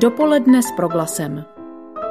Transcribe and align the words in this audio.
Dopoledne 0.00 0.62
s 0.62 0.66
proglasem. 0.76 1.44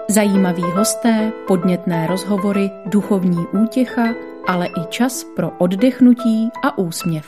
Zajímaví 0.10 0.62
hosté, 0.62 1.32
podnětné 1.48 2.08
rozhovory, 2.08 2.72
duchovní 2.86 3.46
útěcha, 3.64 4.04
ale 4.48 4.68
i 4.68 4.86
čas 4.90 5.26
pro 5.36 5.50
oddechnutí 5.58 6.50
a 6.64 6.78
úsměv. 6.78 7.26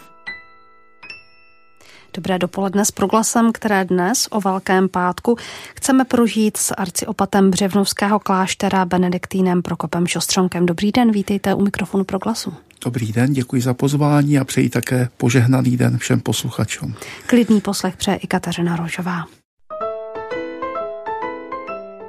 Dobré 2.16 2.39
dopoledne 2.39 2.86
s 2.86 2.92
proglasem, 2.92 3.52
které 3.52 3.86
dnes 3.86 4.28
o 4.32 4.42
Velkém 4.42 4.89
pátku 4.89 5.38
chceme 5.75 6.05
prožít 6.05 6.57
s 6.57 6.73
arciopatem 6.73 7.52
Břevnovského 7.52 8.20
kláštera 8.20 8.86
Benediktínem 8.86 9.62
Prokopem 9.62 10.07
Šostřonkem. 10.07 10.66
Dobrý 10.66 10.91
den, 10.91 11.12
vítejte 11.12 11.54
u 11.54 11.62
mikrofonu 11.62 12.04
proglasu. 12.04 12.54
Dobrý 12.86 13.12
den, 13.12 13.34
děkuji 13.34 13.62
za 13.62 13.73
pozvání 13.73 14.39
a 14.39 14.46
přeji 14.46 14.70
také 14.70 15.09
požehnaný 15.18 15.78
den 15.78 15.98
všem 15.98 16.20
posluchačům. 16.20 16.96
Klidný 17.25 17.62
poslech 17.62 17.98
přeje 17.98 18.18
i 18.18 18.28
Kateřina 18.28 18.75
Rožová. 18.75 19.41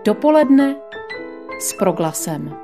Dopoledne 0.05 0.77
s 1.61 1.73
proglasem. 1.73 2.57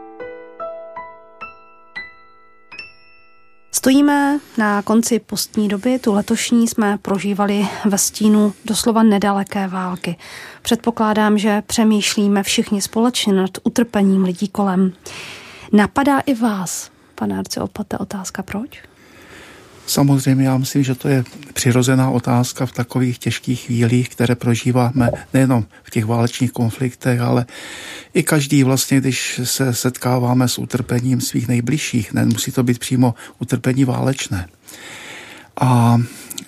Stojíme 3.72 4.38
na 4.58 4.82
konci 4.82 5.18
postní 5.18 5.68
doby, 5.68 5.98
tu 5.98 6.12
letošní 6.12 6.68
jsme 6.68 6.98
prožívali 6.98 7.68
ve 7.84 7.98
stínu 7.98 8.52
doslova 8.64 9.02
nedaleké 9.02 9.68
války. 9.68 10.16
Předpokládám, 10.62 11.38
že 11.38 11.62
přemýšlíme 11.66 12.42
všichni 12.42 12.82
společně 12.82 13.32
nad 13.32 13.50
utrpením 13.64 14.24
lidí 14.24 14.48
kolem. 14.48 14.92
Napadá 15.72 16.20
i 16.20 16.34
vás, 16.34 16.90
pane 17.14 17.42
Opate, 17.62 17.98
otázka 17.98 18.42
proč? 18.42 18.87
Samozřejmě 19.88 20.44
já 20.44 20.58
myslím, 20.58 20.84
že 20.84 20.94
to 20.94 21.08
je 21.08 21.24
přirozená 21.52 22.10
otázka 22.10 22.66
v 22.66 22.72
takových 22.72 23.18
těžkých 23.18 23.60
chvílích, 23.60 24.08
které 24.08 24.34
prožíváme 24.34 25.10
nejenom 25.34 25.64
v 25.82 25.90
těch 25.90 26.04
válečných 26.04 26.52
konfliktech, 26.52 27.20
ale 27.20 27.46
i 28.14 28.22
každý 28.22 28.64
vlastně, 28.64 29.00
když 29.00 29.40
se 29.44 29.74
setkáváme 29.74 30.48
s 30.48 30.58
utrpením 30.58 31.20
svých 31.20 31.48
nejbližších, 31.48 32.12
nemusí 32.12 32.52
to 32.52 32.62
být 32.62 32.78
přímo 32.78 33.14
utrpení 33.38 33.84
válečné. 33.84 34.48
A 35.60 36.00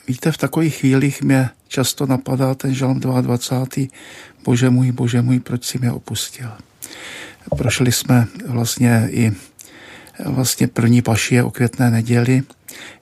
víte, 0.08 0.32
v 0.32 0.38
takových 0.38 0.76
chvílích 0.76 1.22
mě 1.22 1.50
často 1.68 2.06
napadá 2.06 2.54
ten 2.54 2.74
žalm 2.74 3.00
22. 3.00 3.86
Bože 4.44 4.70
můj, 4.70 4.92
bože 4.92 5.22
můj, 5.22 5.40
proč 5.40 5.64
si 5.64 5.78
mě 5.78 5.92
opustil? 5.92 6.50
Prošli 7.56 7.92
jsme 7.92 8.26
vlastně 8.46 9.08
i 9.10 9.32
vlastně 10.24 10.66
první 10.66 11.02
pašie 11.02 11.42
o 11.42 11.50
květné 11.50 11.90
neděli, 11.90 12.42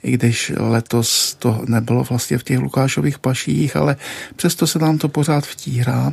i 0.03 0.13
když 0.13 0.53
letos 0.57 1.35
to 1.39 1.63
nebylo 1.67 2.05
vlastně 2.05 2.39
v 2.39 2.43
těch 2.43 2.59
Lukášových 2.59 3.19
paších, 3.19 3.77
ale 3.77 3.97
přesto 4.37 4.67
se 4.67 4.79
nám 4.79 4.99
to 4.99 5.09
pořád 5.09 5.47
vtírá. 5.47 6.13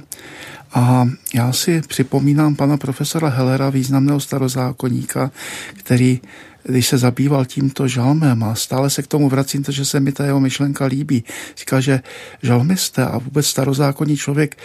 A 0.74 1.08
já 1.34 1.52
si 1.52 1.82
připomínám 1.82 2.56
pana 2.56 2.78
profesora 2.78 3.30
Hellera, 3.30 3.70
významného 3.70 4.20
starozákonníka, 4.20 5.32
který 5.74 6.22
když 6.68 6.88
se 6.88 6.98
zabýval 6.98 7.46
tímto 7.46 7.88
žalmem 7.88 8.44
a 8.44 8.56
stále 8.56 8.90
se 8.90 9.04
k 9.04 9.08
tomu 9.08 9.30
vracím, 9.30 9.64
protože 9.64 9.86
se 9.86 10.00
mi 10.00 10.12
ta 10.12 10.26
jeho 10.26 10.40
myšlenka 10.40 10.86
líbí. 10.86 11.24
Říká, 11.58 11.80
že 11.80 12.02
žalmista 12.44 13.06
a 13.06 13.18
vůbec 13.18 13.48
starozákonní 13.48 14.18
člověk 14.18 14.58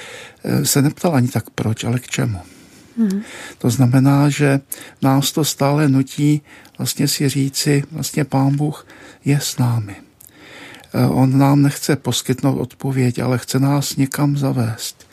eh, 0.44 0.64
se 0.64 0.82
neptal 0.82 1.14
ani 1.14 1.28
tak 1.28 1.50
proč, 1.50 1.84
ale 1.84 1.98
k 1.98 2.08
čemu. 2.08 2.38
To 3.58 3.70
znamená, 3.70 4.28
že 4.28 4.60
nás 5.02 5.32
to 5.32 5.44
stále 5.44 5.88
nutí 5.88 6.42
vlastně 6.78 7.08
si 7.08 7.28
říci, 7.28 7.82
vlastně 7.92 8.24
Pán 8.24 8.56
Bůh 8.56 8.86
je 9.24 9.40
s 9.40 9.58
námi. 9.58 9.96
Eh, 10.94 11.06
on 11.06 11.38
nám 11.38 11.62
nechce 11.62 11.96
poskytnout 11.96 12.58
odpověď, 12.58 13.18
ale 13.18 13.38
chce 13.38 13.58
nás 13.58 13.96
někam 13.96 14.36
zavést. 14.36 15.06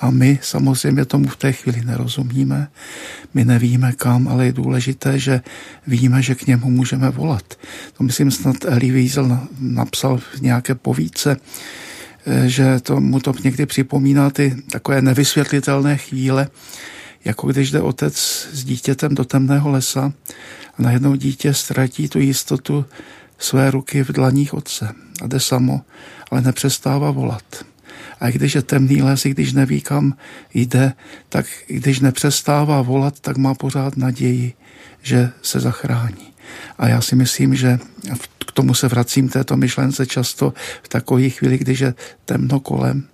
A 0.00 0.10
my 0.10 0.38
samozřejmě 0.42 1.04
tomu 1.04 1.28
v 1.28 1.36
té 1.36 1.52
chvíli 1.52 1.84
nerozumíme, 1.84 2.68
my 3.34 3.44
nevíme 3.44 3.92
kam, 3.92 4.28
ale 4.28 4.46
je 4.46 4.52
důležité, 4.52 5.18
že 5.18 5.40
víme, 5.86 6.22
že 6.22 6.34
k 6.34 6.46
němu 6.46 6.70
můžeme 6.70 7.10
volat. 7.10 7.54
To 7.96 8.04
myslím 8.04 8.30
snad 8.30 8.56
Elie 8.64 8.92
Wiesel 8.92 9.38
napsal 9.60 10.18
v 10.18 10.40
nějaké 10.40 10.74
povídce, 10.74 11.36
eh, 12.26 12.48
že 12.48 12.80
to, 12.80 13.00
mu 13.00 13.20
to 13.20 13.34
někdy 13.44 13.66
připomíná 13.66 14.30
ty 14.30 14.56
takové 14.70 15.02
nevysvětlitelné 15.02 15.96
chvíle, 15.96 16.48
jako 17.24 17.46
když 17.46 17.70
jde 17.70 17.80
otec 17.80 18.16
s 18.52 18.64
dítětem 18.64 19.14
do 19.14 19.24
temného 19.24 19.70
lesa 19.70 20.12
a 20.78 20.82
najednou 20.82 21.14
dítě 21.14 21.54
ztratí 21.54 22.08
tu 22.08 22.18
jistotu 22.18 22.84
své 23.38 23.70
ruky 23.70 24.04
v 24.04 24.12
dlaních 24.12 24.54
otce 24.54 24.94
a 25.22 25.26
jde 25.26 25.40
samo, 25.40 25.80
ale 26.30 26.40
nepřestává 26.40 27.10
volat. 27.10 27.64
A 28.20 28.30
když 28.30 28.54
je 28.54 28.62
temný 28.62 29.02
les, 29.02 29.26
i 29.26 29.30
když 29.30 29.52
neví, 29.52 29.80
kam 29.80 30.14
jde, 30.54 30.92
tak 31.28 31.46
když 31.66 32.00
nepřestává 32.00 32.82
volat, 32.82 33.20
tak 33.20 33.36
má 33.36 33.54
pořád 33.54 33.96
naději, 33.96 34.52
že 35.02 35.30
se 35.42 35.60
zachrání. 35.60 36.32
A 36.78 36.88
já 36.88 37.00
si 37.00 37.16
myslím, 37.16 37.54
že 37.54 37.78
k 38.46 38.52
tomu 38.52 38.74
se 38.74 38.88
vracím 38.88 39.28
této 39.28 39.56
myšlence 39.56 40.06
často 40.06 40.54
v 40.82 40.88
takových 40.88 41.38
chvíli, 41.38 41.58
když 41.58 41.80
je 41.80 41.94
temno 42.24 42.60
kolem, 42.60 43.04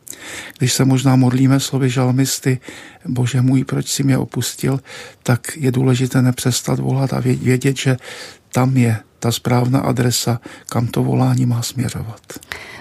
když 0.59 0.73
se 0.73 0.85
možná 0.85 1.17
modlíme 1.17 1.61
slovy 1.61 1.91
žalmisty, 1.91 2.61
Bože 3.05 3.43
můj, 3.43 3.65
proč 3.65 3.89
si 3.89 4.03
mě 4.03 4.19
opustil, 4.19 4.81
tak 5.23 5.41
je 5.57 5.73
důležité 5.73 6.23
nepřestat 6.23 6.79
volat 6.79 7.13
a 7.13 7.21
vědět, 7.21 7.77
že 7.77 7.97
tam 8.53 8.77
je 8.77 8.97
ta 9.19 9.33
správná 9.33 9.81
adresa, 9.81 10.41
kam 10.69 10.87
to 10.87 11.03
volání 11.03 11.47
má 11.47 11.63
směřovat. 11.63 12.21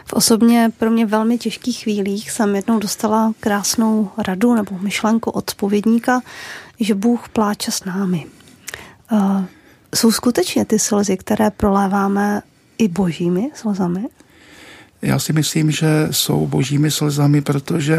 V 0.06 0.14
osobně 0.14 0.72
pro 0.78 0.92
mě 0.92 1.06
velmi 1.06 1.38
těžkých 1.38 1.84
chvílích 1.84 2.32
jsem 2.32 2.56
jednou 2.56 2.80
dostala 2.80 3.34
krásnou 3.40 4.10
radu 4.18 4.56
nebo 4.56 4.78
myšlenku 4.80 5.30
od 5.30 5.50
spovědníka, 5.50 6.22
že 6.80 6.96
Bůh 6.96 7.30
pláče 7.30 7.72
s 7.72 7.86
námi. 7.86 8.26
Uh, 9.12 9.44
jsou 9.96 10.12
skutečně 10.12 10.66
ty 10.66 10.80
slzy, 10.80 11.18
které 11.18 11.52
proléváme 11.52 12.42
i 12.78 12.88
božími 12.88 13.52
slzami? 13.54 14.06
Já 15.02 15.20
si 15.20 15.34
myslím, 15.34 15.72
že 15.72 16.08
jsou 16.12 16.48
božími 16.48 16.92
slzami, 16.92 17.42
protože 17.42 17.98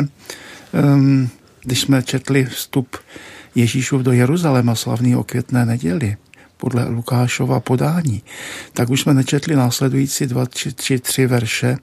um, 0.94 1.28
když 1.64 1.80
jsme 1.80 2.02
četli 2.02 2.44
vstup 2.44 2.96
Ježíšův 3.54 4.02
do 4.02 4.12
Jeruzaléma 4.12 4.74
slavný 4.74 5.16
o 5.16 5.24
květné 5.24 5.66
neděli, 5.66 6.16
podle 6.58 6.88
Lukášova 6.88 7.60
podání, 7.60 8.22
tak 8.72 8.90
už 8.90 9.00
jsme 9.00 9.14
nečetli 9.14 9.56
následující 9.56 10.26
dva, 10.26 10.46
tři, 10.46 10.72
tři, 10.72 10.98
tři 10.98 11.26
verše, 11.26 11.76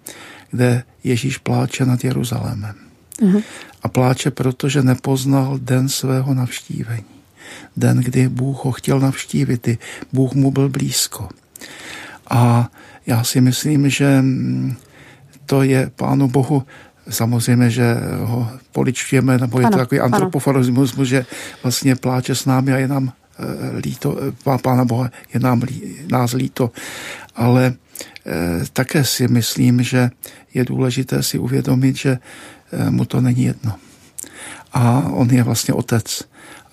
kde 0.51 0.83
Ježíš 1.03 1.37
pláče 1.37 1.85
nad 1.85 2.03
Jeruzalémem. 2.03 2.75
Uh-huh. 3.21 3.43
A 3.83 3.87
pláče, 3.87 4.31
protože 4.31 4.81
nepoznal 4.81 5.57
den 5.61 5.89
svého 5.89 6.33
navštívení. 6.33 7.05
Den, 7.77 7.97
kdy 7.97 8.29
Bůh 8.29 8.65
ho 8.65 8.71
chtěl 8.71 8.99
navštívit, 8.99 9.61
kdy 9.61 9.77
Bůh 10.13 10.33
mu 10.33 10.51
byl 10.51 10.69
blízko. 10.69 11.29
A 12.29 12.69
já 13.07 13.23
si 13.23 13.41
myslím, 13.41 13.89
že 13.89 14.21
mm, 14.21 14.75
to 15.45 15.63
je 15.63 15.91
Pánu 15.95 16.27
Bohu. 16.27 16.63
Samozřejmě, 17.09 17.69
že 17.69 17.95
ho 18.23 18.49
poličujeme, 18.71 19.37
nebo 19.37 19.59
je 19.59 19.65
ano, 19.65 19.71
to 19.71 19.77
takový 19.77 19.99
antropofarismus, 19.99 20.95
že 21.03 21.25
vlastně 21.63 21.95
pláče 21.95 22.35
s 22.35 22.45
námi 22.45 22.73
a 22.73 22.77
je 22.77 22.87
nám 22.87 23.13
eh, 23.13 23.77
líto, 23.77 24.17
eh, 24.17 24.57
Pána 24.61 24.85
Boha 24.85 25.09
je 25.33 25.39
nám 25.39 25.61
nás 26.11 26.33
líto, 26.33 26.71
ale 27.35 27.73
eh, 28.25 28.65
také 28.73 29.03
si 29.03 29.27
myslím, 29.27 29.83
že 29.83 30.09
je 30.53 30.65
důležité 30.65 31.23
si 31.23 31.37
uvědomit, 31.37 31.95
že 31.95 32.17
mu 32.89 33.05
to 33.05 33.21
není 33.21 33.43
jedno. 33.43 33.75
A 34.73 35.07
on 35.13 35.29
je 35.29 35.43
vlastně 35.43 35.73
otec 35.73 36.23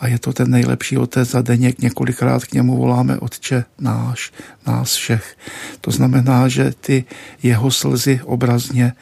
a 0.02 0.08
je 0.08 0.18
to 0.18 0.32
ten 0.32 0.50
nejlepší 0.50 0.98
otec 0.98 1.30
za 1.30 1.42
denně 1.42 1.72
několikrát 1.78 2.44
k 2.44 2.52
němu 2.52 2.76
voláme 2.76 3.18
Otče 3.18 3.64
náš, 3.78 4.32
nás 4.66 4.94
všech. 4.94 5.36
To 5.80 5.90
znamená, 5.90 6.48
že 6.48 6.72
ty 6.80 7.04
jeho 7.42 7.70
slzy 7.70 8.20
obrazně 8.24 8.92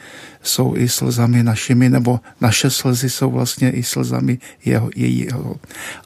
jsou 0.43 0.75
i 0.77 0.89
slzami 0.89 1.43
našimi, 1.43 1.89
nebo 1.89 2.19
naše 2.41 2.69
slzy 2.69 3.09
jsou 3.09 3.31
vlastně 3.31 3.71
i 3.71 3.83
slzami 3.83 4.37
jeho, 4.65 4.89
jejího. 4.95 5.55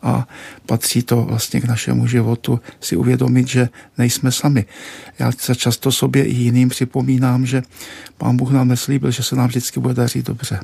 A 0.01 0.27
patří 0.65 1.03
to 1.03 1.21
vlastně 1.21 1.61
k 1.61 1.65
našemu 1.65 2.07
životu 2.07 2.59
si 2.79 2.95
uvědomit, 2.95 3.47
že 3.47 3.69
nejsme 3.97 4.31
sami. 4.31 4.65
Já 5.19 5.31
se 5.31 5.55
často 5.55 5.91
sobě 5.91 6.23
i 6.23 6.33
jiným 6.33 6.69
připomínám, 6.69 7.45
že 7.45 7.63
Pán 8.17 8.37
Bůh 8.37 8.51
nám 8.51 8.67
neslíbil, 8.67 9.11
že 9.11 9.23
se 9.23 9.35
nám 9.35 9.47
vždycky 9.47 9.79
bude 9.79 9.93
dařit 9.93 10.25
dobře, 10.25 10.59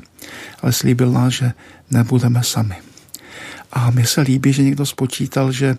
ale 0.62 0.72
slíbil 0.72 1.12
nás, 1.12 1.32
že 1.32 1.52
nebudeme 1.90 2.42
sami. 2.42 2.91
A 3.72 3.90
mně 3.90 4.06
se 4.06 4.20
líbí, 4.20 4.52
že 4.52 4.62
někdo 4.62 4.86
spočítal, 4.86 5.52
že 5.52 5.76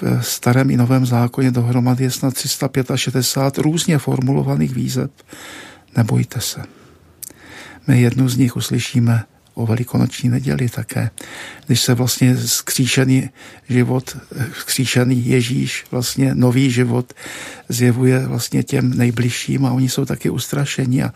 v 0.00 0.20
starém 0.20 0.70
i 0.70 0.76
novém 0.76 1.06
zákoně 1.06 1.50
dohromady 1.50 2.04
je 2.04 2.10
snad 2.10 2.34
365 2.34 3.58
různě 3.58 3.98
formulovaných 3.98 4.74
výzev. 4.74 5.10
Nebojte 5.96 6.40
se. 6.40 6.62
My 7.86 8.00
jednu 8.00 8.28
z 8.28 8.36
nich 8.36 8.56
uslyšíme 8.56 9.24
o 9.54 9.66
velikonoční 9.66 10.28
neděli 10.28 10.68
také, 10.68 11.10
když 11.66 11.80
se 11.80 11.94
vlastně 11.94 12.36
skříšený 12.36 13.30
život, 13.68 14.16
skříšený 14.58 15.26
Ježíš, 15.26 15.84
vlastně 15.90 16.34
nový 16.34 16.70
život 16.70 17.12
zjevuje 17.68 18.26
vlastně 18.26 18.62
těm 18.62 18.96
nejbližším 18.96 19.66
a 19.66 19.72
oni 19.72 19.88
jsou 19.88 20.04
taky 20.04 20.30
ustrašení 20.30 21.02
a 21.02 21.12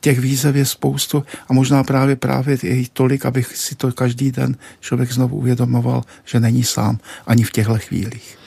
těch 0.00 0.18
výzev 0.18 0.56
je 0.56 0.64
spoustu 0.64 1.24
a 1.48 1.52
možná 1.52 1.84
právě 1.84 2.16
právě 2.16 2.58
je 2.62 2.84
tolik, 2.92 3.26
abych 3.26 3.56
si 3.56 3.74
to 3.74 3.92
každý 3.92 4.32
den 4.32 4.56
člověk 4.80 5.12
znovu 5.12 5.36
uvědomoval, 5.36 6.02
že 6.24 6.40
není 6.40 6.64
sám 6.64 6.98
ani 7.26 7.44
v 7.44 7.50
těchto 7.50 7.78
chvílích. 7.78 8.38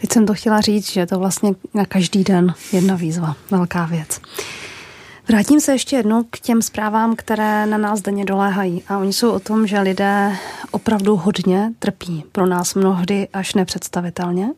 Teď 0.00 0.12
jsem 0.12 0.26
to 0.26 0.34
chtěla 0.34 0.60
říct, 0.60 0.92
že 0.92 1.06
to 1.06 1.18
vlastně 1.18 1.50
na 1.74 1.86
každý 1.86 2.24
den 2.24 2.54
jedna 2.72 2.94
výzva, 2.94 3.36
velká 3.50 3.84
věc. 3.84 4.20
Vrátím 5.28 5.60
se 5.60 5.72
ještě 5.72 5.96
jednou 5.96 6.24
k 6.30 6.38
těm 6.38 6.62
zprávám, 6.62 7.16
které 7.16 7.66
na 7.66 7.78
nás 7.78 8.02
denně 8.02 8.24
doléhají. 8.24 8.82
A 8.88 8.98
oni 8.98 9.12
jsou 9.12 9.30
o 9.30 9.40
tom, 9.40 9.66
že 9.66 9.80
lidé 9.80 10.36
opravdu 10.70 11.16
hodně 11.16 11.72
trpí. 11.78 12.24
Pro 12.32 12.46
nás 12.46 12.74
mnohdy 12.74 13.28
až 13.32 13.54
nepředstavitelně. 13.54 14.48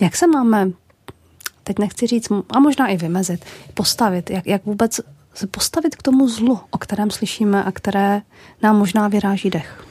Jak 0.00 0.16
se 0.16 0.26
máme, 0.26 0.70
teď 1.64 1.78
nechci 1.78 2.06
říct, 2.06 2.28
a 2.50 2.60
možná 2.60 2.86
i 2.86 2.96
vymezit, 2.96 3.44
postavit, 3.74 4.30
jak, 4.30 4.46
jak 4.46 4.64
vůbec 4.64 5.00
se 5.34 5.46
postavit 5.46 5.96
k 5.96 6.02
tomu 6.02 6.28
zlu, 6.28 6.60
o 6.70 6.78
kterém 6.78 7.10
slyšíme 7.10 7.64
a 7.64 7.72
které 7.72 8.22
nám 8.62 8.78
možná 8.78 9.08
vyráží 9.08 9.50
dech? 9.50 9.84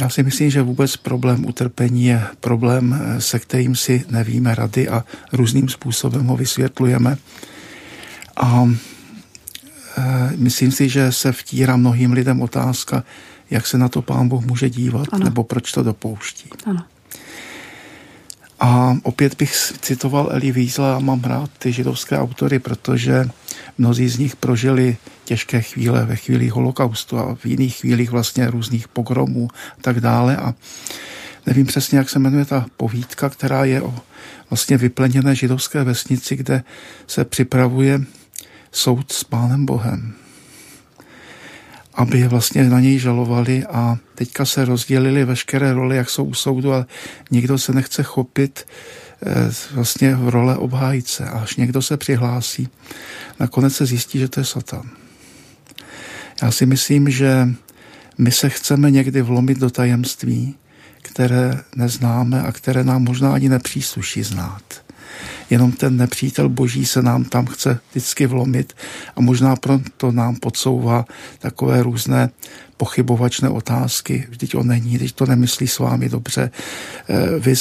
Já 0.00 0.08
si 0.08 0.22
myslím, 0.22 0.50
že 0.50 0.62
vůbec 0.62 0.96
problém 0.96 1.46
utrpení 1.46 2.04
je 2.04 2.22
problém, 2.40 3.00
se 3.18 3.38
kterým 3.38 3.76
si 3.76 4.04
nevíme 4.10 4.54
rady 4.54 4.88
a 4.88 5.04
různým 5.32 5.68
způsobem 5.68 6.26
ho 6.26 6.36
vysvětlujeme. 6.36 7.16
A 8.36 8.68
myslím 10.36 10.72
si, 10.72 10.88
že 10.88 11.12
se 11.12 11.32
vtírá 11.32 11.76
mnohým 11.76 12.12
lidem 12.12 12.42
otázka, 12.42 13.04
jak 13.50 13.66
se 13.66 13.78
na 13.78 13.88
to 13.88 14.02
pán 14.02 14.28
Bůh 14.28 14.44
může 14.44 14.70
dívat, 14.70 15.06
ano. 15.12 15.24
nebo 15.24 15.44
proč 15.44 15.72
to 15.72 15.82
dopouští. 15.82 16.50
Ano. 16.66 16.84
A 18.60 18.96
opět 19.02 19.34
bych 19.36 19.72
citoval 19.80 20.28
Eli 20.32 20.52
Wiesla 20.52 20.96
a 20.96 20.98
mám 20.98 21.20
rád 21.20 21.50
ty 21.58 21.72
židovské 21.72 22.18
autory, 22.18 22.58
protože 22.58 23.28
mnozí 23.78 24.08
z 24.08 24.18
nich 24.18 24.36
prožili 24.36 24.96
těžké 25.24 25.62
chvíle 25.62 26.04
ve 26.04 26.16
chvíli 26.16 26.48
holokaustu 26.48 27.18
a 27.18 27.34
v 27.34 27.46
jiných 27.46 27.76
chvílích 27.76 28.10
vlastně 28.10 28.50
různých 28.50 28.88
pogromů 28.88 29.48
a 29.78 29.82
tak 29.82 30.00
dále. 30.00 30.36
A 30.36 30.54
nevím 31.46 31.66
přesně, 31.66 31.98
jak 31.98 32.10
se 32.10 32.18
jmenuje 32.18 32.44
ta 32.44 32.66
povídka, 32.76 33.28
která 33.28 33.64
je 33.64 33.82
o 33.82 33.94
vlastně 34.50 34.76
vypleněné 34.76 35.34
židovské 35.34 35.84
vesnici, 35.84 36.36
kde 36.36 36.62
se 37.06 37.24
připravuje 37.24 38.00
soud 38.72 39.12
s 39.12 39.24
pánem 39.24 39.66
Bohem 39.66 40.14
aby 41.94 42.18
je 42.18 42.28
vlastně 42.28 42.64
na 42.64 42.80
něj 42.80 42.98
žalovali 42.98 43.64
a 43.66 43.98
teďka 44.14 44.44
se 44.44 44.64
rozdělili 44.64 45.24
veškeré 45.24 45.72
role, 45.72 45.96
jak 45.96 46.10
jsou 46.10 46.24
u 46.24 46.34
soudu, 46.34 46.72
ale 46.72 46.86
nikdo 47.30 47.58
se 47.58 47.72
nechce 47.72 48.02
chopit 48.02 48.66
eh, 49.26 49.52
vlastně 49.72 50.14
v 50.14 50.28
role 50.28 50.56
obhájce. 50.56 51.24
A 51.24 51.38
až 51.38 51.56
někdo 51.56 51.82
se 51.82 51.96
přihlásí, 51.96 52.68
nakonec 53.40 53.76
se 53.76 53.86
zjistí, 53.86 54.18
že 54.18 54.28
to 54.28 54.40
je 54.40 54.44
Satan. 54.44 54.90
Já 56.42 56.50
si 56.50 56.66
myslím, 56.66 57.10
že 57.10 57.48
my 58.18 58.32
se 58.32 58.48
chceme 58.48 58.90
někdy 58.90 59.22
vlomit 59.22 59.58
do 59.58 59.70
tajemství, 59.70 60.54
které 61.02 61.60
neznáme 61.76 62.42
a 62.42 62.52
které 62.52 62.84
nám 62.84 63.04
možná 63.04 63.34
ani 63.34 63.48
nepřísluší 63.48 64.22
znát. 64.22 64.62
Jenom 65.50 65.72
ten 65.72 65.96
nepřítel 65.96 66.48
boží 66.48 66.86
se 66.86 67.02
nám 67.02 67.24
tam 67.24 67.46
chce 67.46 67.80
vždycky 67.90 68.26
vlomit 68.26 68.72
a 69.16 69.20
možná 69.20 69.56
proto 69.56 70.12
nám 70.12 70.36
podsouvá 70.36 71.04
takové 71.38 71.82
různé 71.82 72.30
pochybovačné 72.76 73.48
otázky. 73.48 74.26
Vždyť 74.30 74.54
on 74.54 74.66
není, 74.66 74.94
když 74.94 75.12
to 75.12 75.26
nemyslí 75.26 75.68
s 75.68 75.78
vámi 75.78 76.08
dobře. 76.08 76.50
Eh, 77.08 77.38
vy 77.38 77.54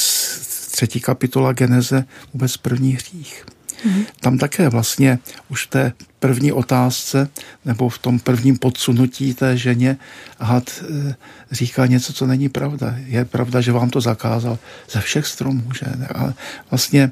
třetí 0.72 1.00
kapitola 1.00 1.54
Geneze, 1.54 2.06
vůbec 2.34 2.58
první 2.58 2.94
hřích. 2.94 3.46
Mm-hmm. 3.86 4.06
Tam 4.20 4.38
také 4.38 4.70
vlastně 4.70 5.20
už 5.50 5.66
v 5.66 5.70
té 5.70 5.94
první 6.20 6.52
otázce 6.52 7.30
nebo 7.66 7.90
v 7.90 7.98
tom 7.98 8.20
prvním 8.20 8.58
podsunutí 8.58 9.34
té 9.34 9.58
ženě 9.58 9.98
had 10.40 10.84
eh, 10.84 11.16
říká 11.52 11.86
něco, 11.86 12.14
co 12.14 12.28
není 12.28 12.50
pravda. 12.50 12.96
Je 13.06 13.26
pravda, 13.26 13.62
že 13.62 13.72
vám 13.72 13.90
to 13.90 14.02
zakázal 14.02 14.60
ze 14.92 15.02
všech 15.02 15.28
stromů, 15.28 15.64
že? 15.74 15.86
A 16.16 16.34
vlastně 16.72 17.12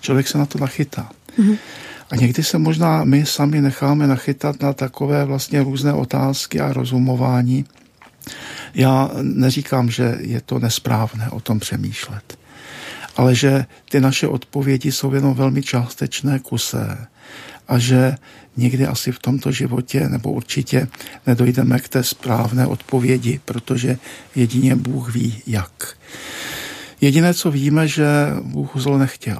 člověk 0.00 0.28
se 0.28 0.38
na 0.38 0.46
to 0.46 0.58
nachytá. 0.58 1.10
Mm-hmm. 1.38 1.58
A 2.10 2.16
někdy 2.16 2.42
se 2.42 2.58
možná 2.58 3.04
my 3.04 3.26
sami 3.26 3.60
necháme 3.60 4.06
nachytat 4.06 4.62
na 4.62 4.72
takové 4.72 5.24
vlastně 5.24 5.62
různé 5.62 5.92
otázky 5.92 6.60
a 6.60 6.72
rozumování. 6.72 7.64
Já 8.74 9.10
neříkám, 9.22 9.90
že 9.90 10.16
je 10.20 10.40
to 10.40 10.58
nesprávné 10.58 11.30
o 11.30 11.40
tom 11.40 11.60
přemýšlet 11.60 12.38
ale 13.16 13.34
že 13.34 13.66
ty 13.90 14.00
naše 14.00 14.28
odpovědi 14.28 14.92
jsou 14.92 15.14
jenom 15.14 15.34
velmi 15.34 15.62
částečné, 15.62 16.38
kusé 16.38 17.06
a 17.68 17.78
že 17.78 18.14
někdy 18.56 18.86
asi 18.86 19.12
v 19.12 19.18
tomto 19.18 19.52
životě 19.52 20.08
nebo 20.08 20.32
určitě 20.32 20.88
nedojdeme 21.26 21.78
k 21.80 21.88
té 21.88 22.04
správné 22.04 22.66
odpovědi, 22.66 23.40
protože 23.44 23.98
jedině 24.34 24.76
Bůh 24.76 25.14
ví 25.14 25.42
jak. 25.46 25.96
Jediné, 27.00 27.34
co 27.34 27.50
víme, 27.50 27.88
že 27.88 28.06
Bůh 28.42 28.70
zlo 28.74 28.98
nechtěl. 28.98 29.38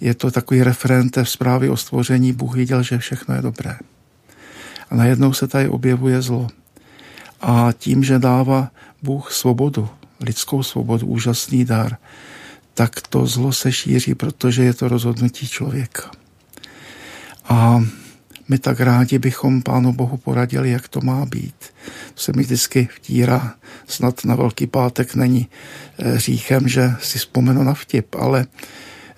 Je 0.00 0.14
to 0.14 0.30
takový 0.30 0.62
referent 0.62 1.16
v 1.16 1.24
zprávě 1.24 1.70
o 1.70 1.76
stvoření. 1.76 2.32
Bůh 2.32 2.54
viděl, 2.54 2.82
že 2.82 2.98
všechno 2.98 3.34
je 3.34 3.42
dobré. 3.42 3.78
A 4.90 4.94
najednou 4.94 5.32
se 5.32 5.48
tady 5.48 5.68
objevuje 5.68 6.22
zlo. 6.22 6.48
A 7.40 7.68
tím, 7.78 8.04
že 8.04 8.18
dává 8.18 8.70
Bůh 9.02 9.32
svobodu, 9.32 9.88
lidskou 10.20 10.62
svobodu, 10.62 11.06
úžasný 11.06 11.64
dar, 11.64 11.96
tak 12.74 13.00
to 13.08 13.26
zlo 13.26 13.52
se 13.52 13.72
šíří, 13.72 14.14
protože 14.14 14.64
je 14.64 14.74
to 14.74 14.88
rozhodnutí 14.88 15.48
člověka. 15.48 16.10
A 17.44 17.84
my 18.50 18.58
tak 18.58 18.80
rádi 18.80 19.18
bychom 19.18 19.62
Pánu 19.62 19.92
Bohu 19.92 20.16
poradili, 20.16 20.70
jak 20.70 20.88
to 20.88 21.00
má 21.00 21.26
být. 21.26 21.54
To 22.14 22.20
se 22.20 22.32
mi 22.36 22.42
vždycky 22.42 22.88
vtírá, 22.94 23.54
snad 23.86 24.24
na 24.24 24.34
Velký 24.34 24.66
pátek 24.66 25.14
není 25.14 25.48
eh, 25.98 26.18
říchem, 26.18 26.68
že 26.68 26.92
si 27.00 27.18
vzpomenu 27.18 27.62
na 27.62 27.74
vtip, 27.74 28.14
ale 28.14 28.46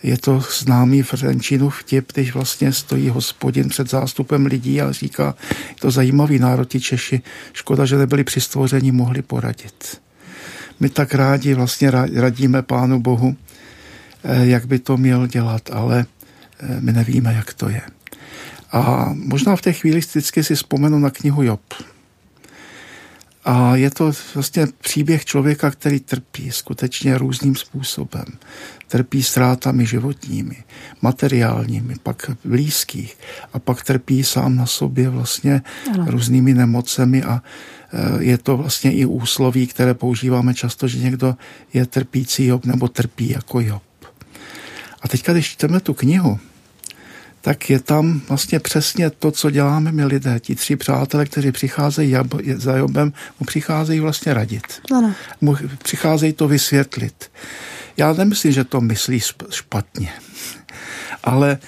je 0.03 0.19
to 0.19 0.43
známý 0.59 1.03
Frenčinu 1.03 1.71
vtip, 1.71 2.13
když 2.13 2.35
vlastně 2.35 2.73
stojí 2.73 3.09
hospodin 3.09 3.69
před 3.69 3.91
zástupem 3.91 4.47
lidí 4.47 4.81
a 4.81 4.93
říká, 4.93 5.35
je 5.69 5.77
to 5.81 5.91
zajímavý 5.91 6.39
národ 6.39 6.81
Češi, 6.81 7.23
škoda, 7.53 7.85
že 7.85 7.97
nebyli 7.97 8.25
při 8.25 8.41
stvoření, 8.41 8.93
mohli 8.93 9.23
poradit. 9.23 10.01
My 10.81 10.89
tak 10.89 11.15
rádi 11.15 11.55
vlastně 11.55 11.91
radíme 12.15 12.63
Pánu 12.63 13.01
Bohu, 13.01 13.37
eh, 14.25 14.47
jak 14.47 14.67
by 14.67 14.79
to 14.79 14.97
měl 14.97 15.27
dělat, 15.27 15.71
ale 15.73 16.07
eh, 16.61 16.81
my 16.81 16.93
nevíme, 16.93 17.35
jak 17.35 17.55
to 17.55 17.69
je. 17.69 17.83
A 18.73 19.11
možná 19.15 19.57
v 19.57 19.63
té 19.63 19.73
chvíli 19.73 20.01
vždycky 20.01 20.45
si 20.45 20.55
vzpomenu 20.55 20.99
na 20.99 21.11
knihu 21.11 21.43
Job. 21.43 21.61
A 23.45 23.77
je 23.77 23.91
to 23.91 24.13
vlastně 24.35 24.67
příběh 24.81 25.25
člověka, 25.25 25.71
který 25.71 26.01
trpí 26.01 26.51
skutečně 26.51 27.19
různým 27.19 27.57
způsobem. 27.57 28.25
Trpí 28.89 29.23
ztrátami 29.23 29.87
životními, 29.87 30.65
materiálními, 31.03 31.95
pak 32.03 32.31
blízkých 32.45 33.19
a 33.53 33.59
pak 33.59 33.85
trpí 33.85 34.25
sám 34.25 34.57
na 34.57 34.67
sobě 34.67 35.09
vlastně 35.09 35.63
ano. 35.95 36.05
různými 36.09 36.55
nemocemi 36.55 37.23
a 37.23 37.43
e, 37.93 38.25
je 38.25 38.39
to 38.39 38.57
vlastně 38.57 38.93
i 38.93 39.05
úsloví, 39.05 39.67
které 39.67 39.95
používáme 39.95 40.55
často, 40.55 40.89
že 40.89 40.99
někdo 40.99 41.37
je 41.75 41.87
trpící 41.87 42.47
Job 42.47 42.65
nebo 42.65 42.89
trpí 42.89 43.31
jako 43.31 43.61
Job. 43.61 43.83
A 45.03 45.09
teďka, 45.09 45.33
když 45.33 45.47
čteme 45.49 45.81
tu 45.81 45.95
knihu, 45.95 46.39
tak 47.43 47.71
je 47.71 47.81
tam 47.81 48.21
vlastně 48.29 48.61
přesně 48.61 49.11
to, 49.11 49.31
co 49.31 49.51
děláme 49.51 49.93
my 49.93 50.05
lidé. 50.05 50.41
Ti 50.41 50.55
tři 50.55 50.77
přátelé, 50.77 51.25
kteří 51.25 51.53
přicházejí 51.53 52.15
za 52.55 52.77
Jobem, 52.77 53.13
mu 53.41 53.47
přicházejí 53.47 54.01
vlastně 54.01 54.35
radit. 54.35 54.63
Ano. 54.97 55.15
Mu 55.41 55.57
přicházejí 55.83 56.33
to 56.33 56.49
vysvětlit. 56.49 57.31
Já 57.97 58.13
nemyslím, 58.13 58.53
že 58.53 58.65
to 58.65 58.81
myslí 58.81 59.21
špatně, 59.51 60.13
ale 61.25 61.59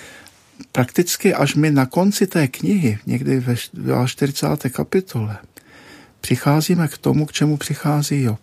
prakticky 0.73 1.35
až 1.35 1.55
my 1.55 1.71
na 1.71 1.87
konci 1.87 2.27
té 2.27 2.49
knihy, 2.49 2.99
někdy 3.07 3.41
ve 3.41 3.57
40. 4.07 4.47
kapitole, 4.71 5.39
přicházíme 6.21 6.89
k 6.89 6.99
tomu, 6.99 7.27
k 7.27 7.33
čemu 7.33 7.57
přichází 7.57 8.23
Job. 8.23 8.41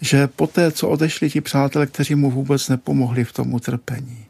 Že 0.00 0.26
poté, 0.26 0.72
co 0.72 0.88
odešli 0.88 1.30
ti 1.30 1.40
přátelé, 1.40 1.86
kteří 1.86 2.14
mu 2.14 2.30
vůbec 2.30 2.68
nepomohli 2.68 3.24
v 3.24 3.32
tom 3.32 3.54
utrpení, 3.54 4.23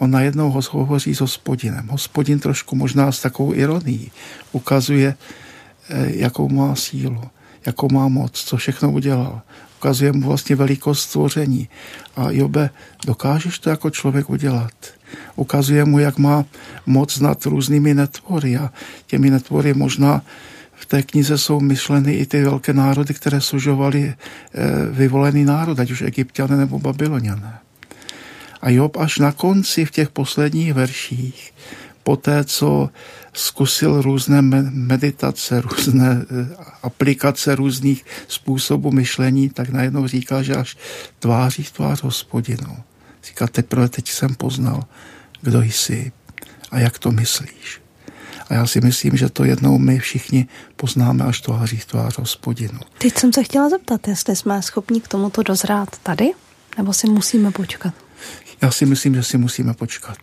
on 0.00 0.10
najednou 0.10 0.50
ho 0.50 0.60
hovoří 0.70 1.14
s 1.14 1.20
hospodinem. 1.20 1.88
Hospodin 1.88 2.40
trošku 2.40 2.76
možná 2.76 3.12
s 3.12 3.20
takovou 3.20 3.54
ironií 3.54 4.10
ukazuje, 4.52 5.14
eh, 5.14 6.10
jakou 6.16 6.48
má 6.48 6.74
sílu, 6.74 7.20
jakou 7.66 7.88
má 7.92 8.08
moc, 8.08 8.32
co 8.32 8.56
všechno 8.56 8.92
udělal. 8.92 9.40
Ukazuje 9.78 10.12
mu 10.12 10.26
vlastně 10.26 10.56
velikost 10.56 11.00
stvoření. 11.00 11.68
A 12.16 12.30
Jobe, 12.30 12.70
dokážeš 13.06 13.58
to 13.58 13.70
jako 13.70 13.90
člověk 13.90 14.30
udělat? 14.30 14.72
Ukazuje 15.36 15.84
mu, 15.84 15.98
jak 15.98 16.18
má 16.18 16.44
moc 16.86 17.20
nad 17.20 17.46
různými 17.46 17.94
netvory 17.94 18.56
a 18.56 18.72
těmi 19.06 19.30
netvory 19.30 19.74
možná 19.74 20.22
v 20.72 20.86
té 20.86 21.02
knize 21.02 21.38
jsou 21.38 21.60
myšleny 21.60 22.12
i 22.12 22.26
ty 22.26 22.42
velké 22.42 22.72
národy, 22.72 23.14
které 23.14 23.40
služovali 23.40 24.14
vyvolený 24.90 25.44
národ, 25.44 25.80
ať 25.80 25.90
už 25.90 26.02
egyptiané 26.02 26.56
nebo 26.56 26.78
babyloniané. 26.78 27.69
A 28.62 28.70
Job 28.70 28.96
až 28.96 29.18
na 29.18 29.32
konci 29.32 29.84
v 29.84 29.90
těch 29.90 30.08
posledních 30.08 30.74
verších, 30.74 31.54
po 32.02 32.16
té, 32.16 32.44
co 32.44 32.90
zkusil 33.32 34.02
různé 34.02 34.42
meditace, 34.42 35.60
různé 35.60 36.22
eh, 36.22 36.56
aplikace 36.82 37.54
různých 37.54 38.04
způsobů 38.28 38.90
myšlení, 38.90 39.50
tak 39.50 39.68
najednou 39.68 40.06
říká, 40.06 40.42
že 40.42 40.56
až 40.56 40.76
tváří 41.18 41.62
v 41.62 41.70
tvář 41.70 42.02
hospodinu. 42.02 42.76
Říká, 43.24 43.46
teprve 43.46 43.88
teď 43.88 44.08
jsem 44.08 44.34
poznal, 44.34 44.84
kdo 45.42 45.62
jsi 45.62 46.12
a 46.70 46.78
jak 46.78 46.98
to 46.98 47.10
myslíš. 47.10 47.80
A 48.48 48.54
já 48.54 48.66
si 48.66 48.80
myslím, 48.80 49.16
že 49.16 49.28
to 49.28 49.44
jednou 49.44 49.78
my 49.78 49.98
všichni 49.98 50.48
poznáme 50.76 51.24
až 51.24 51.40
tváří 51.40 51.76
v 51.76 51.86
tvář 51.86 52.18
hospodinu. 52.18 52.80
Teď 52.98 53.18
jsem 53.18 53.32
se 53.32 53.44
chtěla 53.44 53.68
zeptat, 53.68 54.08
jestli 54.08 54.36
jsme 54.36 54.62
schopni 54.62 55.00
k 55.00 55.08
tomuto 55.08 55.42
dozrát 55.42 55.98
tady, 56.02 56.30
nebo 56.76 56.92
si 56.92 57.06
musíme 57.10 57.50
počkat? 57.50 57.94
Já 58.62 58.70
si 58.70 58.86
myslím, 58.86 59.14
že 59.14 59.22
si 59.22 59.38
musíme 59.38 59.74
počkat. 59.74 60.18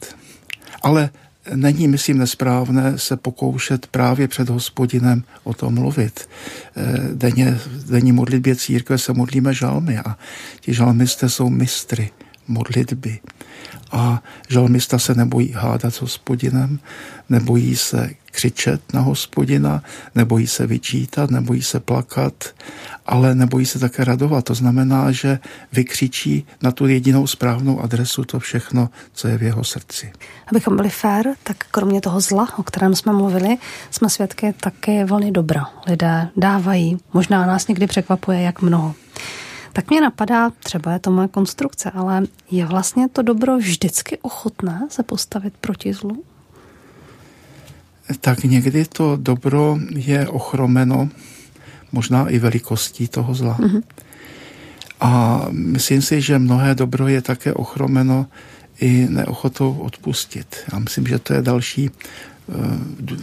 Ale 0.81 1.09
není, 1.55 1.87
myslím, 1.87 2.17
nesprávné 2.17 2.97
se 2.97 3.17
pokoušet 3.17 3.87
právě 3.87 4.27
před 4.27 4.49
hospodinem 4.49 5.23
o 5.43 5.53
tom 5.53 5.73
mluvit. 5.73 6.29
Eh, 6.75 6.97
denně, 7.13 7.59
denní 7.89 8.11
modlitbě 8.11 8.55
církve 8.55 8.97
se 8.97 9.13
modlíme 9.13 9.53
žalmy 9.53 9.97
a 9.97 10.17
ti 10.59 10.73
žalmisté 10.73 11.29
jsou 11.29 11.49
mistry 11.49 12.11
modlitby. 12.47 13.19
A 13.91 14.23
žalmista 14.49 14.99
se 14.99 15.15
nebojí 15.15 15.51
hádat 15.51 15.93
s 15.93 16.01
hospodinem, 16.01 16.79
nebojí 17.29 17.75
se 17.75 18.09
křičet 18.37 18.93
na 18.93 19.01
hospodina, 19.01 19.83
nebojí 20.15 20.47
se 20.47 20.67
vyčítat, 20.67 21.31
nebojí 21.31 21.61
se 21.61 21.79
plakat, 21.79 22.33
ale 23.05 23.35
nebojí 23.35 23.65
se 23.65 23.79
také 23.79 24.03
radovat. 24.03 24.45
To 24.45 24.53
znamená, 24.53 25.11
že 25.11 25.39
vykřičí 25.73 26.45
na 26.61 26.71
tu 26.71 26.87
jedinou 26.87 27.27
správnou 27.27 27.81
adresu 27.81 28.23
to 28.23 28.39
všechno, 28.39 28.89
co 29.13 29.27
je 29.27 29.37
v 29.37 29.43
jeho 29.43 29.63
srdci. 29.63 30.13
Abychom 30.47 30.75
byli 30.75 30.89
fér, 30.89 31.25
tak 31.43 31.57
kromě 31.71 32.01
toho 32.01 32.19
zla, 32.19 32.47
o 32.57 32.63
kterém 32.63 32.95
jsme 32.95 33.13
mluvili, 33.13 33.57
jsme 33.91 34.09
svědky 34.09 34.53
také 34.61 35.05
vlny 35.05 35.31
dobra. 35.31 35.65
Lidé 35.87 36.29
dávají, 36.37 36.97
možná 37.13 37.45
nás 37.45 37.67
někdy 37.67 37.87
překvapuje, 37.87 38.41
jak 38.41 38.61
mnoho. 38.61 38.95
Tak 39.73 39.89
mě 39.89 40.01
napadá, 40.01 40.49
třeba 40.49 40.93
je 40.93 40.99
to 40.99 41.11
moje 41.11 41.27
konstrukce, 41.27 41.91
ale 41.91 42.23
je 42.51 42.65
vlastně 42.65 43.09
to 43.09 43.21
dobro 43.21 43.57
vždycky 43.57 44.17
ochotné 44.21 44.87
se 44.89 45.03
postavit 45.03 45.53
proti 45.61 45.93
zlu? 45.93 46.23
Tak 48.21 48.43
někdy 48.43 48.85
to 48.85 49.15
dobro 49.15 49.79
je 49.95 50.27
ochromeno 50.27 51.09
možná 51.91 52.29
i 52.29 52.39
velikostí 52.39 53.07
toho 53.07 53.33
zla. 53.33 53.57
Mm-hmm. 53.57 53.83
A 54.99 55.41
myslím 55.51 56.01
si, 56.01 56.21
že 56.21 56.39
mnohé 56.39 56.75
dobro 56.75 57.07
je 57.07 57.21
také 57.21 57.53
ochromeno 57.53 58.25
i 58.79 59.07
neochotou 59.09 59.73
odpustit. 59.73 60.55
Já 60.73 60.79
myslím, 60.79 61.07
že 61.07 61.19
to 61.19 61.33
je 61.33 61.41
další 61.41 61.89
uh, 61.89 62.55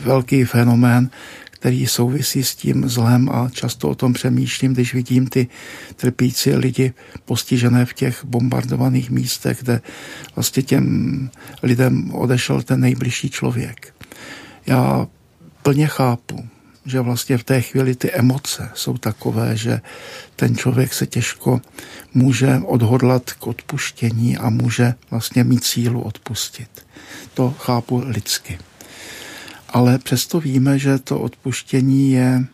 velký 0.04 0.44
fenomén, 0.44 1.10
který 1.50 1.86
souvisí 1.86 2.42
s 2.42 2.54
tím 2.54 2.88
zlem 2.88 3.28
a 3.32 3.48
často 3.48 3.88
o 3.88 3.94
tom 3.94 4.12
přemýšlím, 4.12 4.72
když 4.72 4.94
vidím 4.94 5.26
ty 5.26 5.48
trpící 5.96 6.54
lidi 6.54 6.92
postižené 7.24 7.86
v 7.86 7.94
těch 7.94 8.24
bombardovaných 8.24 9.10
místech, 9.10 9.58
kde 9.60 9.80
vlastně 10.36 10.62
těm 10.62 10.84
lidem 11.62 12.14
odešel 12.14 12.62
ten 12.62 12.80
nejbližší 12.80 13.30
člověk. 13.30 13.94
Já 14.66 15.06
plně 15.62 15.86
chápu, 15.86 16.48
že 16.86 17.00
vlastně 17.00 17.38
v 17.38 17.44
té 17.44 17.60
chvíli 17.60 17.94
ty 17.94 18.12
emoce 18.12 18.70
jsou 18.74 18.98
takové, 18.98 19.56
že 19.56 19.80
ten 20.36 20.56
člověk 20.56 20.94
se 20.94 21.06
těžko 21.06 21.60
může 22.14 22.60
odhodlat 22.64 23.32
k 23.32 23.46
odpuštění 23.46 24.36
a 24.36 24.50
může 24.50 24.94
vlastně 25.10 25.44
mít 25.44 25.64
sílu 25.64 26.00
odpustit. 26.00 26.86
To 27.34 27.54
chápu 27.58 28.02
lidsky 28.06 28.58
ale 29.74 29.98
přesto 29.98 30.40
víme, 30.40 30.78
že 30.78 30.98
to 30.98 31.20
odpuštění 31.20 32.10
je 32.12 32.44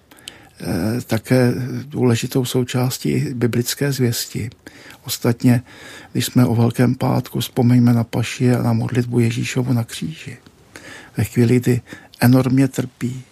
eh, 0.61 1.01
také 1.07 1.55
důležitou 1.85 2.45
součástí 2.45 3.27
biblické 3.35 3.93
zvěsti. 3.93 4.51
Ostatně, 5.05 5.63
když 6.13 6.27
jsme 6.27 6.47
o 6.47 6.55
Velkém 6.55 6.95
pátku, 6.95 7.41
vzpomeňme 7.41 7.93
na 7.93 8.05
paši 8.05 8.53
a 8.53 8.63
na 8.63 8.73
modlitbu 8.73 9.21
Ježíšovu 9.21 9.73
na 9.73 9.85
kříži. 9.85 10.37
Ve 11.17 11.25
chvíli, 11.25 11.61
kdy 11.61 11.81
enormně 12.21 12.69
trpí, 12.69 13.23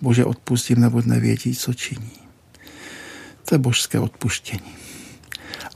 Bože 0.00 0.24
odpustím, 0.24 0.80
nebo 0.80 1.02
nevědí, 1.04 1.56
co 1.56 1.74
činí. 1.74 2.10
To 3.44 3.54
je 3.54 3.58
božské 3.58 3.98
odpuštění. 3.98 4.74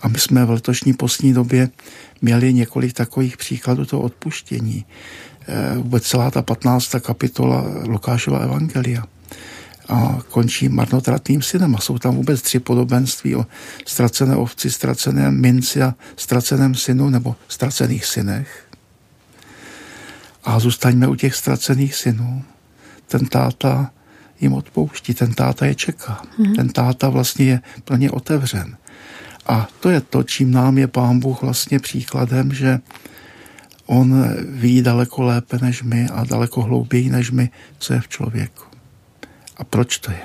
A 0.01 0.09
my 0.09 0.19
jsme 0.19 0.45
v 0.45 0.51
letošní 0.51 0.93
postní 0.93 1.33
době 1.33 1.71
měli 2.23 2.53
několik 2.53 2.93
takových 2.93 3.37
příkladů 3.37 3.85
toho 3.85 4.03
odpuštění. 4.03 4.85
Eh, 5.49 5.77
vůbec 5.77 6.05
celá 6.05 6.31
ta 6.31 6.43
15. 6.43 7.01
kapitola 7.01 7.65
Lukášova 7.87 8.39
evangelia 8.39 9.05
a 9.89 10.19
končí 10.31 10.69
marnotratným 10.69 11.43
synem. 11.43 11.77
A 11.77 11.81
jsou 11.81 11.99
tam 11.99 12.15
vůbec 12.15 12.43
tři 12.43 12.59
podobenství 12.59 13.37
o 13.37 13.47
ztracené 13.87 14.37
ovci, 14.37 14.71
ztraceném 14.71 15.41
minci 15.41 15.83
a 15.83 15.95
ztraceném 16.17 16.75
synu 16.75 17.11
nebo 17.11 17.37
ztracených 17.49 18.05
synech. 18.07 18.64
A 20.45 20.59
zůstaňme 20.59 21.09
u 21.09 21.15
těch 21.15 21.35
ztracených 21.35 21.95
synů. 21.95 22.45
Ten 23.07 23.27
táta 23.27 23.91
jim 24.41 24.53
odpouští, 24.53 25.15
ten 25.15 25.35
táta 25.35 25.67
je 25.67 25.75
čeká. 25.75 26.23
Hmm. 26.39 26.55
Ten 26.55 26.69
táta 26.69 27.09
vlastně 27.09 27.45
je 27.45 27.61
pro 27.85 27.97
ně 27.97 28.11
otevřen. 28.11 28.77
A 29.47 29.69
to 29.81 29.91
je 29.91 30.01
to, 30.01 30.23
čím 30.23 30.51
nám 30.51 30.79
je 30.79 30.87
pán 30.87 31.21
Bůh 31.21 31.43
vlastně 31.43 31.79
příkladem, 31.79 32.53
že 32.53 32.79
on 33.87 34.25
ví 34.49 34.83
daleko 34.83 35.23
lépe 35.23 35.59
než 35.63 35.83
my 35.83 36.09
a 36.09 36.25
daleko 36.25 36.63
hlouběji 36.63 37.11
než 37.11 37.31
my, 37.31 37.51
co 37.79 37.93
je 37.93 38.01
v 38.01 38.09
člověku. 38.09 38.65
A 39.57 39.65
proč 39.65 39.99
to 39.99 40.11
je? 40.11 40.23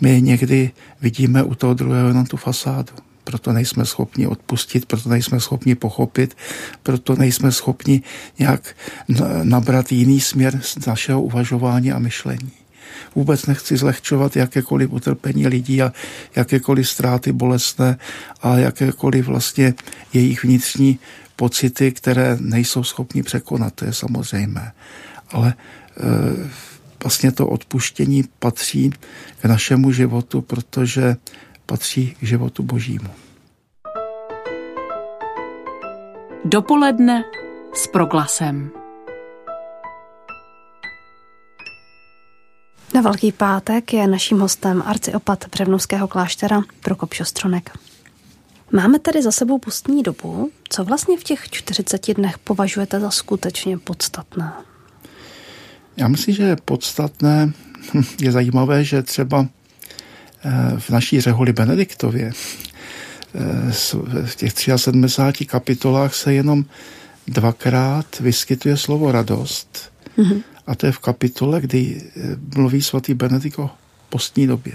My 0.00 0.22
někdy 0.22 0.70
vidíme 1.00 1.42
u 1.42 1.54
toho 1.54 1.74
druhého 1.74 2.08
jenom 2.08 2.26
tu 2.26 2.36
fasádu. 2.36 2.92
Proto 3.30 3.52
nejsme 3.52 3.86
schopni 3.86 4.26
odpustit, 4.26 4.86
proto 4.86 5.08
nejsme 5.08 5.40
schopni 5.40 5.74
pochopit, 5.74 6.36
proto 6.82 7.16
nejsme 7.16 7.52
schopni 7.52 8.02
nějak 8.38 8.76
nabrat 9.42 9.92
jiný 9.92 10.20
směr 10.20 10.58
z 10.62 10.86
našeho 10.86 11.22
uvažování 11.22 11.92
a 11.92 11.98
myšlení. 11.98 12.50
Vůbec 13.14 13.46
nechci 13.46 13.76
zlehčovat 13.76 14.36
jakékoliv 14.36 14.92
utrpení 14.92 15.46
lidí 15.46 15.82
a 15.82 15.92
jakékoliv 16.36 16.88
ztráty 16.88 17.32
bolestné 17.32 17.98
a 18.42 18.56
jakékoliv 18.56 19.26
vlastně 19.26 19.74
jejich 20.12 20.44
vnitřní 20.44 20.98
pocity, 21.36 21.92
které 21.92 22.36
nejsou 22.40 22.84
schopni 22.84 23.22
překonat, 23.22 23.74
to 23.74 23.84
je 23.84 23.92
samozřejmé. 23.92 24.72
Ale 25.30 25.54
e, 25.54 26.50
vlastně 27.02 27.32
to 27.32 27.46
odpuštění 27.46 28.24
patří 28.38 28.90
k 29.40 29.44
našemu 29.44 29.92
životu, 29.92 30.42
protože 30.42 31.16
patří 31.70 32.16
k 32.20 32.22
životu 32.22 32.62
božímu. 32.62 33.10
Dopoledne 36.44 37.24
s 37.74 37.86
proglasem. 37.86 38.70
Na 42.94 43.00
Velký 43.00 43.32
pátek 43.32 43.92
je 43.92 44.06
naším 44.06 44.40
hostem 44.40 44.82
arciopat 44.86 45.48
Břevnovského 45.50 46.08
kláštera 46.08 46.62
Prokop 46.80 47.14
Šostronek. 47.14 47.78
Máme 48.72 48.98
tady 48.98 49.22
za 49.22 49.32
sebou 49.32 49.58
pustní 49.58 50.02
dobu. 50.02 50.50
Co 50.68 50.84
vlastně 50.84 51.18
v 51.18 51.24
těch 51.24 51.50
40 51.50 52.14
dnech 52.14 52.38
považujete 52.38 53.00
za 53.00 53.10
skutečně 53.10 53.78
podstatné? 53.78 54.52
Já 55.96 56.08
myslím, 56.08 56.34
že 56.34 56.56
podstatné 56.64 57.52
je 58.20 58.32
zajímavé, 58.32 58.84
že 58.84 59.02
třeba 59.02 59.46
v 60.78 60.90
naší 60.90 61.20
řeholi 61.20 61.52
Benediktově 61.52 62.32
eh, 63.34 63.72
v 64.26 64.36
těch 64.36 64.52
73 64.76 65.46
kapitolách 65.46 66.14
se 66.14 66.34
jenom 66.34 66.64
dvakrát 67.28 68.20
vyskytuje 68.20 68.76
slovo 68.76 69.12
radost. 69.12 69.92
Mm-hmm. 70.18 70.42
A 70.66 70.74
to 70.74 70.86
je 70.86 70.92
v 70.92 70.98
kapitole, 70.98 71.60
kdy 71.60 72.02
eh, 72.02 72.36
mluví 72.54 72.82
svatý 72.82 73.14
Benedikt 73.14 73.58
o 73.58 73.70
postní 74.08 74.46
době. 74.46 74.72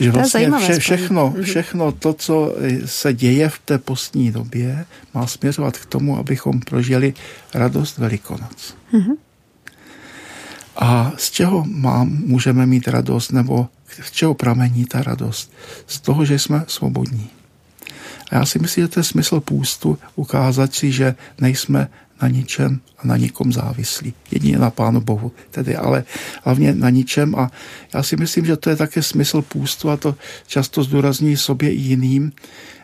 Že 0.00 0.10
vlastně 0.10 0.50
vše, 0.58 0.78
všechno, 0.78 1.32
mhm. 1.36 1.42
všechno 1.42 1.92
to, 1.92 2.12
co 2.12 2.54
se 2.84 3.14
děje 3.14 3.48
v 3.48 3.58
té 3.58 3.78
postní 3.78 4.32
době, 4.32 4.86
má 5.14 5.26
směřovat 5.26 5.78
k 5.78 5.86
tomu, 5.86 6.18
abychom 6.18 6.60
prožili 6.60 7.14
radost 7.54 7.98
Velikonoc. 7.98 8.74
Mm-hmm. 8.92 9.16
A 10.76 11.12
z 11.16 11.30
čeho 11.30 11.64
mám, 11.68 12.08
můžeme 12.08 12.66
mít 12.66 12.88
radost, 12.88 13.32
nebo 13.32 13.68
z 14.02 14.10
čeho 14.10 14.34
pramení 14.34 14.84
ta 14.84 15.02
radost? 15.02 15.52
Z 15.86 16.00
toho, 16.00 16.24
že 16.24 16.38
jsme 16.38 16.64
svobodní. 16.68 17.30
A 18.30 18.34
já 18.34 18.46
si 18.46 18.58
myslím, 18.58 18.84
že 18.84 18.88
to 18.88 19.00
je 19.00 19.04
smysl 19.04 19.40
půstu 19.40 19.98
ukázat 20.14 20.74
si, 20.74 20.92
že 20.92 21.14
nejsme 21.40 21.88
na 22.22 22.28
ničem 22.28 22.80
a 22.98 23.06
na 23.06 23.16
nikom 23.16 23.52
závislí. 23.52 24.14
Jedině 24.30 24.58
na 24.58 24.70
Pánu 24.70 25.00
Bohu 25.00 25.32
tedy, 25.50 25.76
ale 25.76 26.04
hlavně 26.44 26.74
na 26.74 26.90
ničem 26.90 27.34
a 27.34 27.50
já 27.94 28.02
si 28.02 28.16
myslím, 28.16 28.46
že 28.46 28.56
to 28.56 28.70
je 28.70 28.76
také 28.76 29.02
smysl 29.02 29.42
půstu 29.42 29.90
a 29.90 29.96
to 29.96 30.14
často 30.46 30.82
zdůrazní 30.82 31.36
sobě 31.36 31.72
i 31.72 31.76
jiným, 31.76 32.32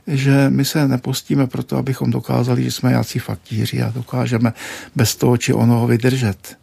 že 0.06 0.50
my 0.50 0.64
se 0.64 0.88
nepostíme 0.88 1.46
proto, 1.46 1.76
abychom 1.76 2.10
dokázali, 2.10 2.64
že 2.64 2.70
jsme 2.70 2.92
jáci 2.92 3.18
faktíři 3.18 3.82
a 3.82 3.90
dokážeme 3.90 4.52
bez 4.96 5.16
toho 5.16 5.36
či 5.36 5.52
onoho 5.52 5.86
vydržet 5.86 6.61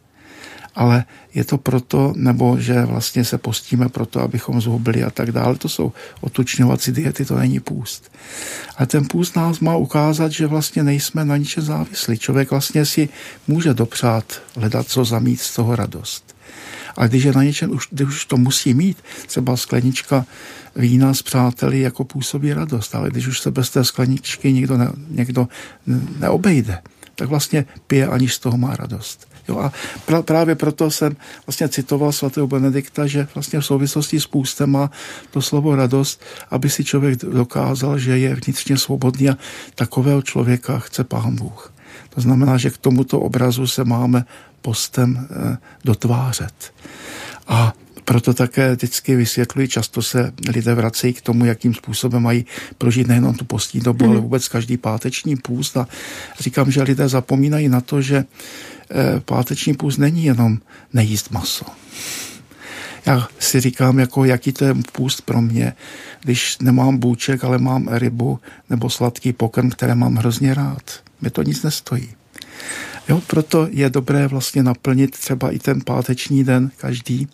ale 0.74 1.04
je 1.34 1.44
to 1.44 1.58
proto, 1.58 2.12
nebo 2.16 2.60
že 2.60 2.84
vlastně 2.84 3.24
se 3.24 3.38
postíme 3.38 3.88
proto, 3.88 4.20
abychom 4.20 4.60
zhubli 4.60 5.04
a 5.04 5.10
tak 5.10 5.32
dále. 5.32 5.56
To 5.56 5.68
jsou 5.68 5.92
otučňovací 6.20 6.92
diety, 6.92 7.24
to 7.24 7.38
není 7.38 7.60
půst. 7.60 8.12
A 8.76 8.86
ten 8.86 9.06
půst 9.06 9.36
nás 9.36 9.60
má 9.60 9.76
ukázat, 9.76 10.32
že 10.32 10.46
vlastně 10.46 10.82
nejsme 10.82 11.24
na 11.24 11.36
ničem 11.36 11.64
závislí. 11.64 12.18
Člověk 12.18 12.50
vlastně 12.50 12.86
si 12.86 13.08
může 13.48 13.74
dopřát 13.74 14.42
hledat, 14.56 14.88
co 14.88 15.04
zamít 15.04 15.40
z 15.40 15.54
toho 15.54 15.76
radost. 15.76 16.36
A 16.96 17.06
když 17.06 17.24
je 17.24 17.32
na 17.32 17.42
něčem, 17.42 17.70
už, 17.70 17.88
když 17.90 18.08
už 18.08 18.24
to 18.24 18.36
musí 18.36 18.74
mít, 18.74 18.98
třeba 19.26 19.56
sklenička 19.56 20.26
vína 20.76 21.14
s 21.14 21.22
přáteli 21.22 21.80
jako 21.80 22.04
působí 22.04 22.52
radost, 22.52 22.94
ale 22.94 23.10
když 23.10 23.26
už 23.26 23.40
se 23.40 23.50
bez 23.50 23.70
té 23.70 23.84
skleničky 23.84 24.52
někdo, 24.52 24.76
ne, 24.76 24.88
někdo 25.08 25.48
neobejde, 26.18 26.78
tak 27.14 27.28
vlastně 27.28 27.64
pije, 27.86 28.06
aniž 28.06 28.34
z 28.34 28.38
toho 28.38 28.58
má 28.58 28.76
radost. 28.76 29.29
Jo, 29.48 29.58
a 29.58 29.72
pra, 30.06 30.22
právě 30.22 30.54
proto 30.54 30.90
jsem 30.90 31.16
vlastně 31.46 31.68
citoval 31.68 32.12
svatého 32.12 32.46
Benedikta, 32.46 33.06
že 33.06 33.28
vlastně 33.34 33.60
v 33.60 33.66
souvislosti 33.66 34.20
s 34.20 34.26
půstem 34.26 34.70
má 34.70 34.90
to 35.30 35.42
slovo 35.42 35.76
radost, 35.76 36.22
aby 36.50 36.70
si 36.70 36.84
člověk 36.84 37.18
dokázal, 37.18 37.98
že 37.98 38.18
je 38.18 38.34
vnitřně 38.34 38.78
svobodný 38.78 39.28
a 39.30 39.36
takového 39.74 40.22
člověka 40.22 40.78
chce 40.78 41.04
Pán 41.04 41.36
Bůh. 41.36 41.72
To 42.14 42.20
znamená, 42.20 42.56
že 42.56 42.70
k 42.70 42.78
tomuto 42.78 43.20
obrazu 43.20 43.66
se 43.66 43.84
máme 43.84 44.24
postem 44.62 45.28
eh, 45.30 45.56
dotvářet. 45.84 46.72
A 47.48 47.72
proto 48.10 48.34
také 48.34 48.74
vždycky 48.74 49.16
vysvětluji, 49.16 49.68
často 49.68 50.02
se 50.02 50.32
lidé 50.48 50.74
vracejí 50.74 51.12
k 51.12 51.20
tomu, 51.20 51.44
jakým 51.44 51.74
způsobem 51.74 52.22
mají 52.22 52.46
prožít 52.78 53.08
nejenom 53.08 53.34
tu 53.34 53.44
postní 53.44 53.80
dobu, 53.80 54.04
mm. 54.04 54.10
ale 54.10 54.20
vůbec 54.20 54.48
každý 54.48 54.76
páteční 54.76 55.36
půst. 55.36 55.76
A 55.76 55.86
říkám, 56.40 56.70
že 56.70 56.82
lidé 56.82 57.08
zapomínají 57.08 57.68
na 57.68 57.80
to, 57.80 58.02
že 58.02 58.16
eh, 58.90 59.20
páteční 59.20 59.74
půst 59.74 59.98
není 59.98 60.24
jenom 60.24 60.58
nejíst 60.92 61.30
maso. 61.30 61.64
Já 63.06 63.28
si 63.38 63.60
říkám, 63.60 63.98
jako 63.98 64.24
jaký 64.24 64.52
to 64.52 64.64
je 64.64 64.74
půst 64.92 65.20
pro 65.20 65.40
mě, 65.42 65.72
když 66.22 66.58
nemám 66.58 66.98
bůček, 66.98 67.44
ale 67.44 67.58
mám 67.58 67.88
rybu 67.90 68.40
nebo 68.70 68.90
sladký 68.90 69.32
pokrm, 69.32 69.70
které 69.70 69.94
mám 69.94 70.16
hrozně 70.16 70.54
rád. 70.54 70.82
Mě 71.20 71.30
to 71.30 71.42
nic 71.42 71.62
nestojí. 71.62 72.10
Jo, 73.08 73.22
proto 73.26 73.68
je 73.70 73.90
dobré 73.90 74.26
vlastně 74.26 74.62
naplnit 74.62 75.10
třeba 75.10 75.50
i 75.50 75.58
ten 75.58 75.80
páteční 75.80 76.44
den 76.44 76.70
každý 76.76 77.28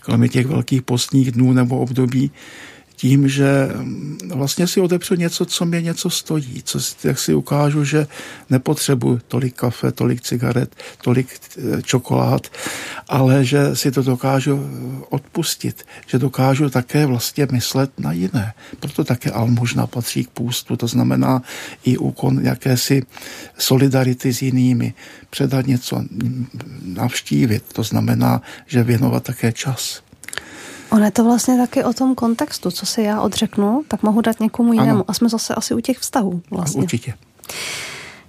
kromě 0.00 0.28
těch 0.28 0.46
velkých 0.46 0.82
postních 0.82 1.30
dnů 1.32 1.52
nebo 1.52 1.78
období, 1.78 2.30
tím, 2.96 3.28
že 3.28 3.68
mm, 3.74 4.18
vlastně 4.34 4.66
si 4.66 4.80
odepřu 4.80 5.14
něco, 5.14 5.44
co 5.44 5.64
mě 5.64 5.82
něco 5.82 6.10
stojí, 6.10 6.62
co, 6.64 6.78
jak 7.04 7.18
si 7.18 7.34
ukážu, 7.34 7.84
že 7.84 8.06
nepotřebuji 8.50 9.20
tolik 9.28 9.54
kafe, 9.54 9.92
tolik 9.92 10.20
cigaret, 10.20 10.76
tolik 11.02 11.28
eh, 11.30 11.82
čokolád, 11.82 12.48
ale 13.08 13.44
že 13.44 13.76
si 13.76 13.90
to 13.90 14.02
dokážu 14.02 14.56
eh, 14.56 15.04
odpustit, 15.10 15.86
že 16.06 16.18
dokážu 16.18 16.70
také 16.70 17.06
vlastně 17.06 17.46
myslet 17.52 17.90
na 17.98 18.12
jiné. 18.12 18.54
Proto 18.80 19.04
také 19.04 19.30
almužna 19.30 19.86
patří 19.86 20.24
k 20.24 20.30
půstu, 20.30 20.76
to 20.76 20.86
znamená 20.86 21.42
i 21.84 21.98
úkon 21.98 22.40
jakési 22.42 23.02
solidarity 23.58 24.34
s 24.34 24.42
jinými, 24.42 24.94
předat 25.30 25.66
něco, 25.66 26.04
navštívit, 26.82 27.64
to 27.72 27.82
znamená, 27.82 28.42
že 28.66 28.82
věnovat 28.82 29.22
také 29.22 29.52
čas. 29.52 30.05
Ono 30.90 31.04
je 31.04 31.10
to 31.10 31.24
vlastně 31.24 31.56
taky 31.56 31.84
o 31.84 31.92
tom 31.92 32.14
kontextu. 32.14 32.70
Co 32.70 32.86
si 32.86 33.02
já 33.02 33.20
odřeknu, 33.20 33.84
tak 33.88 34.02
mohu 34.02 34.20
dát 34.20 34.40
někomu 34.40 34.72
jinému. 34.72 34.90
Ano. 34.90 35.04
A 35.08 35.14
jsme 35.14 35.28
zase 35.28 35.54
asi 35.54 35.74
u 35.74 35.80
těch 35.80 35.98
vztahů 35.98 36.42
vlastně. 36.50 36.82
Určitě. 36.82 37.14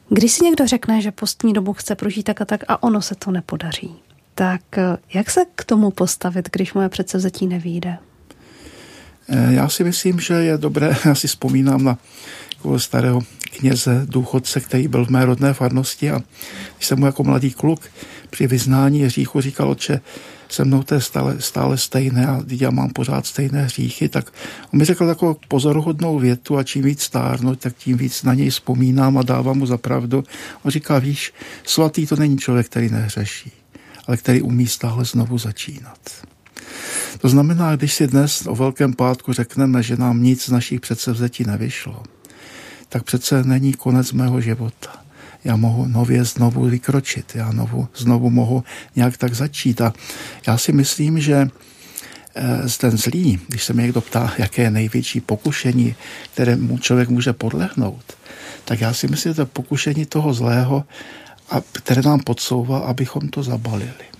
Když 0.09 0.31
si 0.31 0.43
někdo 0.43 0.67
řekne, 0.67 1.01
že 1.01 1.11
postní 1.11 1.53
dobu 1.53 1.73
chce 1.73 1.95
prožít 1.95 2.23
tak 2.23 2.41
a 2.41 2.45
tak 2.45 2.63
a 2.67 2.83
ono 2.83 3.01
se 3.01 3.15
to 3.15 3.31
nepodaří, 3.31 3.95
tak 4.35 4.61
eh, 4.77 4.97
jak 5.13 5.29
se 5.29 5.41
k 5.55 5.65
tomu 5.65 5.91
postavit, 5.91 6.49
když 6.51 6.73
moje 6.73 6.89
předsevzetí 6.89 7.47
nevíde? 7.47 7.97
Eh, 9.29 9.53
já 9.53 9.69
si 9.69 9.83
myslím, 9.83 10.19
že 10.19 10.33
je 10.33 10.57
dobré, 10.57 10.95
já 11.05 11.15
si 11.15 11.27
vzpomínám 11.27 11.83
na 11.83 11.97
starého 12.77 13.21
kněze, 13.57 14.05
důchodce, 14.09 14.59
který 14.59 14.87
byl 14.87 15.05
v 15.05 15.09
mé 15.09 15.25
rodné 15.25 15.53
farnosti 15.53 16.11
a 16.11 16.21
když 16.77 16.87
jsem 16.87 16.99
mu 16.99 17.05
jako 17.05 17.23
mladý 17.23 17.51
kluk 17.51 17.81
při 18.29 18.47
vyznání 18.47 19.03
hříchu 19.03 19.41
říkal, 19.41 19.75
že 19.79 19.99
se 20.49 20.65
mnou 20.65 20.83
to 20.83 20.93
je 20.93 21.01
stále, 21.01 21.41
stále 21.41 21.77
stejné 21.77 22.27
a 22.27 22.43
já 22.47 22.69
mám 22.71 22.89
pořád 22.89 23.25
stejné 23.25 23.63
hříchy, 23.63 24.09
tak 24.09 24.31
on 24.73 24.79
mi 24.79 24.85
řekl 24.85 25.07
takovou 25.07 25.35
pozoruhodnou 25.47 26.19
větu 26.19 26.57
a 26.57 26.63
čím 26.63 26.83
víc 26.83 27.01
stárnu, 27.01 27.55
tak 27.55 27.75
tím 27.77 27.97
víc 27.97 28.23
na 28.23 28.33
něj 28.33 28.49
vzpomínám 28.49 29.17
a 29.17 29.23
dávám 29.23 29.57
mu 29.57 29.65
za 29.65 29.77
pravdu. 29.77 30.23
On 30.63 30.71
říká, 30.71 30.99
víš, 30.99 31.33
svatý 31.63 32.07
to 32.07 32.15
není 32.15 32.37
člověk, 32.37 32.65
který 32.65 32.89
nehřeší, 32.89 33.51
ale 34.07 34.17
který 34.17 34.41
umí 34.41 34.67
stále 34.67 35.05
znovu 35.05 35.37
začínat. 35.37 35.99
To 37.17 37.29
znamená, 37.29 37.75
když 37.75 37.93
si 37.93 38.07
dnes 38.07 38.47
o 38.47 38.55
Velkém 38.55 38.93
pátku 38.93 39.33
řekneme, 39.33 39.83
že 39.83 39.97
nám 39.97 40.23
nic 40.23 40.45
z 40.45 40.49
našich 40.49 40.81
předsevzetí 40.81 41.43
nevyšlo, 41.43 42.03
tak 42.89 43.03
přece 43.03 43.43
není 43.43 43.73
konec 43.73 44.11
mého 44.11 44.41
života 44.41 45.07
já 45.47 45.55
mohu 45.55 45.85
nově 45.87 46.23
znovu 46.23 46.65
vykročit, 46.65 47.35
já 47.35 47.51
novu, 47.51 47.87
znovu 47.95 48.29
mohu 48.29 48.63
nějak 48.95 49.17
tak 49.17 49.33
začít. 49.33 49.81
A 49.81 49.93
já 50.47 50.57
si 50.57 50.71
myslím, 50.71 51.19
že 51.19 51.47
eh, 52.35 52.69
ten 52.77 52.97
zlý, 52.97 53.39
když 53.47 53.63
se 53.63 53.73
mě 53.73 53.81
někdo 53.81 54.01
ptá, 54.01 54.33
jaké 54.37 54.61
je 54.61 54.71
největší 54.71 55.19
pokušení, 55.21 55.95
kterému 56.33 56.77
člověk 56.77 57.09
může 57.09 57.33
podlehnout, 57.33 58.17
tak 58.65 58.81
já 58.81 58.93
si 58.93 59.07
myslím, 59.07 59.31
že 59.31 59.35
to 59.35 59.45
pokušení 59.45 60.05
toho 60.05 60.33
zlého, 60.33 60.83
které 61.71 62.01
nám 62.01 62.19
podsouvá, 62.19 62.79
abychom 62.79 63.29
to 63.29 63.43
zabalili. 63.43 64.16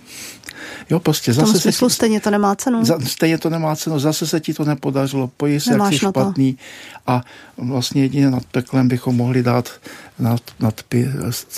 Jo, 0.90 1.00
prostě 1.00 1.32
zase 1.32 1.48
v 1.48 1.52
tom 1.52 1.60
smyslu 1.60 1.88
se, 1.88 1.94
stejně 1.94 2.20
to 2.20 2.30
nemá 2.30 2.56
cenu. 2.56 2.84
Za, 2.84 3.00
stejně 3.00 3.38
to 3.38 3.50
nemá 3.50 3.76
cenu, 3.76 3.98
zase 3.98 4.26
se 4.26 4.40
ti 4.40 4.54
to 4.54 4.64
nepodařilo, 4.64 5.30
pojí 5.36 5.60
se, 5.60 5.72
jak 5.72 5.92
jsi 5.92 5.98
špatný 5.98 6.58
a 7.06 7.22
vlastně 7.56 8.02
jedině 8.02 8.30
nad 8.30 8.44
peklem 8.44 8.88
bychom 8.88 9.16
mohli 9.16 9.42
dát 9.42 9.70
nad, 10.18 10.40
nadpis, 10.60 11.08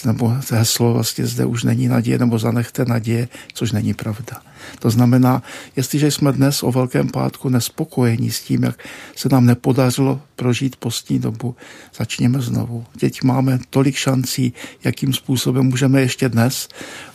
nebo 0.04 0.34
heslo 0.50 0.92
vlastně 0.92 1.26
zde 1.26 1.44
už 1.44 1.64
není 1.64 1.88
naděje, 1.88 2.18
nebo 2.18 2.38
zanechte 2.38 2.84
naděje, 2.84 3.28
což 3.54 3.72
není 3.72 3.94
pravda. 3.94 4.42
To 4.78 4.90
znamená, 4.90 5.42
jestliže 5.76 6.10
jsme 6.10 6.32
dnes 6.32 6.62
o 6.62 6.72
Velkém 6.72 7.08
pátku 7.08 7.48
nespokojení 7.48 8.30
s 8.30 8.40
tím, 8.40 8.62
jak 8.62 8.78
se 9.16 9.28
nám 9.28 9.46
nepodařilo 9.46 10.20
prožít 10.36 10.76
postní 10.76 11.18
dobu, 11.18 11.56
začněme 11.98 12.40
znovu. 12.40 12.84
Teď 13.00 13.22
máme 13.22 13.58
tolik 13.70 13.96
šancí, 13.96 14.52
jakým 14.84 15.12
způsobem 15.12 15.66
můžeme 15.66 16.00
ještě 16.00 16.28
dnes 16.28 16.68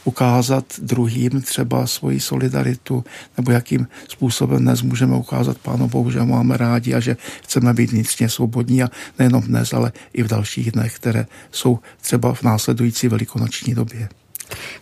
ukázat 0.03 0.65
druhým 0.81 1.41
třeba 1.41 1.87
svoji 1.87 2.19
solidaritu, 2.19 3.03
nebo 3.37 3.51
jakým 3.51 3.87
způsobem 4.07 4.59
dnes 4.59 4.81
můžeme 4.81 5.15
ukázat 5.15 5.57
Pánu 5.57 5.87
Bohu, 5.87 6.11
že 6.11 6.19
máme 6.23 6.57
rádi 6.57 6.93
a 6.93 6.99
že 6.99 7.17
chceme 7.43 7.73
být 7.73 7.91
vnitřně 7.91 8.29
svobodní 8.29 8.83
a 8.83 8.89
nejenom 9.19 9.41
dnes, 9.41 9.73
ale 9.73 9.91
i 10.13 10.23
v 10.23 10.27
dalších 10.27 10.71
dnech, 10.71 10.95
které 10.95 11.25
jsou 11.51 11.79
třeba 12.01 12.33
v 12.33 12.43
následující 12.43 13.07
velikonoční 13.07 13.75
době. 13.75 14.09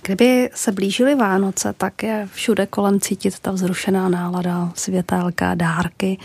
Kdyby 0.01 0.49
se 0.55 0.71
blížily 0.71 1.15
Vánoce, 1.15 1.73
tak 1.77 2.03
je 2.03 2.29
všude 2.33 2.65
kolem 2.65 2.99
cítit 2.99 3.39
ta 3.39 3.51
vzrušená 3.51 4.09
nálada, 4.09 4.71
světelka, 4.75 5.55
dárky. 5.55 6.17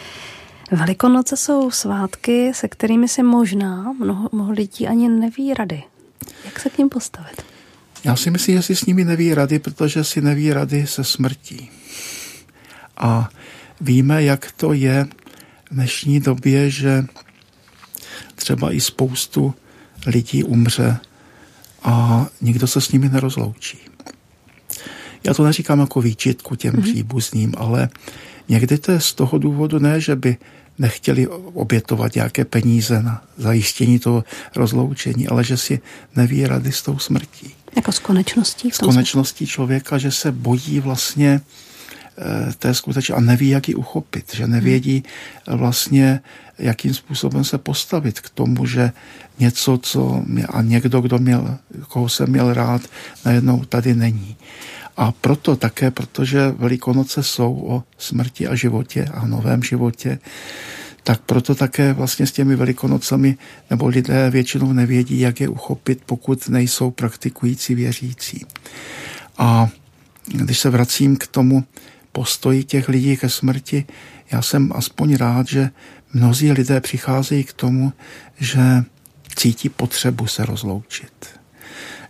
Velikonoce 0.70 1.36
jsou 1.36 1.70
svátky, 1.70 2.52
se 2.54 2.68
kterými 2.68 3.08
si 3.08 3.22
možná 3.22 3.92
mnoho, 3.98 4.28
mnoho 4.32 4.52
lidí 4.52 4.88
ani 4.88 5.08
neví 5.08 5.54
rady. 5.54 5.82
Jak 6.44 6.60
se 6.60 6.70
k 6.70 6.78
ním 6.78 6.88
postavit? 6.88 7.42
Já 8.04 8.16
si 8.16 8.30
myslím, 8.30 8.56
že 8.56 8.62
si 8.62 8.76
s 8.76 8.86
nimi 8.86 9.04
neví 9.04 9.34
rady, 9.34 9.58
protože 9.58 10.04
si 10.04 10.20
neví 10.20 10.52
rady 10.52 10.86
se 10.86 11.04
smrtí. 11.04 11.70
A 12.96 13.28
víme, 13.80 14.22
jak 14.22 14.52
to 14.52 14.72
je 14.72 15.08
v 15.70 15.74
dnešní 15.74 16.20
době, 16.20 16.70
že 16.70 17.04
třeba 18.34 18.72
i 18.72 18.80
spoustu 18.80 19.54
lidí 20.06 20.44
umře 20.44 20.98
a 21.82 22.26
nikdo 22.40 22.66
se 22.66 22.80
s 22.80 22.92
nimi 22.92 23.08
nerozloučí. 23.08 23.78
Já 25.24 25.34
to 25.34 25.44
neříkám 25.44 25.80
jako 25.80 26.00
výčitku 26.00 26.56
těm 26.56 26.74
mm-hmm. 26.74 26.82
příbuzným, 26.82 27.54
ale 27.56 27.88
někdy 28.48 28.78
to 28.78 28.92
je 28.92 29.00
z 29.00 29.12
toho 29.12 29.38
důvodu 29.38 29.78
ne, 29.78 30.00
že 30.00 30.16
by 30.16 30.36
nechtěli 30.78 31.26
obětovat 31.54 32.14
nějaké 32.14 32.44
peníze 32.44 33.02
na 33.02 33.24
zajištění 33.36 33.98
toho 33.98 34.24
rozloučení, 34.56 35.28
ale 35.28 35.44
že 35.44 35.56
si 35.56 35.80
neví 36.16 36.46
rady 36.46 36.72
s 36.72 36.82
tou 36.82 36.98
smrtí. 36.98 37.54
Jako 37.76 37.92
s 37.92 37.98
konečností? 37.98 38.70
S 38.70 38.78
konečností 38.78 39.46
člověka, 39.46 39.98
že 39.98 40.10
se 40.10 40.32
bojí 40.32 40.80
vlastně 40.80 41.40
té 42.58 42.74
skutečně 42.74 43.14
a 43.14 43.20
neví, 43.20 43.48
jak 43.48 43.68
ji 43.68 43.74
uchopit, 43.74 44.34
že 44.34 44.46
nevědí 44.46 45.02
vlastně, 45.46 46.20
jakým 46.58 46.94
způsobem 46.94 47.44
se 47.44 47.58
postavit 47.58 48.20
k 48.20 48.30
tomu, 48.30 48.66
že 48.66 48.92
něco, 49.38 49.78
co 49.82 50.22
mě, 50.26 50.46
a 50.46 50.62
někdo, 50.62 51.00
kdo 51.00 51.18
měl, 51.18 51.58
koho 51.88 52.08
jsem 52.08 52.28
měl 52.28 52.54
rád, 52.54 52.82
najednou 53.24 53.64
tady 53.64 53.94
není. 53.94 54.36
A 54.96 55.12
proto 55.12 55.56
také, 55.56 55.90
protože 55.90 56.50
Velikonoce 56.50 57.22
jsou 57.22 57.64
o 57.68 57.82
smrti 57.98 58.48
a 58.48 58.54
životě 58.54 59.04
a 59.04 59.26
novém 59.26 59.62
životě, 59.62 60.18
tak 61.02 61.20
proto 61.20 61.54
také 61.54 61.92
vlastně 61.92 62.26
s 62.26 62.32
těmi 62.32 62.56
velikonocemi 62.56 63.36
nebo 63.70 63.88
lidé 63.88 64.30
většinou 64.30 64.72
nevědí, 64.72 65.20
jak 65.20 65.40
je 65.40 65.48
uchopit, 65.48 66.00
pokud 66.06 66.48
nejsou 66.48 66.90
praktikující 66.90 67.74
věřící. 67.74 68.46
A 69.38 69.68
když 70.26 70.58
se 70.58 70.70
vracím 70.70 71.16
k 71.16 71.26
tomu 71.26 71.64
postoji 72.18 72.64
těch 72.64 72.88
lidí 72.88 73.16
ke 73.16 73.28
smrti, 73.28 73.86
já 74.30 74.42
jsem 74.42 74.72
aspoň 74.74 75.14
rád, 75.14 75.46
že 75.48 75.70
mnozí 76.12 76.52
lidé 76.52 76.80
přicházejí 76.80 77.44
k 77.44 77.52
tomu, 77.52 77.92
že 78.38 78.82
cítí 79.36 79.68
potřebu 79.68 80.26
se 80.26 80.46
rozloučit. 80.46 81.38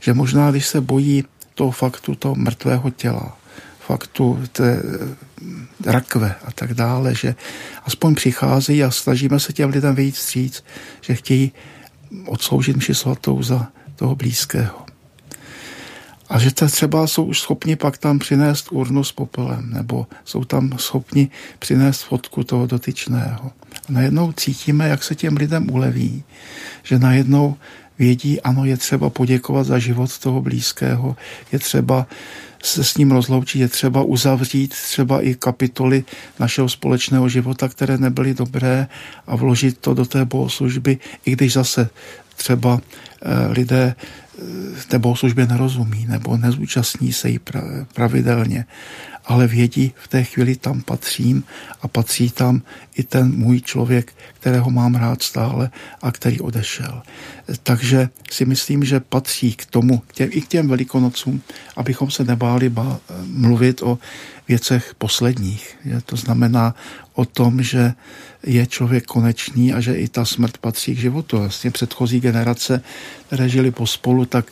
Že 0.01 0.15
možná, 0.15 0.51
když 0.51 0.67
se 0.67 0.81
bojí 0.81 1.25
toho 1.55 1.71
faktu 1.71 2.15
toho 2.15 2.35
mrtvého 2.35 2.91
těla, 2.91 3.37
faktu 3.81 4.41
té 4.53 4.83
rakve 5.85 6.35
a 6.45 6.53
tak 6.53 6.75
dále, 6.75 7.15
že 7.15 7.35
aspoň 7.85 8.15
přicházejí 8.15 8.85
a 8.85 8.91
snažíme 8.91 9.41
se 9.41 9.53
těm 9.53 9.71
lidem 9.71 9.95
vyjít 9.95 10.15
vstříc, 10.15 10.65
že 11.01 11.15
chtějí 11.15 11.53
odsloužit 12.27 12.77
mši 12.77 12.95
svatou 12.95 13.43
za 13.43 13.69
toho 13.97 14.17
blízkého. 14.17 14.88
A 16.29 16.39
že 16.39 16.51
třeba 16.51 17.07
jsou 17.07 17.25
už 17.25 17.41
schopni 17.41 17.77
pak 17.77 17.99
tam 17.99 18.19
přinést 18.19 18.69
urnu 18.71 19.05
s 19.05 19.13
popelem, 19.13 19.71
nebo 19.73 20.07
jsou 20.25 20.45
tam 20.45 20.79
schopni 20.79 21.31
přinést 21.59 22.03
fotku 22.03 22.45
toho 22.45 22.67
dotyčného. 22.67 23.53
A 23.89 23.93
najednou 23.93 24.33
cítíme, 24.33 24.89
jak 24.89 25.03
se 25.03 25.15
těm 25.15 25.37
lidem 25.37 25.71
uleví, 25.71 26.25
že 26.83 26.99
najednou 26.99 27.57
vědí, 27.99 28.41
ano, 28.41 28.65
je 28.65 28.77
třeba 28.77 29.11
poděkovat 29.11 29.67
za 29.67 29.79
život 29.79 30.19
toho 30.19 30.43
blízkého, 30.43 31.17
je 31.53 31.59
třeba 31.59 32.07
se 32.63 32.85
s 32.85 32.97
ním 32.97 33.11
rozloučit, 33.11 33.61
je 33.61 33.69
třeba 33.69 34.03
uzavřít 34.03 34.75
třeba 34.75 35.23
i 35.23 35.35
kapitoly 35.35 36.05
našeho 36.39 36.69
společného 36.69 37.29
života, 37.29 37.69
které 37.69 37.99
nebyly 37.99 38.35
dobré 38.35 38.87
a 39.27 39.37
vložit 39.37 39.79
to 39.79 39.95
do 39.95 40.05
té 40.05 40.25
bohoslužby, 40.25 40.99
i 41.25 41.33
když 41.33 41.53
zase 41.53 41.91
třeba 42.37 42.81
eh, 43.23 43.53
lidé 43.53 43.95
té 44.89 44.99
bohoslužbě 44.99 45.47
nerozumí 45.47 46.07
nebo 46.09 46.37
nezúčastní 46.37 47.13
se 47.13 47.29
jí 47.29 47.41
pravidelně 47.95 48.67
ale 49.29 49.47
vědí, 49.47 49.93
v 49.97 50.09
té 50.09 50.25
chvíli 50.25 50.57
tam 50.57 50.81
patřím 50.81 51.45
a 51.83 51.89
patří 51.89 52.31
tam 52.31 52.63
i 52.97 53.03
ten 53.03 53.37
můj 53.37 53.61
člověk, 53.61 54.13
kterého 54.41 54.71
mám 54.71 54.95
rád 54.95 55.23
stále 55.23 55.71
a 56.03 56.13
který 56.13 56.41
odešel. 56.41 57.03
Takže 57.63 58.09
si 58.31 58.45
myslím, 58.45 58.85
že 58.85 59.01
patří 59.01 59.53
k 59.53 59.67
tomu, 59.67 59.99
k 59.99 60.13
těm, 60.13 60.29
i 60.33 60.41
k 60.41 60.49
těm 60.49 60.69
velikonocům, 60.69 61.43
abychom 61.77 62.11
se 62.11 62.25
nebáli 62.25 62.69
ba, 62.69 63.01
mluvit 63.25 63.83
o 63.83 63.99
věcech 64.49 64.95
posledních. 64.99 65.77
Je, 65.85 66.01
to 66.01 66.17
znamená 66.17 66.75
o 67.19 67.25
tom, 67.25 67.63
že 67.63 67.93
je 68.47 68.67
člověk 68.67 69.05
konečný 69.05 69.75
a 69.75 69.81
že 69.81 69.95
i 69.95 70.09
ta 70.09 70.25
smrt 70.25 70.59
patří 70.59 70.95
k 70.95 70.99
životu. 70.99 71.39
Vlastně 71.39 71.71
předchozí 71.71 72.21
generace, 72.21 72.81
které 73.27 73.49
žili 73.49 73.71
pospolu, 73.71 74.25
tak 74.25 74.47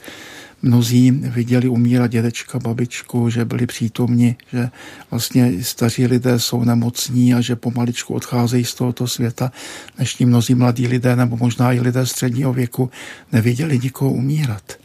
mnozí 0.63 1.11
viděli 1.11 1.69
umírat 1.69 2.11
dědečka, 2.11 2.59
babičku, 2.59 3.31
že 3.31 3.45
byli 3.45 3.67
přítomni, 3.67 4.37
že 4.53 4.71
vlastně 5.11 5.53
staří 5.63 6.07
lidé 6.07 6.39
jsou 6.39 6.65
nemocní 6.65 7.35
a 7.35 7.41
že 7.41 7.57
pomaličku 7.57 8.15
odcházejí 8.15 8.65
z 8.65 8.75
tohoto 8.75 9.07
světa. 9.07 9.53
Dnešní 9.97 10.27
mnozí 10.27 10.55
mladí 10.55 10.87
lidé 10.87 11.17
nebo 11.17 11.37
možná 11.37 11.73
i 11.73 11.81
lidé 11.81 12.07
středního 12.07 12.53
věku 12.53 12.91
neviděli 13.33 13.79
nikoho 13.79 14.11
umírat. 14.11 14.79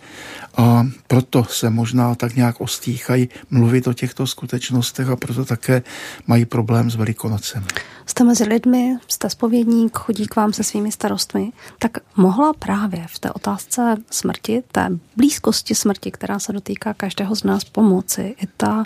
A 0.57 0.87
proto 1.07 1.43
se 1.43 1.69
možná 1.69 2.15
tak 2.15 2.35
nějak 2.35 2.61
ostýchají 2.61 3.29
mluvit 3.49 3.87
o 3.87 3.93
těchto 3.93 4.27
skutečnostech 4.27 5.09
a 5.09 5.15
proto 5.15 5.45
také 5.45 5.83
mají 6.27 6.45
problém 6.45 6.91
s 6.91 6.95
Velikonocem. 6.95 7.65
Jste 8.05 8.23
mezi 8.23 8.43
lidmi, 8.43 8.97
jste 9.07 9.29
spovědník, 9.29 9.97
chodí 9.97 10.27
k 10.27 10.35
vám 10.35 10.53
se 10.53 10.63
svými 10.63 10.91
starostmi, 10.91 11.51
tak 11.79 11.91
mohla 12.15 12.53
právě 12.53 13.05
v 13.09 13.19
té 13.19 13.31
otázce 13.31 13.95
smrti, 14.11 14.63
té 14.71 14.89
blízkosti 15.17 15.75
smrti, 15.75 16.11
která 16.11 16.39
se 16.39 16.53
dotýká 16.53 16.93
každého 16.93 17.35
z 17.35 17.43
nás 17.43 17.63
pomoci, 17.63 18.35
i 18.41 18.47
ta 18.57 18.83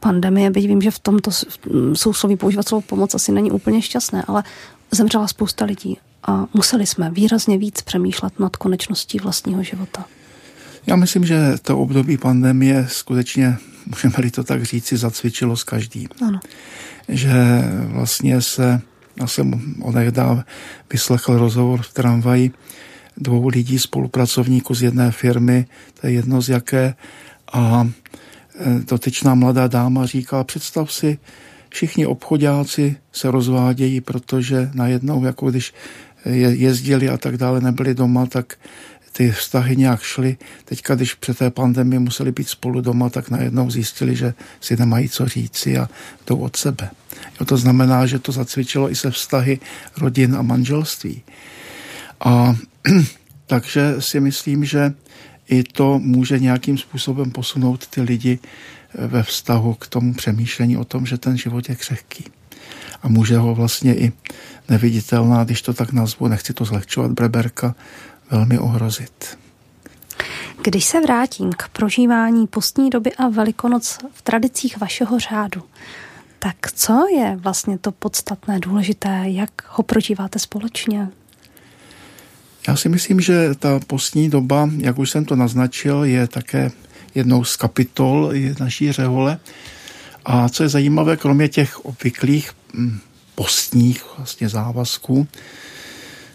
pandemie, 0.00 0.50
byť 0.50 0.66
vím, 0.66 0.82
že 0.82 0.90
v 0.90 0.98
tomto 0.98 1.30
sousloví 1.94 2.36
používat 2.36 2.68
slovo 2.68 2.82
pomoc 2.82 3.14
asi 3.14 3.32
není 3.32 3.50
úplně 3.50 3.82
šťastné, 3.82 4.24
ale 4.28 4.44
zemřela 4.90 5.28
spousta 5.28 5.64
lidí 5.64 5.98
a 6.22 6.46
museli 6.54 6.86
jsme 6.86 7.10
výrazně 7.10 7.58
víc 7.58 7.82
přemýšlet 7.82 8.40
nad 8.40 8.56
konečností 8.56 9.18
vlastního 9.18 9.62
života. 9.62 10.04
Já 10.86 10.96
myslím, 10.96 11.24
že 11.24 11.54
to 11.62 11.78
období 11.78 12.16
pandemie 12.16 12.86
skutečně, 12.88 13.56
můžeme-li 13.86 14.30
to 14.30 14.44
tak 14.44 14.62
říci, 14.62 14.96
zacvičilo 14.96 15.56
s 15.56 15.64
každým. 15.64 16.08
Ano. 16.26 16.40
Že 17.08 17.32
vlastně 17.86 18.40
se, 18.42 18.80
já 19.16 19.26
jsem 19.26 19.74
onehdá 19.80 20.44
vyslechl 20.92 21.38
rozhovor 21.38 21.82
v 21.82 21.92
tramvaji 21.92 22.52
dvou 23.16 23.48
lidí, 23.48 23.78
spolupracovníků 23.78 24.74
z 24.74 24.82
jedné 24.82 25.10
firmy, 25.10 25.66
to 26.00 26.06
je 26.06 26.12
jedno 26.12 26.42
z 26.42 26.48
jaké, 26.48 26.94
a 27.52 27.88
e, 28.58 28.80
dotyčná 28.88 29.34
mladá 29.34 29.66
dáma 29.66 30.06
říká, 30.06 30.44
představ 30.44 30.92
si, 30.92 31.18
všichni 31.68 32.06
obchodáci 32.06 32.96
se 33.12 33.30
rozvádějí, 33.30 34.00
protože 34.00 34.70
najednou, 34.74 35.24
jako 35.24 35.50
když 35.50 35.74
jezdili 36.30 37.08
a 37.08 37.16
tak 37.16 37.36
dále, 37.36 37.60
nebyli 37.60 37.94
doma, 37.94 38.26
tak 38.26 38.58
ty 39.16 39.30
vztahy 39.30 39.76
nějak 39.76 40.02
šly. 40.02 40.36
Teďka, 40.64 40.94
když 40.94 41.14
před 41.14 41.38
té 41.38 41.50
pandemii 41.50 41.98
museli 41.98 42.32
být 42.32 42.48
spolu 42.48 42.80
doma, 42.80 43.10
tak 43.10 43.30
najednou 43.30 43.70
zjistili, 43.70 44.16
že 44.16 44.34
si 44.60 44.76
nemají 44.76 45.08
co 45.08 45.28
říci 45.28 45.78
a 45.78 45.88
jdou 46.26 46.36
od 46.36 46.56
sebe. 46.56 46.90
Jo, 47.40 47.46
to 47.46 47.56
znamená, 47.56 48.06
že 48.06 48.18
to 48.18 48.32
zacvičilo 48.32 48.90
i 48.90 48.94
se 48.94 49.10
vztahy 49.10 49.58
rodin 49.96 50.36
a 50.36 50.42
manželství. 50.42 51.22
A 52.24 52.56
takže 53.46 53.94
si 53.98 54.20
myslím, 54.20 54.64
že 54.64 54.92
i 55.48 55.62
to 55.62 55.98
může 55.98 56.38
nějakým 56.38 56.78
způsobem 56.78 57.30
posunout 57.30 57.86
ty 57.86 58.00
lidi 58.00 58.38
ve 58.94 59.22
vztahu 59.22 59.74
k 59.74 59.86
tomu 59.86 60.14
přemýšlení 60.14 60.76
o 60.76 60.84
tom, 60.84 61.06
že 61.06 61.18
ten 61.18 61.36
život 61.36 61.68
je 61.68 61.74
křehký. 61.74 62.24
A 63.02 63.08
může 63.08 63.38
ho 63.38 63.54
vlastně 63.54 63.94
i 63.94 64.12
neviditelná, 64.68 65.44
když 65.44 65.62
to 65.62 65.74
tak 65.74 65.92
nazvu, 65.92 66.28
nechci 66.28 66.52
to 66.52 66.64
zlehčovat, 66.64 67.12
breberka, 67.12 67.74
velmi 68.30 68.58
ohrozit. 68.58 69.38
Když 70.64 70.84
se 70.84 71.00
vrátím 71.00 71.52
k 71.52 71.68
prožívání 71.68 72.46
postní 72.46 72.90
doby 72.90 73.12
a 73.12 73.28
velikonoc 73.28 73.98
v 74.12 74.22
tradicích 74.22 74.80
vašeho 74.80 75.18
řádu, 75.18 75.62
tak 76.38 76.72
co 76.72 77.06
je 77.16 77.36
vlastně 77.36 77.78
to 77.78 77.92
podstatné, 77.92 78.60
důležité, 78.60 79.22
jak 79.24 79.50
ho 79.68 79.84
prožíváte 79.84 80.38
společně? 80.38 81.08
Já 82.68 82.76
si 82.76 82.88
myslím, 82.88 83.20
že 83.20 83.54
ta 83.54 83.80
postní 83.86 84.30
doba, 84.30 84.70
jak 84.78 84.98
už 84.98 85.10
jsem 85.10 85.24
to 85.24 85.36
naznačil, 85.36 86.04
je 86.04 86.28
také 86.28 86.70
jednou 87.14 87.44
z 87.44 87.56
kapitol 87.56 88.32
naší 88.60 88.92
řehole. 88.92 89.38
A 90.24 90.48
co 90.48 90.62
je 90.62 90.68
zajímavé, 90.68 91.16
kromě 91.16 91.48
těch 91.48 91.84
obvyklých 91.84 92.50
hm, 92.74 92.98
postních 93.34 94.04
vlastně 94.16 94.48
závazků, 94.48 95.28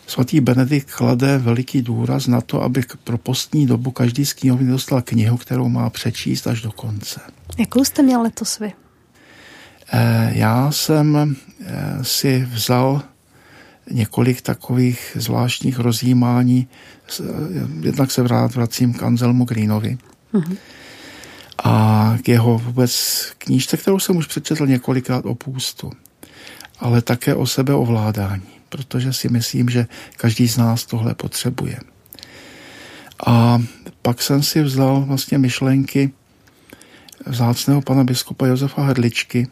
Svatý 0.09 0.41
Benedikt 0.41 0.91
klade 0.91 1.37
veliký 1.37 1.81
důraz 1.81 2.27
na 2.27 2.41
to, 2.41 2.61
aby 2.61 2.83
pro 3.03 3.17
postní 3.17 3.65
dobu 3.67 3.91
každý 3.91 4.25
z 4.25 4.33
knihovny 4.33 4.71
dostal 4.71 5.01
knihu, 5.01 5.37
kterou 5.37 5.69
má 5.69 5.89
přečíst 5.89 6.47
až 6.47 6.61
do 6.61 6.71
konce. 6.71 7.21
Jakou 7.57 7.83
jste 7.83 8.01
měl 8.01 8.21
letos 8.21 8.59
vy? 8.59 8.73
Eh, 9.93 10.31
já 10.35 10.71
jsem 10.71 11.35
eh, 11.65 11.75
si 12.01 12.47
vzal 12.53 13.01
několik 13.91 14.41
takových 14.41 15.11
zvláštních 15.15 15.79
rozjímání. 15.79 16.67
Eh, 17.19 17.23
jednak 17.81 18.11
se 18.11 18.27
rád 18.27 18.55
vracím 18.55 18.93
k 18.93 19.03
Anselmu 19.03 19.45
Greenovi. 19.45 19.97
Uh-huh. 20.33 20.57
A 21.63 22.17
k 22.23 22.27
jeho 22.27 22.57
vůbec 22.57 23.23
knížce, 23.37 23.77
kterou 23.77 23.99
jsem 23.99 24.17
už 24.17 24.27
přečetl 24.27 24.67
několikrát 24.67 25.25
o 25.25 25.35
půstu, 25.35 25.91
ale 26.79 27.01
také 27.01 27.35
o 27.35 27.47
sebeovládání 27.47 28.58
protože 28.69 29.13
si 29.13 29.29
myslím, 29.29 29.69
že 29.69 29.87
každý 30.17 30.47
z 30.47 30.57
nás 30.57 30.85
tohle 30.85 31.15
potřebuje. 31.15 31.79
A 33.27 33.61
pak 34.01 34.21
jsem 34.21 34.43
si 34.43 34.61
vzal 34.61 35.01
vlastně 35.01 35.37
myšlenky 35.37 36.11
vzácného 37.25 37.81
pana 37.81 38.03
biskupa 38.03 38.47
Josefa 38.47 38.81
Hrdličky 38.81 39.47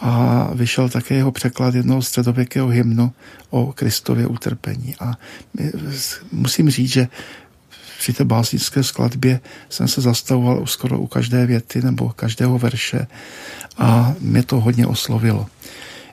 a 0.00 0.48
vyšel 0.54 0.88
také 0.88 1.14
jeho 1.14 1.32
překlad 1.32 1.74
jednoho 1.74 2.02
středověkého 2.02 2.68
hymnu 2.68 3.12
o 3.50 3.72
Kristově 3.72 4.26
utrpení. 4.26 4.94
A 5.00 5.12
musím 6.32 6.70
říct, 6.70 6.92
že 6.92 7.08
při 7.98 8.12
té 8.12 8.24
básnické 8.24 8.82
skladbě 8.82 9.40
jsem 9.68 9.88
se 9.88 10.00
zastavoval 10.00 10.66
skoro 10.66 10.98
u 10.98 11.06
každé 11.06 11.46
věty 11.46 11.82
nebo 11.82 12.08
každého 12.08 12.58
verše 12.58 13.06
a 13.78 14.14
mě 14.20 14.42
to 14.42 14.60
hodně 14.60 14.86
oslovilo. 14.86 15.46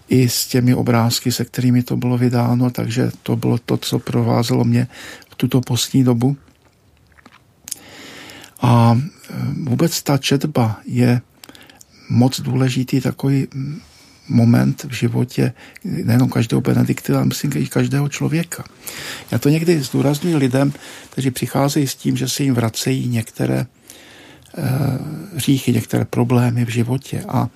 I 0.07 0.29
s 0.29 0.47
těmi 0.47 0.73
obrázky, 0.73 1.31
se 1.31 1.45
kterými 1.45 1.83
to 1.83 1.97
bylo 1.97 2.17
vydáno, 2.17 2.69
takže 2.69 3.11
to 3.23 3.35
bylo 3.35 3.57
to, 3.57 3.77
co 3.77 3.99
provázelo 3.99 4.63
mě 4.63 4.87
v 5.29 5.35
tuto 5.35 5.61
postní 5.61 6.03
dobu. 6.03 6.37
A 8.61 8.97
e, 8.97 9.33
vůbec 9.63 10.03
ta 10.03 10.17
četba 10.17 10.79
je 10.85 11.21
moc 12.09 12.39
důležitý 12.39 13.01
takový 13.01 13.47
moment 14.29 14.83
v 14.83 14.91
životě 14.93 15.53
nejenom 15.83 16.29
každého 16.29 16.61
Benedikta, 16.61 17.15
ale 17.15 17.25
myslím 17.25 17.51
i 17.55 17.67
každého 17.67 18.09
člověka. 18.09 18.63
Já 19.31 19.37
to 19.37 19.49
někdy 19.49 19.83
zdůraznuju 19.83 20.37
lidem, 20.37 20.73
kteří 21.09 21.31
přicházejí 21.31 21.87
s 21.87 21.95
tím, 21.95 22.17
že 22.17 22.29
se 22.29 22.43
jim 22.43 22.53
vracejí 22.53 23.07
některé 23.07 23.65
říchy, 25.35 25.73
některé 25.73 26.05
problémy 26.05 26.65
v 26.65 26.69
životě 26.69 27.23
a 27.27 27.49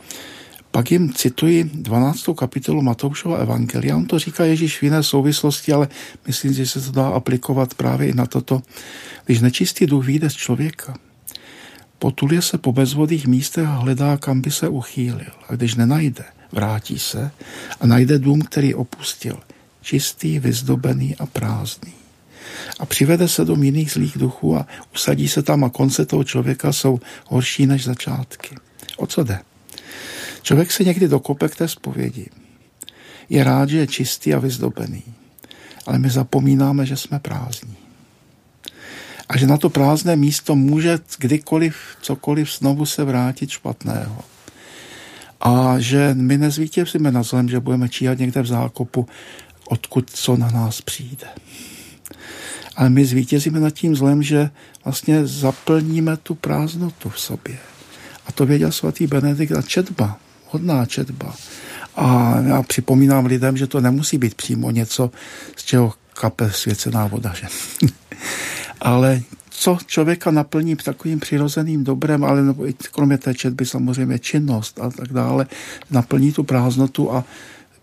pak 0.71 0.91
jim 0.91 1.13
cituji 1.13 1.63
12. 1.63 2.25
kapitolu 2.37 2.81
Matoušova 2.81 3.37
Evangelia. 3.37 3.97
On 3.97 4.05
to 4.05 4.19
říká 4.19 4.45
Ježíš 4.45 4.79
v 4.79 4.83
jiné 4.83 5.03
souvislosti, 5.03 5.73
ale 5.73 5.87
myslím, 6.27 6.53
že 6.53 6.65
se 6.65 6.81
to 6.81 6.91
dá 6.91 7.07
aplikovat 7.07 7.73
právě 7.73 8.07
i 8.07 8.13
na 8.13 8.25
toto. 8.25 8.61
Když 9.25 9.39
nečistý 9.39 9.85
duch 9.85 10.05
vyjde 10.05 10.29
z 10.29 10.33
člověka, 10.33 10.97
potuluje 11.99 12.41
se 12.41 12.57
po 12.57 12.71
bezvodých 12.71 13.27
místech 13.27 13.67
a 13.67 13.75
hledá, 13.75 14.17
kam 14.17 14.41
by 14.41 14.51
se 14.51 14.67
uchýlil. 14.67 15.31
A 15.49 15.55
když 15.55 15.75
nenajde, 15.75 16.23
vrátí 16.51 16.99
se 16.99 17.31
a 17.81 17.87
najde 17.87 18.19
dům, 18.19 18.41
který 18.41 18.73
opustil, 18.73 19.39
čistý, 19.81 20.39
vyzdobený 20.39 21.15
a 21.15 21.25
prázdný. 21.25 21.93
A 22.79 22.85
přivede 22.85 23.27
se 23.27 23.45
do 23.45 23.55
jiných 23.55 23.91
zlých 23.91 24.17
duchů 24.17 24.57
a 24.57 24.67
usadí 24.93 25.27
se 25.27 25.41
tam 25.41 25.63
a 25.63 25.69
konce 25.69 26.05
toho 26.05 26.23
člověka 26.23 26.73
jsou 26.73 26.99
horší 27.25 27.65
než 27.65 27.83
začátky. 27.83 28.55
O 28.97 29.07
co 29.07 29.23
jde? 29.23 29.39
Člověk 30.41 30.71
se 30.71 30.83
někdy 30.83 31.07
dokope 31.07 31.49
k 31.49 31.55
té 31.55 31.67
zpovědi. 31.67 32.29
Je 33.29 33.43
rád, 33.43 33.69
že 33.69 33.77
je 33.77 33.87
čistý 33.87 34.33
a 34.33 34.39
vyzdobený, 34.39 35.03
ale 35.87 35.99
my 35.99 36.09
zapomínáme, 36.09 36.85
že 36.85 36.97
jsme 36.97 37.19
prázdní. 37.19 37.75
A 39.29 39.37
že 39.37 39.47
na 39.47 39.57
to 39.57 39.69
prázdné 39.69 40.15
místo 40.15 40.55
může 40.55 40.99
kdykoliv, 41.19 41.75
cokoliv 42.01 42.51
znovu 42.51 42.85
se 42.85 43.03
vrátit 43.03 43.49
špatného 43.49 44.23
a 45.41 45.79
že 45.79 46.13
my 46.13 46.37
nezvítězíme 46.37 47.11
na 47.11 47.23
zlem, 47.23 47.49
že 47.49 47.59
budeme 47.59 47.89
číhat 47.89 48.17
někde 48.17 48.41
v 48.41 48.45
zákopu, 48.45 49.07
odkud 49.65 50.09
co 50.09 50.37
na 50.37 50.51
nás 50.51 50.81
přijde. 50.81 51.27
Ale 52.75 52.89
my 52.89 53.05
zvítězíme 53.05 53.59
nad 53.59 53.69
tím 53.69 53.95
zlem, 53.95 54.23
že 54.23 54.49
vlastně 54.85 55.27
zaplníme 55.27 56.17
tu 56.17 56.35
prázdnotu 56.35 57.09
v 57.09 57.19
sobě. 57.19 57.57
A 58.27 58.31
to 58.31 58.45
věděl 58.45 58.71
svatý 58.71 59.07
Benedikt 59.07 59.51
a 59.51 59.61
četba, 59.61 60.19
hodná 60.51 60.85
četba. 60.85 61.35
A 61.95 62.35
já 62.47 62.63
připomínám 62.63 63.25
lidem, 63.25 63.57
že 63.57 63.67
to 63.67 63.81
nemusí 63.81 64.17
být 64.17 64.35
přímo 64.35 64.71
něco, 64.71 65.11
z 65.55 65.63
čeho 65.63 65.93
kape 66.13 66.51
svěcená 66.51 67.07
voda. 67.07 67.33
Že? 67.33 67.47
Ale 68.81 69.21
co 69.49 69.77
člověka 69.85 70.31
naplní 70.31 70.75
takovým 70.75 71.19
přirozeným 71.19 71.83
dobrem, 71.83 72.23
ale 72.23 72.43
nebo 72.43 72.67
i 72.67 72.73
kromě 72.91 73.17
té 73.17 73.33
četby 73.33 73.65
samozřejmě 73.65 74.19
činnost 74.19 74.79
a 74.79 74.89
tak 74.89 75.13
dále, 75.13 75.47
naplní 75.91 76.31
tu 76.31 76.43
prázdnotu 76.43 77.11
a 77.11 77.23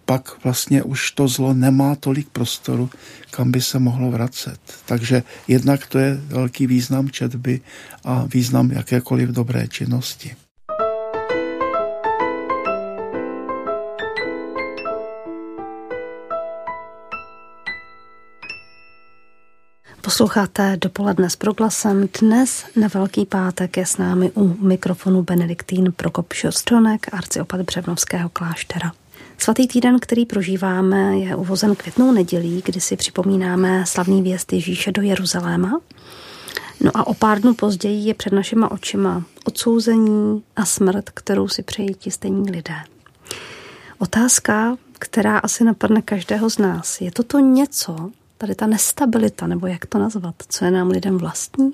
pak 0.05 0.45
vlastně 0.45 0.83
už 0.83 1.11
to 1.11 1.29
zlo 1.29 1.55
nemá 1.55 1.95
tolik 1.95 2.29
prostoru, 2.29 2.91
kam 3.31 3.51
by 3.51 3.61
se 3.61 3.79
mohlo 3.79 4.11
vracet. 4.11 4.61
Takže 4.87 5.23
jednak 5.49 5.87
to 5.87 5.99
je 5.99 6.15
velký 6.15 6.67
význam 6.67 7.11
četby 7.11 7.61
a 8.05 8.25
význam 8.33 8.71
jakékoliv 8.71 9.29
dobré 9.29 9.69
činnosti. 9.69 10.48
Posloucháte 20.09 20.77
dopoledne 20.81 21.31
s 21.31 21.37
proglasem. 21.37 22.09
Dnes 22.21 22.65
na 22.77 22.89
Velký 22.95 23.27
pátek 23.27 23.77
je 23.77 23.87
s 23.87 23.97
námi 23.97 24.31
u 24.35 24.67
mikrofonu 24.67 25.23
Benediktín 25.23 25.93
Prokop 25.97 26.33
Šostronek, 26.33 27.15
arciopat 27.15 27.61
Břevnovského 27.61 28.29
kláštera. 28.29 28.93
Svatý 29.39 29.69
týden, 29.69 29.99
který 30.01 30.27
prožíváme, 30.27 31.19
je 31.19 31.37
uvozen 31.37 31.75
květnou 31.75 32.13
nedělí, 32.13 32.63
kdy 32.65 32.81
si 32.81 32.97
připomínáme 32.97 33.87
slavný 33.87 34.23
věst 34.23 34.53
Ježíše 34.53 34.93
do 34.93 35.03
Jeruzaléma. 35.03 35.81
No 36.81 36.91
a 36.95 37.07
o 37.07 37.15
pár 37.15 37.41
dnů 37.41 37.55
později 37.55 38.09
je 38.09 38.15
před 38.15 38.33
našima 38.33 38.71
očima 38.71 39.23
odsouzení 39.45 40.43
a 40.57 40.65
smrt, 40.65 41.11
kterou 41.11 41.49
si 41.49 41.63
přejí 41.63 41.95
ti 41.95 42.11
stejní 42.11 42.51
lidé. 42.51 42.77
Otázka, 43.99 44.77
která 44.99 45.39
asi 45.39 45.65
napadne 45.65 46.03
každého 46.03 46.51
z 46.51 46.59
nás, 46.59 47.01
je 47.01 47.11
toto 47.11 47.39
něco, 47.39 48.11
tady 48.39 48.55
ta 48.55 48.67
nestabilita, 48.67 49.47
nebo 49.47 49.67
jak 49.67 49.87
to 49.87 49.99
nazvat, 49.99 50.35
co 50.49 50.65
je 50.65 50.71
nám 50.71 50.89
lidem 50.89 51.19
vlastní? 51.19 51.73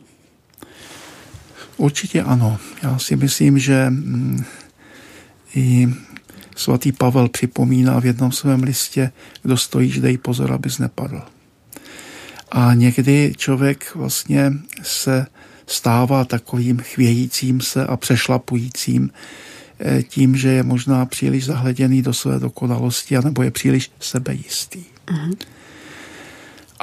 Určitě 1.77 2.23
ano. 2.23 2.59
Já 2.83 2.99
si 2.99 3.17
myslím, 3.17 3.59
že 3.59 3.87
mm, 3.91 4.45
i 5.55 5.89
svatý 6.57 6.93
Pavel 6.93 7.29
připomíná 7.29 8.01
v 8.01 8.07
jednom 8.07 8.33
svém 8.33 8.63
listě, 8.63 9.13
kdo 9.43 9.57
stojí, 9.57 10.01
dej 10.01 10.19
pozor, 10.19 10.53
abys 10.53 10.79
nepadl. 10.79 11.23
A 12.53 12.75
někdy 12.75 13.33
člověk 13.37 13.95
vlastně 13.95 14.53
se 14.83 15.27
stává 15.67 16.25
takovým 16.25 16.79
chvějícím 16.79 17.61
se 17.61 17.87
a 17.87 17.97
přešlapujícím 17.97 19.11
eh, 19.81 20.03
tím, 20.03 20.37
že 20.37 20.49
je 20.49 20.63
možná 20.63 21.07
příliš 21.07 21.45
zahleděný 21.45 22.03
do 22.03 22.13
své 22.13 22.39
dokonalosti 22.39 23.17
anebo 23.17 23.43
je 23.43 23.51
příliš 23.51 23.91
sebejistý. 24.01 24.85
Uh-huh. 25.07 25.37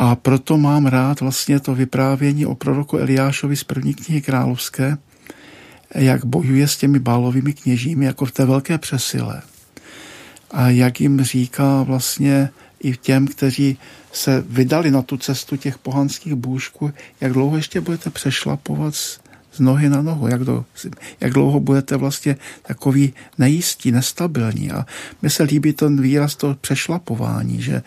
A 0.02 0.16
proto 0.16 0.58
mám 0.58 0.86
rád 0.86 1.22
vlastně 1.22 1.60
to 1.60 1.76
vyprávění 1.76 2.46
o 2.46 2.56
proroku 2.56 2.98
Eliášovi 2.98 3.56
z 3.56 3.64
první 3.64 3.94
knihy 3.94 4.22
královské, 4.22 4.98
jak 5.96 6.26
bojuje 6.26 6.68
s 6.68 6.78
těmi 6.78 7.00
bálovými 7.00 7.54
kněžími 7.54 8.06
jako 8.06 8.26
v 8.26 8.32
té 8.32 8.46
velké 8.46 8.78
přesile. 8.78 9.42
A 10.52 10.70
jak 10.70 11.02
jim 11.02 11.22
říká 11.22 11.84
vlastně 11.84 12.50
i 12.84 12.98
těm, 12.98 13.28
kteří 13.28 13.78
se 14.12 14.44
vydali 14.48 14.92
na 14.92 15.02
tu 15.02 15.18
cestu 15.18 15.56
těch 15.56 15.78
pohanských 15.78 16.36
bůžků, 16.36 16.94
jak 17.22 17.34
dlouho 17.34 17.58
ještě 17.58 17.82
budete 17.82 18.10
přešlapovat 18.10 18.94
z 19.52 19.60
nohy 19.60 19.90
na 19.90 20.02
nohu, 20.02 20.28
jak, 20.28 20.44
do, 20.44 20.66
jak 21.20 21.34
dlouho 21.34 21.60
budete 21.60 21.98
vlastně 21.98 22.36
takový 22.62 23.14
nejistí, 23.38 23.92
nestabilní. 23.92 24.72
A 24.72 24.86
mi 25.22 25.30
se 25.30 25.44
líbí 25.44 25.74
ten 25.74 26.02
výraz 26.02 26.36
to 26.36 26.56
přešlapování, 26.62 27.62
že 27.62 27.82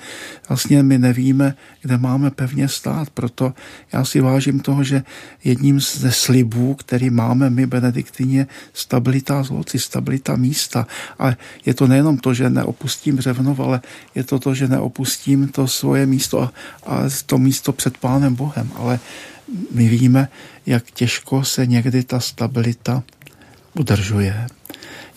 vlastně 0.49 0.83
my 0.83 0.99
nevíme, 0.99 1.55
kde 1.83 1.99
máme 1.99 2.31
pevně 2.31 2.69
stát. 2.69 3.11
Proto 3.11 3.53
já 3.93 4.05
si 4.05 4.21
vážím 4.21 4.61
toho, 4.61 4.85
že 4.85 5.03
jedním 5.45 5.81
ze 5.81 6.13
slibů, 6.13 6.75
který 6.75 7.11
máme 7.11 7.51
my, 7.51 7.67
benediktině, 7.67 8.47
stabilita 8.73 9.43
zloci, 9.43 9.79
stabilita 9.79 10.37
místa. 10.37 10.87
A 11.19 11.33
je 11.67 11.75
to 11.75 11.87
nejenom 11.87 12.19
to, 12.19 12.35
že 12.35 12.51
neopustím 12.51 13.17
Břevnov, 13.17 13.61
ale 13.61 13.81
je 14.15 14.25
to 14.25 14.39
to, 14.39 14.55
že 14.55 14.69
neopustím 14.69 15.49
to 15.49 15.69
svoje 15.69 16.07
místo 16.07 16.43
a, 16.43 16.53
a 16.87 17.03
to 17.27 17.39
místo 17.39 17.73
před 17.73 17.99
Pánem 17.99 18.35
Bohem. 18.35 18.71
Ale 18.75 19.01
my 19.71 19.89
víme, 19.89 20.29
jak 20.67 20.91
těžko 20.91 21.45
se 21.45 21.67
někdy 21.67 22.03
ta 22.03 22.21
stabilita 22.21 23.03
udržuje, 23.75 24.47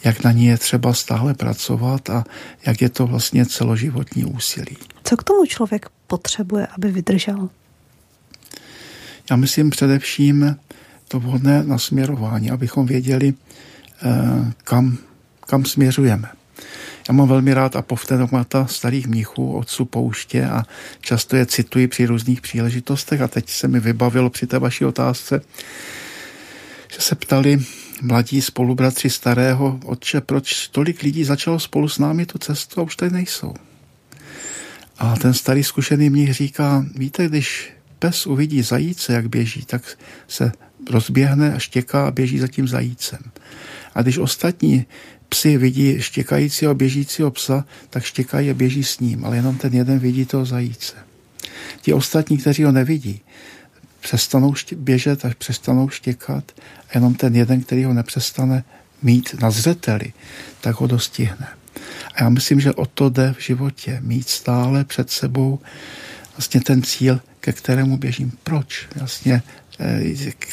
jak 0.03 0.23
na 0.23 0.31
ní 0.31 0.45
je 0.45 0.57
třeba 0.57 0.93
stále 0.93 1.33
pracovat 1.33 2.09
a 2.09 2.23
jak 2.65 2.81
je 2.81 2.89
to 2.89 3.07
vlastně 3.07 3.45
celoživotní 3.45 4.25
úsilí. 4.25 4.77
Co 5.03 5.17
k 5.17 5.23
tomu 5.23 5.45
člověk 5.45 5.89
potřebuje, 6.07 6.67
aby 6.67 6.91
vydržel? 6.91 7.49
Já 9.29 9.35
myslím 9.35 9.69
především 9.69 10.57
to 11.07 11.19
vhodné 11.19 11.63
nasměrování, 11.63 12.51
abychom 12.51 12.85
věděli, 12.85 13.33
eh, 13.33 14.53
kam, 14.63 14.97
kam 15.39 15.65
směřujeme. 15.65 16.27
Já 17.07 17.13
mám 17.13 17.27
velmi 17.27 17.53
rád 17.53 17.75
apoftedogmata 17.75 18.65
starých 18.65 19.07
mnichů, 19.07 19.53
otců 19.53 19.85
pouště 19.85 20.45
a 20.45 20.63
často 21.01 21.35
je 21.35 21.45
cituji 21.45 21.87
při 21.87 22.05
různých 22.05 22.41
příležitostech 22.41 23.21
a 23.21 23.27
teď 23.27 23.49
se 23.49 23.67
mi 23.67 23.79
vybavilo 23.79 24.29
při 24.29 24.47
té 24.47 24.59
vaší 24.59 24.85
otázce, 24.85 25.41
že 26.93 27.01
se 27.01 27.15
ptali 27.15 27.59
mladí 28.01 28.41
spolubratři 28.41 29.09
starého 29.09 29.79
otče, 29.85 30.21
proč 30.21 30.67
tolik 30.67 31.01
lidí 31.01 31.23
začalo 31.23 31.59
spolu 31.59 31.89
s 31.89 31.99
námi 31.99 32.25
tu 32.25 32.37
cestu 32.37 32.81
a 32.81 32.83
už 32.83 32.95
tady 32.95 33.11
nejsou. 33.11 33.53
A 34.99 35.15
ten 35.15 35.33
starý 35.33 35.63
zkušený 35.63 36.09
mnich 36.09 36.33
říká, 36.33 36.85
víte, 36.95 37.27
když 37.27 37.71
pes 37.99 38.27
uvidí 38.27 38.61
zajíce, 38.61 39.13
jak 39.13 39.29
běží, 39.29 39.65
tak 39.65 39.97
se 40.27 40.51
rozběhne 40.89 41.53
a 41.53 41.59
štěká 41.59 42.07
a 42.07 42.11
běží 42.11 42.39
za 42.39 42.47
tím 42.47 42.67
zajícem. 42.67 43.19
A 43.95 44.01
když 44.01 44.17
ostatní 44.17 44.85
Psi 45.29 45.57
vidí 45.57 46.01
štěkajícího 46.01 46.75
běžícího 46.75 47.31
psa, 47.31 47.65
tak 47.89 48.03
štěkají 48.03 48.49
a 48.49 48.53
běží 48.53 48.83
s 48.83 48.99
ním, 48.99 49.25
ale 49.25 49.35
jenom 49.35 49.57
ten 49.57 49.73
jeden 49.73 49.99
vidí 49.99 50.25
toho 50.25 50.45
zajíce. 50.45 50.95
Ti 51.81 51.93
ostatní, 51.93 52.37
kteří 52.37 52.63
ho 52.63 52.71
nevidí, 52.71 53.21
přestanou 53.99 54.53
běžet, 54.75 55.25
až 55.25 55.33
přestanou 55.33 55.89
štěkat 55.89 56.51
a 56.89 56.91
jenom 56.93 57.15
ten 57.15 57.35
jeden, 57.35 57.61
který 57.61 57.83
ho 57.83 57.93
nepřestane 57.93 58.63
mít 59.01 59.35
na 59.41 59.51
zřeteli, 59.51 60.13
tak 60.61 60.75
ho 60.75 60.87
dostihne. 60.87 61.47
A 62.15 62.23
já 62.23 62.29
myslím, 62.29 62.59
že 62.59 62.73
o 62.73 62.85
to 62.85 63.09
jde 63.09 63.33
v 63.37 63.41
životě. 63.41 63.99
Mít 64.03 64.29
stále 64.29 64.85
před 64.85 65.09
sebou 65.09 65.59
vlastně 66.37 66.61
ten 66.61 66.83
cíl, 66.83 67.21
ke 67.39 67.53
kterému 67.53 67.97
běžím. 67.97 68.31
Proč? 68.43 68.87
Vlastně 68.95 69.41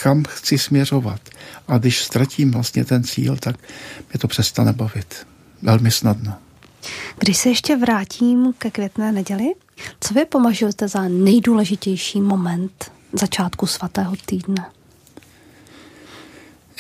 kam 0.02 0.24
chci 0.28 0.58
směřovat. 0.58 1.20
A 1.68 1.78
když 1.78 2.02
ztratím 2.02 2.50
vlastně 2.50 2.84
ten 2.84 3.04
cíl, 3.04 3.36
tak 3.36 3.56
mě 4.12 4.18
to 4.18 4.28
přestane 4.28 4.72
bavit. 4.72 5.26
Velmi 5.62 5.90
snadno. 5.90 6.34
Když 7.18 7.36
se 7.36 7.48
ještě 7.48 7.76
vrátím 7.76 8.52
ke 8.58 8.70
květné 8.70 9.12
neděli, 9.12 9.54
co 10.00 10.14
vy 10.14 10.24
považujete 10.24 10.88
za 10.88 11.08
nejdůležitější 11.08 12.20
moment 12.20 12.92
začátku 13.12 13.66
svatého 13.66 14.14
týdne? 14.26 14.64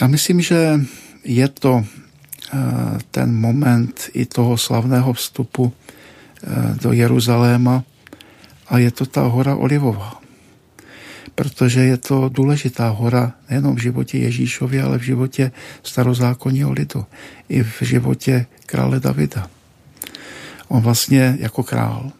Já 0.00 0.06
myslím, 0.06 0.40
že 0.40 0.80
je 1.24 1.48
to 1.48 1.84
eh, 1.84 2.58
ten 3.10 3.34
moment 3.34 4.10
i 4.12 4.26
toho 4.26 4.58
slavného 4.58 5.12
vstupu 5.12 5.72
eh, 5.72 6.48
do 6.82 6.92
Jeruzaléma 6.92 7.84
a 8.68 8.78
je 8.78 8.90
to 8.90 9.06
ta 9.06 9.22
hora 9.22 9.56
Olivová. 9.56 10.23
Protože 11.34 11.80
je 11.80 11.96
to 11.96 12.28
důležitá 12.28 12.88
hora 12.88 13.32
nejenom 13.50 13.76
v 13.76 13.82
životě 13.82 14.18
Ježíšově, 14.18 14.82
ale 14.82 14.98
v 14.98 15.02
životě 15.02 15.52
starozákonního 15.82 16.72
lidu. 16.72 17.06
I 17.48 17.62
v 17.62 17.82
životě 17.82 18.46
krále 18.66 19.00
Davida. 19.00 19.50
On 20.68 20.82
vlastně 20.82 21.36
jako 21.40 21.62
král 21.62 22.12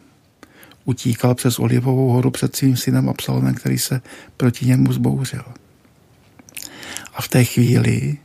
utíkal 0.85 1.35
přes 1.35 1.59
Olivovou 1.59 2.09
horu 2.09 2.31
před 2.31 2.55
svým 2.55 2.77
synem 2.77 3.09
Absalonem, 3.09 3.55
který 3.55 3.77
se 3.77 4.01
proti 4.37 4.65
němu 4.65 4.93
zbouřil. 4.93 5.43
A 7.13 7.21
v 7.21 7.27
té 7.27 7.43
chvíli 7.43 8.17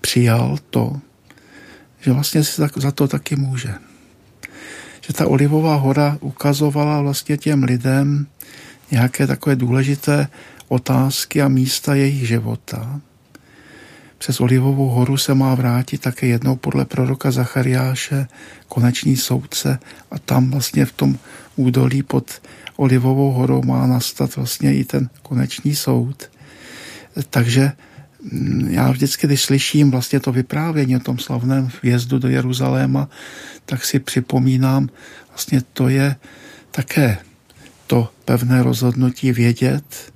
přijal 0.00 0.58
to, 0.70 1.00
že 2.00 2.12
vlastně 2.12 2.44
si 2.44 2.62
za 2.76 2.90
to 2.90 3.08
taky 3.08 3.36
může. 3.36 3.74
Že 5.00 5.12
ta 5.12 5.26
Olivová 5.26 5.74
hora 5.74 6.18
ukazovala 6.20 7.00
vlastně 7.02 7.36
těm 7.36 7.62
lidem 7.62 8.26
nějaké 8.90 9.26
takové 9.26 9.56
důležité 9.56 10.28
otázky 10.68 11.42
a 11.42 11.48
místa 11.48 11.94
jejich 11.94 12.28
života. 12.28 13.00
Přes 14.18 14.40
Olivovou 14.40 14.88
horu 14.88 15.16
se 15.16 15.34
má 15.34 15.54
vrátit 15.54 16.00
také 16.00 16.26
jednou 16.26 16.56
podle 16.56 16.84
proroka 16.84 17.30
Zachariáše 17.30 18.28
konečný 18.68 19.16
soudce 19.16 19.78
a 20.10 20.18
tam 20.18 20.50
vlastně 20.50 20.86
v 20.86 20.92
tom 20.92 21.18
údolí 21.56 22.02
pod 22.02 22.40
Olivovou 22.76 23.32
horou 23.32 23.62
má 23.62 23.86
nastat 23.86 24.36
vlastně 24.36 24.74
i 24.74 24.84
ten 24.84 25.08
konečný 25.22 25.74
soud. 25.76 26.30
Takže 27.30 27.72
mm, 28.32 28.68
já 28.70 28.90
vždycky, 28.90 29.26
když 29.26 29.42
slyším 29.42 29.90
vlastně 29.90 30.20
to 30.20 30.32
vyprávění 30.32 30.96
o 30.96 31.00
tom 31.00 31.18
slavném 31.18 31.70
vjezdu 31.82 32.18
do 32.18 32.28
Jeruzaléma, 32.28 33.08
tak 33.66 33.84
si 33.84 33.98
připomínám, 33.98 34.88
vlastně 35.28 35.62
to 35.72 35.88
je 35.88 36.16
také 36.70 37.18
to 37.86 38.08
pevné 38.24 38.62
rozhodnutí 38.62 39.32
vědět, 39.32 40.12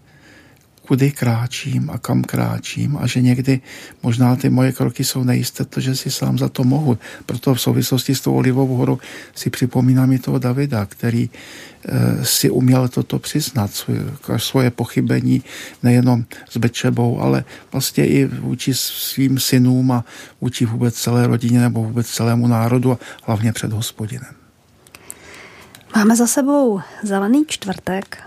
kudy 0.91 1.11
kráčím 1.11 1.91
a 1.91 1.99
kam 1.99 2.23
kráčím 2.23 2.99
a 2.99 3.07
že 3.07 3.21
někdy 3.21 3.61
možná 4.03 4.37
ty 4.37 4.51
moje 4.51 4.73
kroky 4.73 5.05
jsou 5.05 5.25
nejisté, 5.25 5.65
to, 5.65 5.81
že 5.81 5.97
si 5.97 6.11
sám 6.11 6.39
za 6.39 6.49
to 6.49 6.65
mohu. 6.65 6.99
Proto 7.27 7.55
v 7.55 7.61
souvislosti 7.61 8.15
s 8.15 8.21
tou 8.21 8.35
Olivovou 8.35 8.77
horou 8.77 8.99
si 9.35 9.51
připomínám 9.51 10.13
i 10.13 10.19
toho 10.19 10.39
Davida, 10.39 10.87
který 10.87 11.31
e, 11.31 12.25
si 12.25 12.51
uměl 12.51 12.89
toto 12.89 13.19
přiznat, 13.19 13.71
svoje, 13.71 14.03
svoje 14.37 14.71
pochybení 14.71 15.43
nejenom 15.83 16.25
s 16.51 16.57
Bečebou, 16.57 17.21
ale 17.21 17.45
vlastně 17.73 18.07
i 18.07 18.25
vůči 18.25 18.75
svým 18.75 19.39
synům 19.39 19.93
a 19.93 20.05
vůči 20.41 20.67
vůbec 20.67 20.95
celé 20.95 21.27
rodině 21.27 21.61
nebo 21.61 21.83
vůbec 21.83 22.07
celému 22.07 22.47
národu 22.47 22.93
a 22.93 22.99
hlavně 23.23 23.53
před 23.53 23.73
hospodinem. 23.73 24.40
Máme 25.97 26.17
za 26.17 26.27
sebou 26.27 26.81
zelený 27.03 27.45
čtvrtek, 27.49 28.23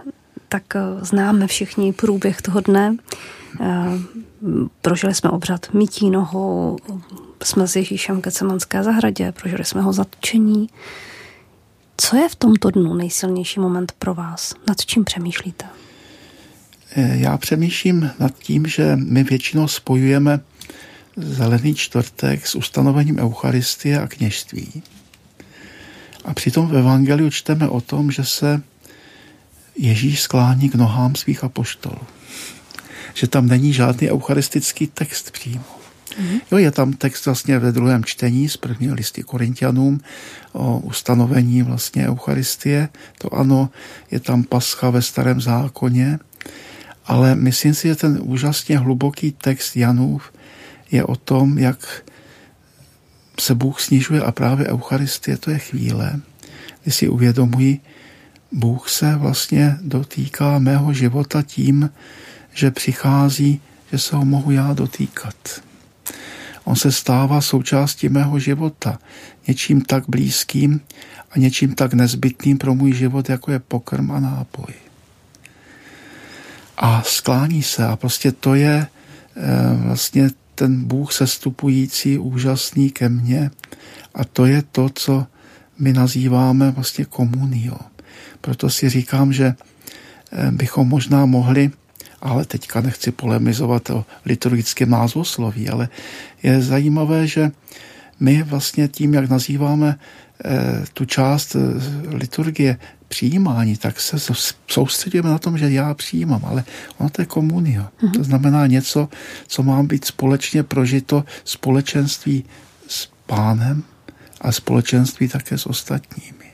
tak 0.49 0.76
eh, 0.76 0.80
známe 1.02 1.47
všichni 1.47 1.93
průběh 1.93 2.41
toho 2.41 2.62
dne. 2.62 2.95
Eh, 3.62 3.65
prožili 4.82 5.15
jsme 5.15 5.30
obřad 5.30 5.73
mytí 5.73 6.10
nohou, 6.10 6.78
jsme 7.43 7.67
s 7.67 7.76
Ježíšem 7.76 8.17
v 8.17 8.21
Gecemanské 8.21 8.84
zahradě, 8.84 9.32
prožili 9.32 9.65
jsme 9.65 9.82
ho 9.82 9.93
zatčení. 9.93 10.69
Co 11.97 12.15
je 12.15 12.30
v 12.30 12.36
tomto 12.36 12.69
dnu 12.69 12.93
nejsilnější 12.93 13.60
moment 13.60 13.91
pro 13.99 14.13
vás? 14.13 14.54
Nad 14.67 14.86
čím 14.86 15.04
přemýšlíte? 15.04 15.65
Eh, 16.95 17.17
já 17.17 17.38
přemýšlím 17.38 18.12
nad 18.19 18.39
tím, 18.39 18.65
že 18.65 18.95
my 18.95 19.23
většinou 19.23 19.67
spojujeme 19.67 20.39
zelený 21.17 21.76
čtvrtek 21.76 22.47
s 22.47 22.56
ustanovením 22.56 23.19
Eucharistie 23.19 23.99
a 23.99 24.08
kněžství. 24.08 24.84
A 26.26 26.34
přitom 26.34 26.68
v 26.68 26.78
Evangeliu 26.78 27.30
čteme 27.30 27.70
o 27.70 27.82
tom, 27.82 28.12
že 28.12 28.26
se 28.26 28.62
Ježíš 29.76 30.22
sklání 30.22 30.70
k 30.70 30.76
nohám 30.76 31.16
svých 31.16 31.44
apoštolů. 31.44 32.02
Že 33.14 33.28
tam 33.28 33.48
není 33.48 33.74
žádný 33.74 34.12
eucharistický 34.12 34.88
text 34.88 35.32
přímo. 35.32 35.64
Mm-hmm. 35.64 36.42
Jo, 36.52 36.58
je 36.58 36.72
tam 36.72 36.94
text 36.94 37.26
vlastně 37.26 37.60
ve 37.60 37.72
druhém 37.72 38.06
čtení 38.06 38.50
z 38.50 38.58
první 38.58 38.92
listy 38.92 39.24
Korintianům 39.24 40.00
o 40.52 40.80
ustanovení 40.80 41.62
vlastně 41.62 42.08
Eucharistie. 42.08 42.90
To 43.18 43.34
ano, 43.34 43.70
je 44.12 44.20
tam 44.20 44.44
pascha 44.44 44.90
ve 44.90 45.02
starém 45.02 45.42
zákoně, 45.42 46.20
ale 47.06 47.36
myslím 47.36 47.74
si, 47.74 47.88
že 47.88 47.96
ten 47.96 48.20
úžasně 48.22 48.78
hluboký 48.78 49.32
text 49.32 49.76
Janův 49.76 50.32
je 50.92 51.04
o 51.04 51.16
tom, 51.16 51.58
jak 51.58 52.04
se 53.39 53.56
Bůh 53.56 53.82
snižuje 53.82 54.22
a 54.22 54.32
právě 54.32 54.67
Eucharistie 54.67 55.38
to 55.38 55.52
je 55.52 55.60
chvíle, 55.60 56.19
kdy 56.84 56.91
si 56.91 57.10
uvědomují, 57.10 57.82
Bůh 58.52 58.89
se 58.89 59.15
vlastně 59.15 59.78
dotýká 59.82 60.60
mého 60.60 60.93
života 60.93 61.41
tím, 61.41 61.89
že 62.54 62.72
přichází, 62.72 63.62
že 63.91 63.98
se 64.00 64.15
ho 64.15 64.26
mohu 64.26 64.52
já 64.52 64.74
dotýkat. 64.74 65.36
On 66.63 66.76
se 66.76 66.91
stává 66.91 67.41
součástí 67.41 68.10
mého 68.10 68.39
života, 68.39 69.00
něčím 69.48 69.82
tak 69.82 70.04
blízkým 70.08 70.82
a 71.32 71.39
něčím 71.39 71.76
tak 71.76 71.93
nezbytným 71.93 72.58
pro 72.58 72.76
můj 72.76 72.93
život, 72.93 73.30
jako 73.30 73.52
je 73.52 73.60
pokrm 73.60 74.12
a 74.12 74.19
nápoj. 74.19 74.74
A 76.78 77.02
sklání 77.02 77.63
se 77.63 77.86
a 77.86 77.96
prostě 77.96 78.32
to 78.32 78.56
je 78.56 78.74
e, 78.74 78.88
vlastně 79.76 80.30
ten 80.56 80.84
Bůh 80.84 81.13
sestupující, 81.13 82.18
úžasný 82.18 82.89
ke 82.89 83.10
mně 83.10 83.52
a 84.16 84.24
to 84.24 84.46
je 84.46 84.63
to, 84.72 84.89
co 84.89 85.28
my 85.80 85.94
nazýváme 85.94 86.72
vlastně 86.72 87.06
komunio. 87.06 87.78
Proto 88.42 88.70
si 88.70 88.89
říkám, 88.89 89.34
že 89.34 89.56
eh, 89.56 90.52
bychom 90.52 90.88
možná 90.88 91.26
mohli, 91.26 91.72
ale 92.22 92.46
teďka 92.46 92.82
nechci 92.82 93.12
polemizovat 93.12 93.89
o 93.89 94.06
liturgickém 94.26 94.89
názvosloví, 94.89 95.70
ale 95.70 95.89
je 96.44 96.62
zajímavé, 96.62 97.28
že 97.28 97.52
my 98.24 98.44
vlastně 98.44 98.88
tím, 98.88 99.14
jak 99.14 99.30
nazýváme 99.30 100.00
eh, 100.46 100.84
tu 100.94 101.06
část 101.06 101.56
eh, 101.56 101.60
liturgie 102.16 102.78
přijímání, 103.08 103.78
tak 103.78 104.00
se 104.00 104.36
soustředíme 104.68 105.30
na 105.30 105.40
tom, 105.40 105.58
že 105.58 105.72
já 105.72 105.94
přijímám, 105.94 106.46
ale 106.46 106.64
ono 106.98 107.10
to 107.10 107.22
je 107.22 107.26
komunia. 107.26 107.92
Mm-hmm. 108.02 108.12
To 108.12 108.24
znamená 108.24 108.68
něco, 108.68 109.10
co 109.48 109.64
má 109.64 109.84
být 109.84 110.06
společně 110.06 110.64
prožito 110.64 111.24
společenství 111.44 112.46
s 112.88 113.10
pánem 113.26 113.84
a 114.42 114.52
společenství 114.52 115.28
také 115.28 115.58
s 115.58 115.66
ostatními. 115.66 116.46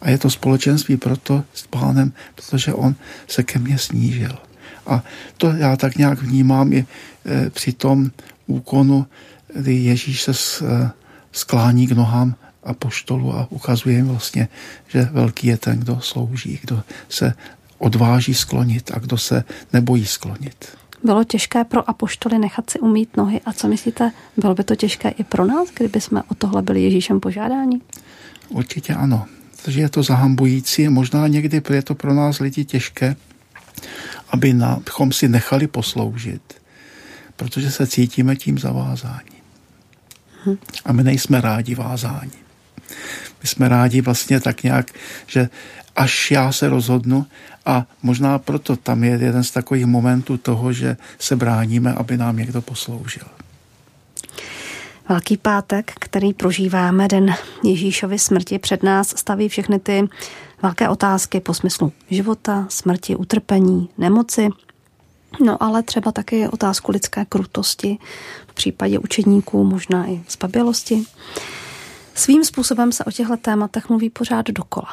A 0.00 0.10
je 0.10 0.18
to 0.18 0.30
společenství 0.30 0.96
proto 0.96 1.44
s 1.54 1.66
pánem, 1.66 2.12
protože 2.34 2.74
on 2.74 2.94
se 3.28 3.42
ke 3.42 3.58
mně 3.58 3.78
snížil. 3.78 4.38
A 4.86 5.04
to 5.36 5.50
já 5.50 5.76
tak 5.76 5.96
nějak 5.96 6.22
vnímám 6.22 6.72
i 6.72 6.86
e, 7.26 7.50
při 7.50 7.72
tom 7.72 8.10
úkonu, 8.46 9.06
kdy 9.54 9.74
Ježíš 9.74 10.22
se 10.22 10.32
e, 10.64 10.90
sklání 11.32 11.86
k 11.86 11.92
nohám 11.92 12.34
a 12.62 12.74
poštolu 12.74 13.34
a 13.34 13.46
ukazuje 13.50 13.96
jim 13.96 14.08
vlastně, 14.08 14.48
že 14.88 15.08
velký 15.12 15.46
je 15.46 15.56
ten, 15.56 15.80
kdo 15.80 16.00
slouží, 16.00 16.58
kdo 16.62 16.82
se 17.08 17.34
odváží 17.78 18.34
sklonit 18.34 18.90
a 18.94 18.98
kdo 18.98 19.18
se 19.18 19.44
nebojí 19.72 20.06
sklonit. 20.06 20.76
Bylo 21.04 21.24
těžké 21.24 21.64
pro 21.64 21.90
apoštoly 21.90 22.38
nechat 22.38 22.70
si 22.70 22.80
umít 22.80 23.16
nohy 23.16 23.40
a 23.46 23.52
co 23.52 23.68
myslíte, 23.68 24.12
bylo 24.36 24.54
by 24.54 24.64
to 24.64 24.76
těžké 24.76 25.08
i 25.08 25.24
pro 25.24 25.44
nás, 25.44 25.68
kdyby 25.74 26.00
jsme 26.00 26.22
o 26.22 26.34
tohle 26.34 26.62
byli 26.62 26.82
Ježíšem 26.82 27.20
požádáni? 27.20 27.80
Určitě 28.48 28.94
ano 28.94 29.26
protože 29.62 29.80
je 29.80 29.88
to 29.88 30.02
zahambující 30.02 30.88
možná 30.88 31.28
někdy 31.28 31.62
je 31.70 31.82
to 31.82 31.94
pro 31.94 32.14
nás 32.14 32.38
lidi 32.38 32.64
těžké, 32.64 33.16
aby 34.28 34.54
bychom 34.84 35.12
si 35.12 35.28
nechali 35.28 35.66
posloužit, 35.66 36.42
protože 37.36 37.70
se 37.70 37.86
cítíme 37.86 38.36
tím 38.36 38.58
zavázání. 38.58 39.31
A 40.84 40.92
my 40.92 41.04
nejsme 41.04 41.40
rádi 41.40 41.74
vázání. 41.74 42.32
My 43.42 43.48
jsme 43.48 43.68
rádi 43.68 44.00
vlastně 44.00 44.40
tak 44.40 44.62
nějak, 44.62 44.92
že 45.26 45.48
až 45.96 46.30
já 46.30 46.52
se 46.52 46.68
rozhodnu 46.68 47.26
a 47.66 47.86
možná 48.02 48.38
proto 48.38 48.76
tam 48.76 49.04
je 49.04 49.10
jeden 49.10 49.44
z 49.44 49.50
takových 49.50 49.86
momentů 49.86 50.36
toho, 50.36 50.72
že 50.72 50.96
se 51.18 51.36
bráníme, 51.36 51.92
aby 51.92 52.16
nám 52.16 52.36
někdo 52.36 52.62
posloužil. 52.62 53.24
Velký 55.08 55.36
pátek, 55.36 55.92
který 55.98 56.32
prožíváme, 56.32 57.08
den 57.08 57.34
Ježíšovy 57.64 58.18
smrti, 58.18 58.58
před 58.58 58.82
nás 58.82 59.14
staví 59.16 59.48
všechny 59.48 59.78
ty 59.78 60.08
velké 60.62 60.88
otázky 60.88 61.40
po 61.40 61.54
smyslu 61.54 61.92
života, 62.10 62.66
smrti, 62.68 63.16
utrpení, 63.16 63.88
nemoci, 63.98 64.48
No 65.40 65.62
ale 65.62 65.82
třeba 65.82 66.12
taky 66.12 66.48
otázku 66.48 66.92
lidské 66.92 67.24
krutosti, 67.24 67.98
v 68.46 68.54
případě 68.54 68.98
učedníků 68.98 69.64
možná 69.64 70.06
i 70.06 70.22
zbabělosti. 70.30 71.04
Svým 72.14 72.44
způsobem 72.44 72.92
se 72.92 73.04
o 73.04 73.10
těchto 73.10 73.36
tématech 73.36 73.88
mluví 73.88 74.10
pořád 74.10 74.46
dokola. 74.46 74.88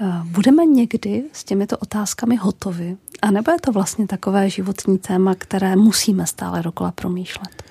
Eh, 0.00 0.20
budeme 0.24 0.66
někdy 0.66 1.24
s 1.32 1.44
těmito 1.44 1.78
otázkami 1.78 2.36
hotovi? 2.36 2.96
A 3.22 3.30
nebo 3.30 3.52
je 3.52 3.60
to 3.60 3.72
vlastně 3.72 4.06
takové 4.06 4.50
životní 4.50 4.98
téma, 4.98 5.34
které 5.34 5.76
musíme 5.76 6.26
stále 6.26 6.62
dokola 6.62 6.92
promýšlet? 6.92 7.62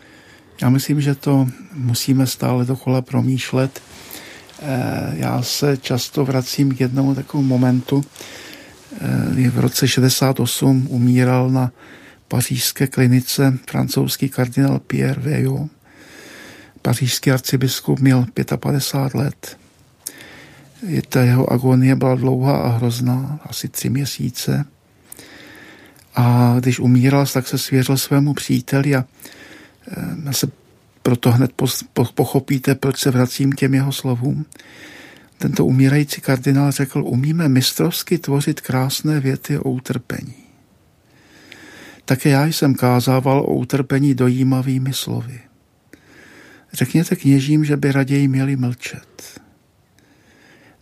Já 0.62 0.70
myslím, 0.70 1.02
že 1.02 1.16
to 1.16 1.48
musíme 1.74 2.28
stále 2.28 2.66
dokola 2.66 3.02
promýšlet. 3.02 3.82
Eh, 4.62 5.14
já 5.14 5.42
se 5.42 5.78
často 5.78 6.26
vracím 6.26 6.76
k 6.76 6.80
jednomu 6.80 7.16
takovému 7.16 7.48
momentu. 7.48 8.04
Eh, 8.98 9.50
v 9.50 9.60
roce 9.60 9.88
68 9.88 10.88
umíral 10.90 11.50
na 11.50 11.72
pařížské 12.28 12.88
klinice 12.88 13.58
francouzský 13.70 14.30
kardinál 14.30 14.80
Pierre 14.80 15.22
Veillot. 15.22 15.72
Pařížský 16.82 17.32
arcibiskup 17.32 18.00
měl 18.00 18.26
55 18.60 19.20
let. 19.20 19.58
Ta 21.10 21.22
jeho 21.22 21.52
agonie 21.52 21.96
byla 21.96 22.16
dlouhá 22.16 22.58
a 22.58 22.68
hrozná, 22.68 23.40
asi 23.44 23.68
tři 23.68 23.90
měsíce. 23.90 24.66
A 26.16 26.56
když 26.60 26.80
umíral, 26.80 27.26
tak 27.26 27.48
se 27.48 27.58
svěřil 27.58 27.98
svému 27.98 28.34
příteli 28.34 28.96
a 28.96 29.06
já 30.26 30.34
se 30.34 30.48
proto 31.04 31.32
hned 31.32 31.52
pochopíte, 32.14 32.76
proč 32.76 33.00
se 33.00 33.12
vracím 33.12 33.52
k 33.52 33.56
těm 33.56 33.74
jeho 33.74 33.92
slovům. 33.92 34.46
Tento 35.40 35.66
umírající 35.66 36.22
kardinál 36.22 36.72
řekl, 36.72 37.04
umíme 37.06 37.50
mistrovsky 37.50 38.18
tvořit 38.18 38.62
krásné 38.62 39.20
věty 39.20 39.58
o 39.58 39.72
utrpení. 39.72 40.34
Také 42.06 42.30
já 42.30 42.46
jsem 42.46 42.76
kázával 42.76 43.40
o 43.40 43.54
utrpení 43.54 44.16
dojímavými 44.16 44.94
slovy. 44.94 45.40
Řekněte 46.74 47.16
kněžím, 47.16 47.66
že 47.66 47.78
by 47.78 47.92
raději 47.92 48.28
měli 48.28 48.56
mlčet. 48.56 49.42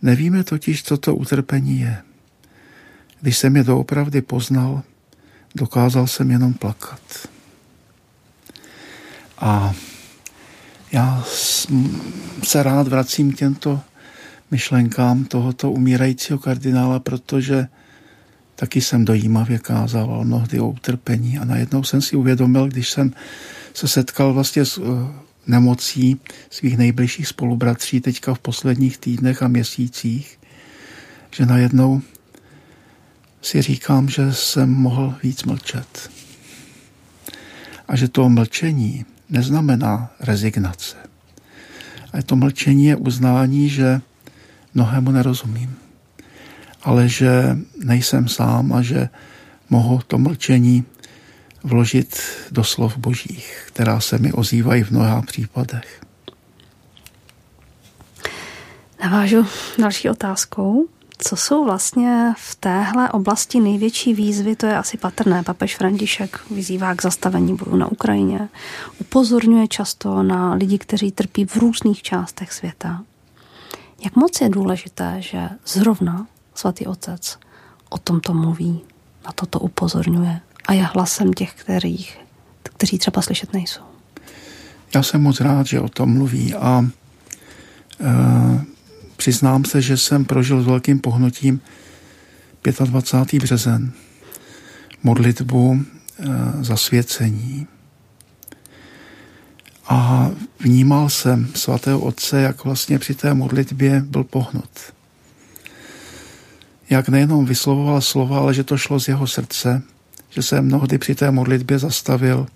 Nevíme 0.02 0.44
totiž, 0.44 0.82
co 0.82 0.96
to 0.96 1.16
utrpení 1.16 1.80
je. 1.80 2.02
Když 3.20 3.38
jsem 3.38 3.56
je 3.56 3.64
doopravdy 3.64 4.22
poznal, 4.22 4.82
dokázal 5.54 6.06
jsem 6.06 6.30
jenom 6.30 6.54
plakat. 6.54 7.28
A 9.38 9.74
já 10.92 11.24
se 12.42 12.62
rád 12.62 12.88
vracím 12.88 13.32
k 13.32 13.36
těmto 13.36 13.80
myšlenkám 14.50 15.24
tohoto 15.24 15.70
umírajícího 15.70 16.38
kardinála, 16.38 17.00
protože 17.00 17.66
taky 18.56 18.80
jsem 18.80 19.04
dojímavě 19.04 19.58
kázával 19.58 20.24
mnohdy 20.24 20.60
o 20.60 20.68
utrpení 20.68 21.38
a 21.38 21.44
najednou 21.44 21.84
jsem 21.84 22.02
si 22.02 22.16
uvědomil, 22.16 22.68
když 22.68 22.90
jsem 22.90 23.12
se 23.74 23.88
setkal 23.88 24.34
vlastně 24.34 24.64
s 24.64 24.78
uh, 24.78 25.10
nemocí 25.46 26.20
svých 26.50 26.78
nejbližších 26.78 27.28
spolubratří 27.28 28.00
teďka 28.00 28.34
v 28.34 28.38
posledních 28.38 28.98
týdnech 28.98 29.42
a 29.42 29.48
měsících, 29.48 30.38
že 31.30 31.46
najednou 31.46 32.02
si 33.42 33.62
říkám, 33.62 34.08
že 34.08 34.32
jsem 34.32 34.70
mohl 34.70 35.14
víc 35.22 35.44
mlčet. 35.44 36.10
A 37.88 37.96
že 37.96 38.08
to 38.08 38.28
mlčení 38.28 39.04
neznamená 39.30 40.10
rezignace. 40.20 40.96
A 42.12 42.22
to 42.22 42.36
mlčení 42.36 42.86
je 42.86 42.96
uznání, 42.96 43.68
že 43.68 44.00
mnohému 44.74 45.10
nerozumím, 45.10 45.76
ale 46.82 47.08
že 47.08 47.56
nejsem 47.84 48.28
sám 48.28 48.72
a 48.72 48.82
že 48.82 49.08
mohu 49.70 50.00
to 50.06 50.18
mlčení 50.18 50.84
vložit 51.64 52.22
do 52.50 52.64
slov 52.64 52.96
božích, 52.96 53.62
která 53.66 54.00
se 54.00 54.18
mi 54.18 54.32
ozývají 54.32 54.82
v 54.82 54.90
mnoha 54.90 55.22
případech. 55.22 56.00
Navážu 59.04 59.46
další 59.78 60.10
otázkou. 60.10 60.88
Co 61.20 61.36
jsou 61.36 61.64
vlastně 61.64 62.34
v 62.36 62.54
téhle 62.54 63.10
oblasti 63.10 63.60
největší 63.60 64.14
výzvy, 64.14 64.56
to 64.56 64.66
je 64.66 64.76
asi 64.76 64.96
patrné. 64.96 65.42
Papež 65.42 65.76
František 65.76 66.40
vyzývá 66.50 66.94
k 66.94 67.02
zastavení 67.02 67.56
boju 67.56 67.76
na 67.76 67.86
Ukrajině, 67.86 68.48
upozorňuje 69.00 69.68
často 69.68 70.22
na 70.22 70.54
lidi, 70.54 70.78
kteří 70.78 71.12
trpí 71.12 71.44
v 71.44 71.56
různých 71.56 72.02
částech 72.02 72.52
světa. 72.52 73.02
Jak 74.04 74.16
moc 74.16 74.40
je 74.40 74.48
důležité, 74.48 75.16
že 75.18 75.48
zrovna 75.66 76.26
svatý 76.54 76.86
otec 76.86 77.38
o 77.88 77.98
tomto 77.98 78.34
mluví, 78.34 78.80
na 79.24 79.32
toto 79.32 79.58
upozorňuje 79.60 80.40
a 80.66 80.72
je 80.72 80.82
hlasem 80.82 81.32
těch, 81.32 81.54
kterých, 81.54 82.18
kteří 82.62 82.98
třeba 82.98 83.22
slyšet 83.22 83.52
nejsou? 83.52 83.82
Já 84.94 85.02
jsem 85.02 85.22
moc 85.22 85.40
rád, 85.40 85.66
že 85.66 85.80
o 85.80 85.88
tom 85.88 86.12
mluví 86.12 86.54
a 86.54 86.82
e, 88.00 88.78
Přiznám 89.18 89.64
se, 89.64 89.82
že 89.82 89.96
jsem 89.96 90.24
prožil 90.24 90.62
s 90.62 90.66
velkým 90.66 90.98
pohnutím 90.98 91.60
25. 92.84 93.42
březen 93.42 93.92
modlitbu 95.02 95.78
eh, 95.78 96.24
zasvěcení. 96.60 97.66
A 99.88 100.30
vnímal 100.60 101.08
jsem 101.08 101.48
svatého 101.54 102.00
otce, 102.00 102.40
jak 102.40 102.64
vlastně 102.64 102.98
při 102.98 103.14
té 103.14 103.34
modlitbě 103.34 104.00
byl 104.06 104.24
pohnut. 104.24 104.70
Jak 106.90 107.08
nejenom 107.08 107.44
vyslovoval 107.44 108.00
slova, 108.00 108.38
ale 108.38 108.54
že 108.54 108.64
to 108.64 108.76
šlo 108.76 109.00
z 109.00 109.08
jeho 109.08 109.26
srdce, 109.26 109.82
že 110.30 110.42
se 110.42 110.60
mnohdy 110.60 110.98
při 110.98 111.14
té 111.14 111.30
modlitbě 111.30 111.78
zastavil 111.78 112.46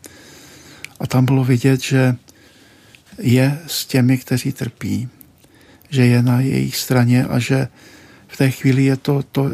a 1.00 1.06
tam 1.06 1.24
bylo 1.24 1.44
vidět, 1.44 1.82
že 1.82 2.16
je 3.18 3.58
s 3.66 3.86
těmi, 3.86 4.18
kteří 4.18 4.52
trpí, 4.52 5.08
že 5.90 6.06
je 6.06 6.22
na 6.22 6.40
jejich 6.40 6.76
straně 6.76 7.24
a 7.24 7.38
že 7.38 7.68
v 8.28 8.36
té 8.36 8.50
chvíli 8.50 8.84
je 8.84 8.96
to 8.96 9.22
to 9.22 9.50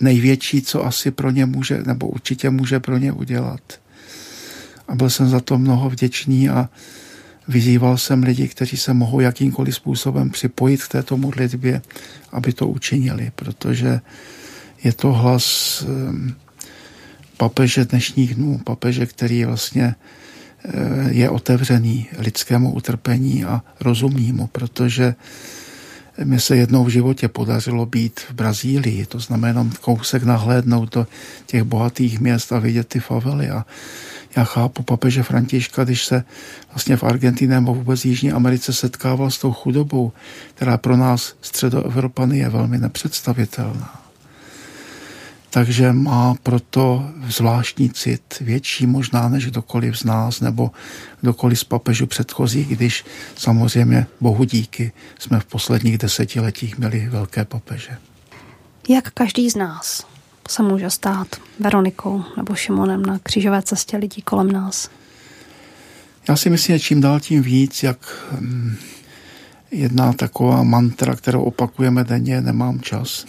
největší, 0.00 0.62
co 0.62 0.86
asi 0.86 1.10
pro 1.10 1.30
ně 1.30 1.46
může, 1.46 1.82
nebo 1.82 2.08
určitě 2.08 2.50
může 2.50 2.80
pro 2.80 2.98
ně 2.98 3.12
udělat. 3.12 3.60
A 4.88 4.94
byl 4.94 5.10
jsem 5.10 5.28
za 5.28 5.40
to 5.40 5.58
mnoho 5.58 5.90
vděčný 5.90 6.48
a 6.48 6.68
vyzýval 7.48 7.98
jsem 7.98 8.22
lidi, 8.22 8.48
kteří 8.48 8.76
se 8.76 8.94
mohou 8.94 9.20
jakýmkoliv 9.20 9.74
způsobem 9.74 10.30
připojit 10.30 10.84
k 10.84 10.88
této 10.88 11.16
modlitbě, 11.16 11.82
aby 12.32 12.52
to 12.52 12.68
učinili, 12.68 13.32
protože 13.34 14.00
je 14.84 14.92
to 14.92 15.12
hlas 15.12 15.84
ehm, 15.88 16.34
papeže 17.36 17.84
dnešních 17.84 18.34
dnů, 18.34 18.60
papeže, 18.64 19.06
který 19.06 19.44
vlastně 19.44 19.94
Eh, 20.64 21.08
je 21.10 21.30
otevřený 21.30 22.06
lidskému 22.18 22.72
utrpení 22.72 23.44
a 23.44 23.62
rozumí 23.80 24.32
mu, 24.32 24.46
protože 24.46 25.14
mi 26.24 26.40
se 26.40 26.56
jednou 26.56 26.84
v 26.84 26.88
životě 26.88 27.28
podařilo 27.28 27.86
být 27.86 28.20
v 28.20 28.32
Brazílii, 28.32 29.06
to 29.06 29.20
znamená 29.20 29.70
kousek 29.80 30.22
nahlédnout 30.22 30.94
do 30.94 31.06
těch 31.46 31.62
bohatých 31.62 32.20
měst 32.20 32.52
a 32.52 32.58
vidět 32.58 32.88
ty 32.88 33.00
favely 33.00 33.50
a 33.50 33.66
já 34.36 34.44
chápu 34.44 34.82
papeže 34.82 35.22
Františka, 35.22 35.84
když 35.84 36.04
se 36.04 36.24
vlastně 36.68 36.96
v 36.96 37.04
Argentině 37.04 37.54
nebo 37.54 37.74
vůbec 37.74 38.04
Jižní 38.04 38.32
Americe 38.32 38.72
setkával 38.72 39.30
s 39.30 39.38
tou 39.38 39.52
chudobou, 39.52 40.12
která 40.54 40.78
pro 40.78 40.96
nás 40.96 41.34
středoevropany 41.40 42.38
je 42.38 42.48
velmi 42.48 42.78
nepředstavitelná 42.78 44.02
takže 45.52 45.92
má 45.92 46.34
proto 46.42 47.10
zvláštní 47.28 47.90
cit, 47.90 48.38
větší 48.40 48.86
možná 48.86 49.28
než 49.28 49.46
kdokoliv 49.46 49.98
z 49.98 50.04
nás 50.04 50.40
nebo 50.40 50.70
kdokoliv 51.20 51.58
z 51.58 51.64
papežů 51.64 52.06
předchozích, 52.06 52.76
když 52.76 53.04
samozřejmě 53.36 54.06
bohu 54.20 54.44
díky 54.44 54.92
jsme 55.18 55.40
v 55.40 55.44
posledních 55.44 55.98
desetiletích 55.98 56.78
měli 56.78 57.08
velké 57.08 57.44
papeže. 57.44 57.98
Jak 58.88 59.10
každý 59.10 59.50
z 59.50 59.56
nás 59.56 60.11
se 60.48 60.62
může 60.62 60.90
stát 60.90 61.28
Veronikou 61.60 62.24
nebo 62.36 62.54
Šimonem 62.54 63.02
na 63.02 63.18
křížové 63.18 63.62
cestě 63.62 63.96
lidí 63.96 64.22
kolem 64.22 64.52
nás? 64.52 64.90
Já 66.28 66.36
si 66.36 66.50
myslím, 66.50 66.76
že 66.76 66.84
čím 66.84 67.00
dál 67.00 67.20
tím 67.20 67.42
víc, 67.42 67.82
jak 67.82 67.98
hm, 68.40 68.76
jedna 69.70 70.12
taková 70.12 70.62
mantra, 70.62 71.16
kterou 71.16 71.42
opakujeme 71.42 72.04
denně, 72.04 72.40
nemám 72.40 72.80
čas 72.80 73.26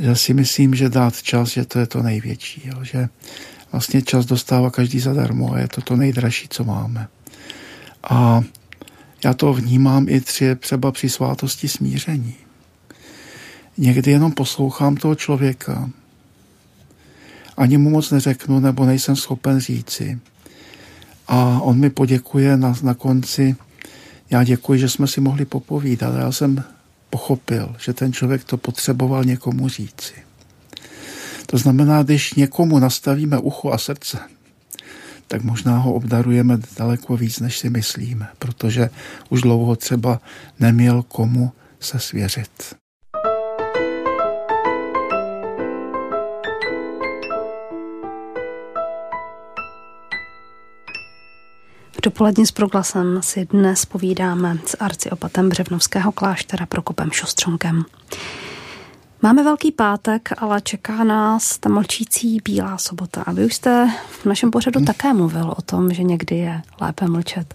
já 0.00 0.14
si 0.14 0.34
myslím, 0.34 0.74
že 0.74 0.88
dát 0.88 1.22
čas, 1.22 1.48
že 1.48 1.64
to 1.64 1.78
je 1.78 1.86
to 1.86 2.02
největší, 2.02 2.62
jo, 2.64 2.84
že 2.84 3.08
vlastně 3.72 4.02
čas 4.02 4.26
dostává 4.26 4.70
každý 4.70 5.00
zadarmo 5.00 5.52
a 5.52 5.58
je 5.58 5.68
to 5.68 5.80
to 5.80 5.96
nejdražší, 5.96 6.48
co 6.48 6.64
máme. 6.64 7.08
A 8.10 8.42
Já 9.24 9.34
to 9.34 9.52
vnímám 9.52 10.08
i 10.08 10.20
tři, 10.20 10.56
třeba 10.56 10.92
při 10.92 11.08
svátosti 11.08 11.68
smíření. 11.68 12.34
Někdy 13.78 14.10
jenom 14.10 14.32
poslouchám 14.32 14.96
toho 14.96 15.14
člověka. 15.14 15.90
Ani 17.56 17.78
mu 17.78 17.90
moc 17.90 18.10
neřeknu, 18.10 18.60
nebo 18.60 18.86
nejsem 18.86 19.16
schopen 19.16 19.60
říci. 19.60 20.18
A 21.28 21.60
on 21.60 21.78
mi 21.78 21.90
poděkuje 21.90 22.56
na, 22.56 22.74
na 22.82 22.94
konci. 22.94 23.56
Já 24.30 24.44
děkuji, 24.44 24.78
že 24.78 24.88
jsme 24.88 25.06
si 25.06 25.20
mohli 25.20 25.44
popovídat. 25.44 26.14
Já 26.18 26.32
jsem 26.32 26.64
pochopil, 27.10 27.76
že 27.78 27.92
ten 27.92 28.12
člověk 28.12 28.44
to 28.44 28.56
potřeboval 28.56 29.24
někomu 29.24 29.68
říci. 29.68 30.14
To 31.46 31.58
znamená, 31.58 32.02
když 32.02 32.34
někomu 32.34 32.78
nastavíme 32.78 33.38
ucho 33.38 33.70
a 33.70 33.78
srdce, 33.78 34.18
tak 35.28 35.42
možná 35.42 35.78
ho 35.78 35.92
obdarujeme 35.94 36.58
daleko 36.78 37.16
víc, 37.16 37.40
než 37.40 37.58
si 37.58 37.70
myslíme, 37.70 38.28
protože 38.38 38.90
už 39.28 39.42
dlouho 39.42 39.76
třeba 39.76 40.20
neměl 40.60 41.02
komu 41.02 41.52
se 41.80 41.98
svěřit. 41.98 42.74
V 51.98 52.00
dopolední 52.00 52.46
s 52.46 52.52
proglasem 52.52 53.22
si 53.22 53.46
dnes 53.46 53.84
povídáme 53.84 54.58
s 54.66 54.76
arciopatem 54.80 55.48
Břevnovského 55.48 56.12
kláštera 56.12 56.66
Prokopem 56.66 57.10
Šostřonkem. 57.10 57.84
Máme 59.22 59.44
Velký 59.44 59.72
pátek, 59.72 60.28
ale 60.38 60.60
čeká 60.60 61.04
nás 61.04 61.58
ta 61.58 61.68
mlčící 61.68 62.38
Bílá 62.44 62.78
sobota. 62.78 63.22
A 63.22 63.32
vy 63.32 63.44
už 63.44 63.54
jste 63.54 63.90
v 64.10 64.26
našem 64.26 64.50
pořadu 64.50 64.78
hmm. 64.78 64.86
také 64.86 65.12
mluvil 65.12 65.54
o 65.56 65.62
tom, 65.62 65.92
že 65.94 66.02
někdy 66.02 66.36
je 66.36 66.62
lépe 66.80 67.08
mlčet. 67.08 67.54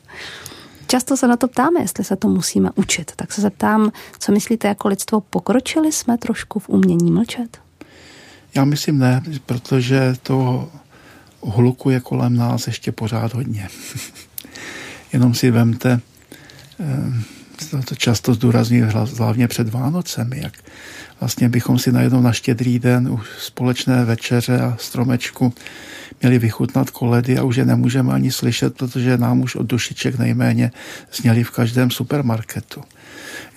Často 0.87 1.17
se 1.17 1.27
na 1.27 1.37
to 1.37 1.47
ptáme, 1.47 1.81
jestli 1.81 2.03
se 2.03 2.15
to 2.15 2.27
musíme 2.27 2.69
učit. 2.75 3.11
Tak 3.15 3.31
se 3.31 3.41
zeptám, 3.41 3.91
co 4.19 4.31
myslíte 4.31 4.67
jako 4.67 4.87
lidstvo, 4.87 5.21
pokročili 5.21 5.91
jsme 5.91 6.17
trošku 6.17 6.59
v 6.59 6.69
umění 6.69 7.11
mlčet? 7.11 7.61
Já 8.55 8.65
myslím 8.65 8.99
ne, 8.99 9.21
protože 9.45 10.15
to 10.23 10.69
hluku 11.43 11.89
je 11.89 11.99
kolem 11.99 12.35
nás 12.35 12.67
ještě 12.67 12.91
pořád 12.91 13.33
hodně. 13.33 13.69
Jenom 15.13 15.33
si 15.33 15.51
vemte, 15.51 15.99
eh, 16.79 17.83
to 17.85 17.95
často 17.95 18.33
zdůrazňuji 18.33 18.83
hlavně 19.17 19.47
před 19.47 19.69
Vánocemi, 19.69 20.39
jak 20.43 20.53
vlastně 21.19 21.49
bychom 21.49 21.79
si 21.79 21.91
najednou 21.91 22.21
na 22.21 22.33
štědrý 22.33 22.79
den 22.79 23.07
u 23.07 23.19
společné 23.39 24.05
večeře 24.05 24.59
a 24.59 24.77
stromečku 24.79 25.53
měli 26.21 26.39
vychutnat 26.39 26.89
koledy 26.89 27.37
a 27.37 27.43
už 27.43 27.55
je 27.55 27.65
nemůžeme 27.65 28.13
ani 28.13 28.31
slyšet, 28.31 28.77
protože 28.77 29.17
nám 29.17 29.41
už 29.41 29.55
od 29.55 29.67
dušiček 29.67 30.19
nejméně 30.19 30.71
zněli 31.13 31.43
v 31.43 31.51
každém 31.51 31.91
supermarketu. 31.91 32.81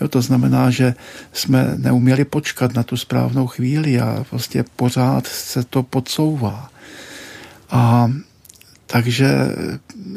Jo, 0.00 0.08
to 0.08 0.22
znamená, 0.22 0.70
že 0.70 0.94
jsme 1.32 1.74
neuměli 1.76 2.24
počkat 2.24 2.74
na 2.74 2.82
tu 2.82 2.96
správnou 2.96 3.46
chvíli 3.46 4.00
a 4.00 4.24
vlastně 4.30 4.64
pořád 4.76 5.26
se 5.26 5.64
to 5.64 5.82
podsouvá. 5.82 6.70
A 7.70 8.12
takže 8.86 9.28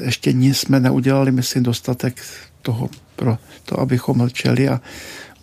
ještě 0.01 0.33
nic 0.33 0.57
jsme 0.57 0.79
neudělali, 0.79 1.31
myslím, 1.31 1.63
dostatek 1.63 2.21
toho 2.61 2.89
pro 3.15 3.37
to, 3.65 3.79
abychom 3.79 4.17
mlčeli 4.17 4.69
a 4.69 4.81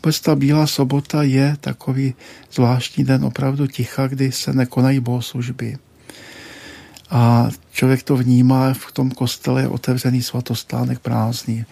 vůbec 0.06 0.20
ta 0.20 0.34
Bílá 0.34 0.66
sobota 0.66 1.22
je 1.22 1.56
takový 1.60 2.14
zvláštní 2.52 3.04
den 3.04 3.24
opravdu 3.24 3.66
ticha, 3.66 4.06
kdy 4.06 4.32
se 4.32 4.52
nekonají 4.52 5.00
bohoslužby. 5.00 5.78
A 7.10 7.48
člověk 7.72 8.02
to 8.02 8.16
vnímá, 8.16 8.74
v 8.74 8.92
tom 8.92 9.10
kostele 9.10 9.62
je 9.62 9.68
otevřený 9.68 10.22
svatostánek 10.22 10.98
prázdný, 10.98 11.64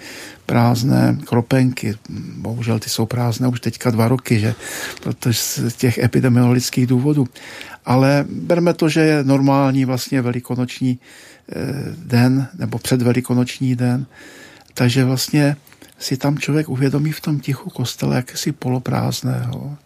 prázdné 0.46 1.18
kropenky. 1.24 1.94
Bohužel 2.36 2.78
ty 2.78 2.90
jsou 2.90 3.06
prázdné 3.06 3.48
už 3.48 3.60
teďka 3.60 3.90
dva 3.90 4.08
roky, 4.08 4.40
že? 4.40 4.54
protože 5.02 5.38
z 5.38 5.74
těch 5.74 5.98
epidemiologických 5.98 6.86
důvodů. 6.86 7.28
Ale 7.84 8.24
berme 8.28 8.74
to, 8.74 8.88
že 8.88 9.00
je 9.00 9.24
normální 9.24 9.84
vlastně 9.84 10.22
velikonoční 10.22 10.98
den 11.96 12.48
nebo 12.54 12.78
předvelikonoční 12.78 13.76
den. 13.76 14.06
Takže 14.74 15.04
vlastně 15.04 15.56
si 15.98 16.16
tam 16.16 16.38
člověk 16.38 16.68
uvědomí 16.68 17.12
v 17.12 17.20
tom 17.20 17.40
tichu 17.40 17.70
kostele 17.70 18.16
jakési 18.16 18.52
poloprázdného, 18.52 19.78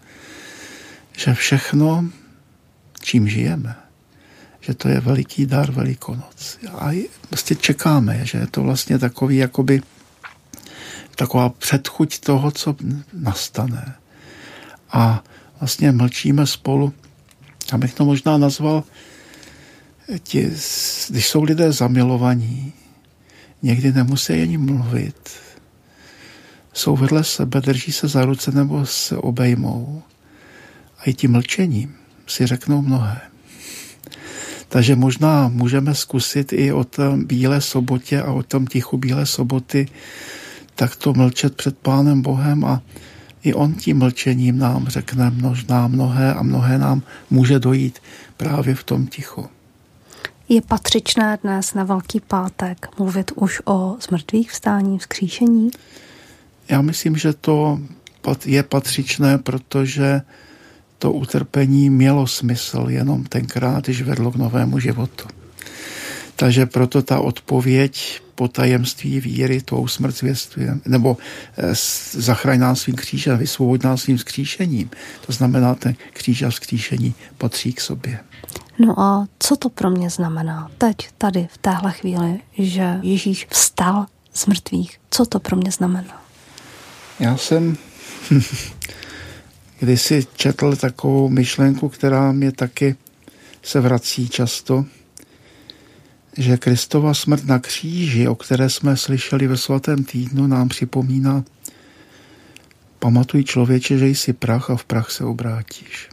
že 1.19 1.35
všechno, 1.35 2.05
čím 3.01 3.29
žijeme, 3.29 3.77
že 4.61 4.75
to 4.75 4.89
je 4.89 5.01
veliký 5.01 5.47
dar 5.47 5.73
Velikonoc. 5.73 6.59
A 6.79 7.07
prostě 7.29 7.55
čekáme, 7.55 8.27
že 8.27 8.39
je 8.39 8.47
to 8.47 8.63
vlastně 8.63 8.99
takový 8.99 9.37
jakoby 9.37 9.83
taková 11.17 11.49
předchuť 11.49 12.19
toho, 12.19 12.51
co 12.51 12.77
nastane. 13.13 13.95
A 14.91 15.25
vlastně 15.61 15.93
mlčíme 15.93 16.47
spolu. 16.47 16.95
Já 17.73 17.79
bych 17.79 17.95
to 17.95 18.05
možná 18.05 18.39
nazval, 18.39 18.85
ti, 20.23 20.51
když 21.09 21.29
jsou 21.29 21.43
lidé 21.43 21.73
zamilovaní, 21.73 22.73
někdy 23.63 23.93
nemusí 23.93 24.33
ani 24.33 24.59
mluvit, 24.59 25.31
jsou 26.73 26.97
vedle 26.97 27.25
sebe, 27.25 27.61
drží 27.61 27.93
se 27.93 28.09
za 28.09 28.25
ruce 28.25 28.53
nebo 28.53 28.87
se 28.87 29.17
obejmou 29.17 30.03
a 30.99 31.05
i 31.05 31.15
tím 31.15 31.33
mlčením 31.33 31.95
si 32.27 32.47
řeknou 32.47 32.83
mnohé. 32.83 33.21
Takže 34.69 34.97
možná 34.97 35.49
můžeme 35.49 35.95
zkusit 35.95 36.53
i 36.53 36.73
o 36.73 36.85
tom 36.85 37.25
Bílé 37.25 37.61
sobotě 37.61 38.23
a 38.23 38.33
o 38.33 38.43
tom 38.43 38.67
tichu 38.67 38.97
Bílé 38.97 39.27
soboty 39.27 39.89
takto 40.75 41.13
mlčet 41.13 41.57
před 41.57 41.79
Pánem 41.79 42.23
Bohem 42.23 42.65
a 42.65 42.83
i 43.43 43.55
on 43.55 43.75
tím 43.75 43.99
mlčením 43.99 44.59
nám 44.59 44.89
řekne 44.89 45.31
možná 45.31 45.89
mnohé 45.89 46.35
a 46.35 46.43
mnohé 46.43 46.79
nám 46.79 47.03
může 47.31 47.59
dojít 47.59 47.99
právě 48.37 48.75
v 48.75 48.85
tom 48.85 49.07
tichu. 49.07 49.58
Je 50.51 50.63
patřičné 50.63 51.39
dnes 51.43 51.75
na 51.75 51.85
Velký 51.85 52.21
pátek 52.21 52.87
mluvit 52.99 53.33
už 53.35 53.61
o 53.65 53.97
zmrtvých 54.09 54.51
vstání, 54.51 54.99
vzkříšení? 54.99 55.71
Já 56.69 56.83
myslím, 56.83 57.17
že 57.17 57.33
to 57.33 57.79
je 58.45 58.63
patřičné, 58.63 59.39
protože 59.39 60.21
to 60.99 61.13
utrpení 61.13 61.91
mělo 61.91 62.27
smysl 62.27 62.87
jenom 62.89 63.25
tenkrát, 63.25 63.85
když 63.85 64.03
vedlo 64.03 64.31
k 64.33 64.37
novému 64.37 64.79
životu. 64.79 65.29
Takže 66.37 66.67
proto 66.67 67.03
ta 67.03 67.21
odpověď 67.21 68.21
po 68.35 68.49
tajemství 68.49 69.21
víry, 69.21 69.61
tou 69.61 69.89
smrt 69.89 70.17
zvěstuje, 70.17 70.79
nebo 70.87 71.17
eh, 71.57 71.75
zachraň 72.13 72.61
nás 72.61 72.81
svým 72.81 72.97
křížem, 72.97 73.39
vysvoboď 73.39 73.83
nás 73.83 74.03
svým 74.03 74.19
skříšením. 74.19 74.91
To 75.27 75.33
znamená, 75.33 75.75
ten 75.75 75.95
kříž 76.13 76.43
a 76.43 76.51
skříšení 76.51 77.15
patří 77.39 77.73
k 77.73 77.81
sobě. 77.81 78.19
No 78.79 79.01
a 79.01 79.27
co 79.39 79.57
to 79.57 79.69
pro 79.69 79.91
mě 79.91 80.11
znamená 80.11 80.71
teď, 80.79 80.97
tady, 81.19 81.49
v 81.53 81.59
téhle 81.59 81.93
chvíli, 81.93 82.41
že 82.59 83.01
Ježíš 83.03 83.47
vstal 83.51 84.07
z 84.33 84.47
mrtvých? 84.47 85.01
Co 85.11 85.27
to 85.27 85.41
pro 85.41 85.57
mě 85.57 85.71
znamená? 85.71 86.23
Já 87.21 87.37
jsem 87.37 87.77
kdysi 89.79 90.27
četl 90.37 90.77
takovou 90.77 91.29
myšlenku, 91.29 91.89
která 91.89 92.33
mě 92.33 92.53
taky 92.53 92.97
se 93.63 93.81
vrací 93.81 94.29
často, 94.29 94.85
že 96.37 96.57
Kristova 96.57 97.15
smrt 97.15 97.45
na 97.45 97.59
kříži, 97.59 98.29
o 98.29 98.35
které 98.35 98.71
jsme 98.71 98.97
slyšeli 98.97 99.47
ve 99.47 99.57
svatém 99.57 100.05
týdnu, 100.05 100.47
nám 100.47 100.69
připomíná, 100.69 101.45
pamatuj 102.99 103.45
člověče, 103.45 103.99
že 103.99 104.07
jsi 104.07 104.33
prach 104.33 104.71
a 104.71 104.77
v 104.77 104.85
prach 104.85 105.11
se 105.11 105.25
obrátíš. 105.25 106.09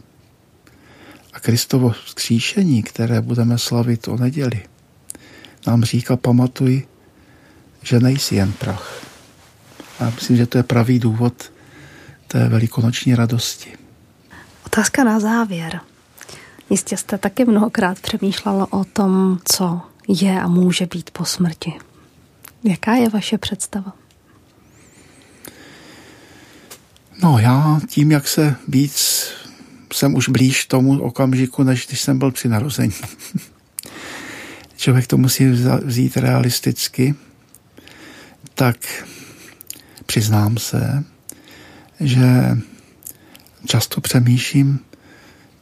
Kristovo 1.46 1.90
vzkříšení, 1.90 2.82
které 2.82 3.20
budeme 3.20 3.58
slavit 3.58 4.08
o 4.08 4.16
neděli, 4.16 4.62
nám 5.66 5.84
říká, 5.84 6.16
pamatuj, 6.16 6.86
že 7.82 8.00
nejsi 8.00 8.34
jen 8.34 8.52
prach. 8.52 9.04
A 10.00 10.10
myslím, 10.10 10.36
že 10.36 10.46
to 10.46 10.58
je 10.58 10.62
pravý 10.62 10.98
důvod 10.98 11.52
té 12.28 12.48
velikonoční 12.48 13.14
radosti. 13.14 13.72
Otázka 14.66 15.04
na 15.04 15.20
závěr. 15.20 15.80
Jistě 16.70 16.96
jste 16.96 17.18
taky 17.18 17.44
mnohokrát 17.44 18.00
přemýšlel 18.00 18.66
o 18.70 18.84
tom, 18.84 19.38
co 19.44 19.80
je 20.08 20.40
a 20.40 20.48
může 20.48 20.86
být 20.86 21.10
po 21.10 21.24
smrti. 21.24 21.72
Jaká 22.64 22.94
je 22.94 23.08
vaše 23.08 23.38
představa? 23.38 23.92
No 27.22 27.38
já 27.38 27.80
tím, 27.88 28.12
jak 28.12 28.28
se 28.28 28.56
víc 28.68 29.26
jsem 29.92 30.14
už 30.14 30.28
blíž 30.28 30.64
tomu 30.64 31.00
okamžiku, 31.00 31.62
než 31.62 31.86
když 31.86 32.00
jsem 32.00 32.18
byl 32.18 32.30
při 32.30 32.48
narození. 32.48 32.92
Člověk 34.76 35.06
to 35.06 35.16
musí 35.16 35.46
vzít 35.84 36.16
realisticky, 36.16 37.14
tak 38.54 38.76
přiznám 40.06 40.58
se, 40.58 41.04
že 42.00 42.58
často 43.66 44.00
přemýšlím, 44.00 44.78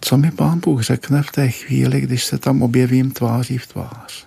co 0.01 0.17
mi 0.17 0.31
pán 0.31 0.61
Bůh 0.61 0.83
řekne 0.83 1.23
v 1.23 1.33
té 1.33 1.51
chvíli, 1.51 2.01
když 2.01 2.25
se 2.25 2.39
tam 2.39 2.63
objevím 2.63 3.11
tváří 3.11 3.59
v 3.59 3.67
tvář. 3.67 4.27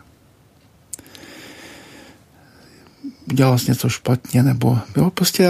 udělal 3.31 3.57
jsi 3.57 3.71
něco 3.71 3.89
špatně, 3.89 4.43
nebo 4.43 4.79
jo, 4.97 5.09
prostě 5.09 5.49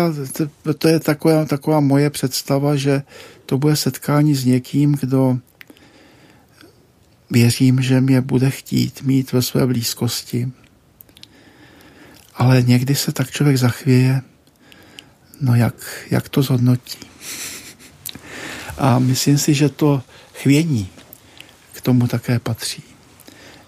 to, 0.63 0.73
to 0.73 0.87
je 0.87 0.99
taková, 0.99 1.45
taková 1.45 1.79
moje 1.79 2.09
představa, 2.09 2.75
že 2.75 3.01
to 3.47 3.57
bude 3.57 3.75
setkání 3.75 4.35
s 4.35 4.45
někým, 4.45 4.91
kdo 4.91 5.37
věřím, 7.31 7.81
že 7.81 8.01
mě 8.01 8.21
bude 8.21 8.49
chtít 8.49 9.01
mít 9.01 9.31
ve 9.31 9.41
své 9.41 9.67
blízkosti. 9.67 10.51
Ale 12.35 12.61
někdy 12.61 12.95
se 12.95 13.11
tak 13.11 13.31
člověk 13.31 13.57
zachvěje, 13.57 14.21
no 15.41 15.55
jak, 15.55 16.05
jak 16.11 16.29
to 16.29 16.41
zhodnotí. 16.41 16.99
A 18.77 18.99
myslím 18.99 19.37
si, 19.37 19.53
že 19.53 19.69
to 19.69 20.03
chvění 20.33 20.89
k 21.71 21.81
tomu 21.81 22.07
také 22.07 22.39
patří. 22.39 22.83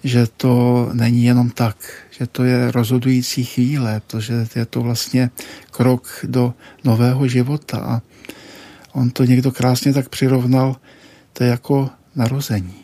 Že 0.04 0.28
to 0.28 0.90
není 0.94 1.24
jenom 1.24 1.50
tak, 1.50 1.78
že 2.20 2.28
to 2.28 2.44
je 2.44 2.72
rozhodující 2.72 3.44
chvíle, 3.44 4.02
protože 4.08 4.48
je 4.56 4.66
to 4.66 4.82
vlastně 4.82 5.30
krok 5.72 6.26
do 6.28 6.54
nového 6.84 7.28
života. 7.28 7.78
A 7.78 8.02
on 9.00 9.10
to 9.10 9.24
někdo 9.24 9.52
krásně 9.52 9.94
tak 9.94 10.10
přirovnal, 10.10 10.76
to 11.34 11.44
je 11.44 11.50
jako 11.50 11.90
narození. 12.16 12.76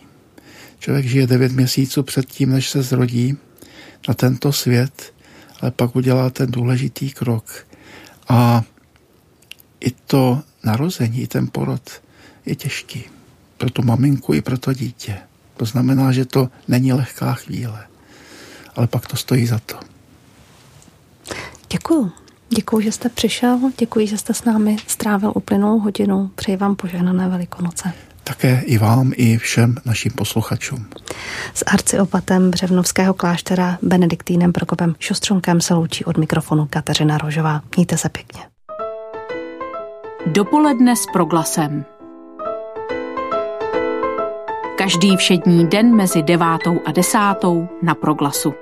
Člověk 0.79 1.05
žije 1.05 1.27
devět 1.27 1.51
měsíců 1.51 2.03
před 2.03 2.25
tím, 2.25 2.51
než 2.51 2.69
se 2.69 2.81
zrodí 2.81 3.37
na 4.07 4.13
tento 4.13 4.51
svět, 4.51 5.13
ale 5.61 5.71
pak 5.71 5.95
udělá 5.95 6.29
ten 6.29 6.51
důležitý 6.51 7.11
krok. 7.11 7.67
A 8.29 8.63
i 9.79 9.91
to 9.91 10.41
narození, 10.63 11.21
i 11.21 11.27
ten 11.27 11.47
porod 11.51 12.01
je 12.45 12.55
těžký. 12.55 13.03
Pro 13.57 13.69
tu 13.69 13.81
maminku 13.81 14.33
i 14.33 14.41
pro 14.41 14.57
to 14.57 14.73
dítě. 14.73 15.17
To 15.57 15.65
znamená, 15.65 16.11
že 16.11 16.25
to 16.25 16.49
není 16.67 16.93
lehká 16.93 17.33
chvíle. 17.33 17.87
Ale 18.75 18.87
pak 18.87 19.07
to 19.07 19.17
stojí 19.17 19.47
za 19.47 19.59
to. 19.59 19.79
Děkuju. 21.69 22.24
Děkuji, 22.55 22.79
že 22.79 22.91
jste 22.91 23.09
přišel, 23.09 23.59
děkuji, 23.77 24.07
že 24.07 24.17
jste 24.17 24.33
s 24.33 24.43
námi 24.43 24.77
strávil 24.87 25.31
uplynulou 25.35 25.79
hodinu. 25.79 26.31
Přeji 26.35 26.57
vám 26.57 26.75
požehnané 26.75 27.29
velikonoce. 27.29 27.93
Také 28.23 28.61
i 28.65 28.77
vám, 28.77 29.11
i 29.15 29.37
všem 29.37 29.75
našim 29.85 30.11
posluchačům. 30.11 30.85
S 31.53 31.63
arciopatem 31.67 32.51
Břevnovského 32.51 33.13
kláštera 33.13 33.77
Benediktínem 33.81 34.53
Prokopem 34.53 34.95
Šostřonkem 34.99 35.61
se 35.61 35.73
loučí 35.73 36.05
od 36.05 36.17
mikrofonu 36.17 36.67
Kateřina 36.69 37.17
Rožová. 37.17 37.61
Mějte 37.75 37.97
se 37.97 38.09
pěkně. 38.09 38.41
Dopoledne 40.25 40.95
s 40.95 41.05
proglasem. 41.13 41.85
Každý 44.77 45.17
všední 45.17 45.67
den 45.67 45.95
mezi 45.95 46.23
devátou 46.23 46.79
a 46.85 46.91
desátou 46.91 47.67
na 47.83 47.95
proglasu. 47.95 48.53